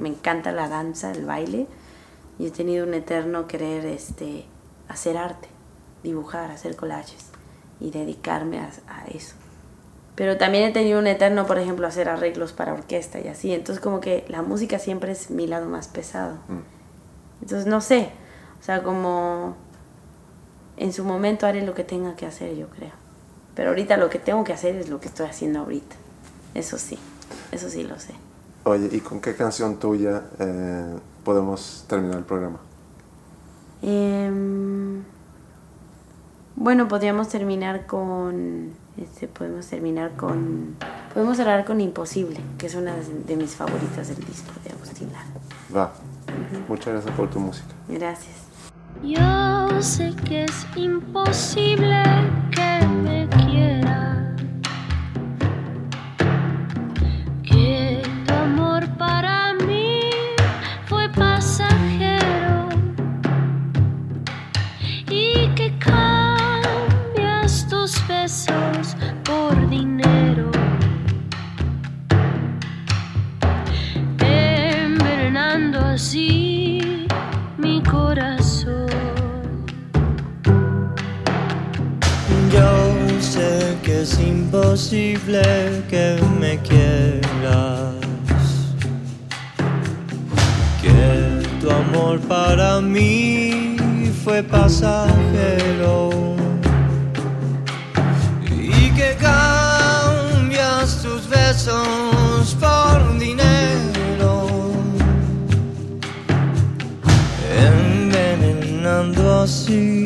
Me 0.00 0.08
encanta 0.08 0.50
la 0.50 0.68
danza, 0.68 1.12
el 1.12 1.24
baile. 1.24 1.68
Y 2.38 2.46
he 2.46 2.50
tenido 2.50 2.86
un 2.86 2.94
eterno 2.94 3.46
querer 3.46 3.84
este, 3.86 4.44
hacer 4.88 5.16
arte, 5.16 5.48
dibujar, 6.02 6.50
hacer 6.50 6.76
collages 6.76 7.26
y 7.80 7.90
dedicarme 7.90 8.58
a, 8.60 8.70
a 8.88 9.06
eso. 9.06 9.34
Pero 10.14 10.36
también 10.36 10.64
he 10.64 10.72
tenido 10.72 10.98
un 10.98 11.06
eterno, 11.06 11.46
por 11.46 11.58
ejemplo, 11.58 11.86
hacer 11.86 12.08
arreglos 12.08 12.52
para 12.52 12.72
orquesta 12.72 13.20
y 13.20 13.28
así. 13.28 13.52
Entonces 13.52 13.82
como 13.82 14.00
que 14.00 14.24
la 14.28 14.42
música 14.42 14.78
siempre 14.78 15.12
es 15.12 15.30
mi 15.30 15.46
lado 15.46 15.68
más 15.68 15.88
pesado. 15.88 16.34
Mm. 16.48 17.42
Entonces 17.42 17.66
no 17.66 17.80
sé, 17.80 18.10
o 18.60 18.64
sea, 18.64 18.82
como 18.82 19.56
en 20.76 20.92
su 20.92 21.04
momento 21.04 21.46
haré 21.46 21.64
lo 21.64 21.74
que 21.74 21.84
tenga 21.84 22.16
que 22.16 22.26
hacer, 22.26 22.56
yo 22.56 22.68
creo. 22.68 22.92
Pero 23.54 23.70
ahorita 23.70 23.96
lo 23.96 24.10
que 24.10 24.18
tengo 24.18 24.44
que 24.44 24.52
hacer 24.52 24.76
es 24.76 24.88
lo 24.88 25.00
que 25.00 25.08
estoy 25.08 25.26
haciendo 25.26 25.60
ahorita. 25.60 25.96
Eso 26.54 26.78
sí, 26.78 26.98
eso 27.52 27.68
sí 27.68 27.82
lo 27.84 27.98
sé. 27.98 28.14
Oye, 28.64 28.88
¿y 28.92 29.00
con 29.00 29.20
qué 29.20 29.34
canción 29.34 29.78
tuya 29.78 30.24
eh, 30.38 30.96
podemos 31.28 31.84
terminar 31.86 32.16
el 32.16 32.24
programa? 32.24 32.58
Em, 33.82 35.02
bueno, 36.56 36.88
podríamos 36.88 37.28
terminar 37.28 37.84
con 37.84 38.70
este, 38.96 39.28
podemos 39.28 39.66
terminar 39.66 40.12
con. 40.16 40.76
Podemos 41.12 41.36
cerrar 41.36 41.66
con 41.66 41.82
Imposible, 41.82 42.40
que 42.56 42.68
es 42.68 42.74
una 42.74 42.94
de 42.96 43.36
mis 43.36 43.54
favoritas 43.54 44.08
del 44.08 44.24
disco 44.24 44.52
de 44.64 44.70
Agustín 44.70 45.10
Lara. 45.12 45.26
Va. 45.76 45.92
Muchas 46.66 46.94
gracias 46.94 47.14
por 47.14 47.28
tu 47.28 47.40
música. 47.40 47.74
Gracias. 47.88 48.36
Yo 49.04 49.82
sé 49.82 50.14
que 50.24 50.44
es 50.44 50.66
imposible 50.76 52.02
que 52.52 52.86
me 52.86 53.37
imposible 84.78 85.42
que 85.90 86.16
me 86.38 86.56
quieras. 86.58 87.94
Que 90.80 91.42
tu 91.60 91.68
amor 91.70 92.20
para 92.20 92.80
mí 92.80 93.76
fue 94.22 94.42
pasajero. 94.42 96.10
Y 98.48 98.90
que 98.90 99.16
cambias 99.20 101.02
tus 101.02 101.28
besos 101.28 102.56
por 102.60 103.18
dinero. 103.18 103.48
así 109.42 109.97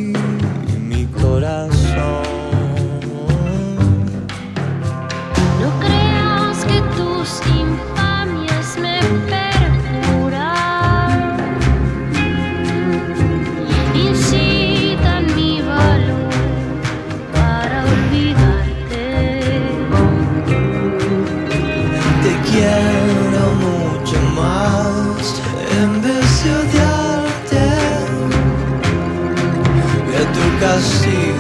I 30.64 30.78
see 30.78 31.31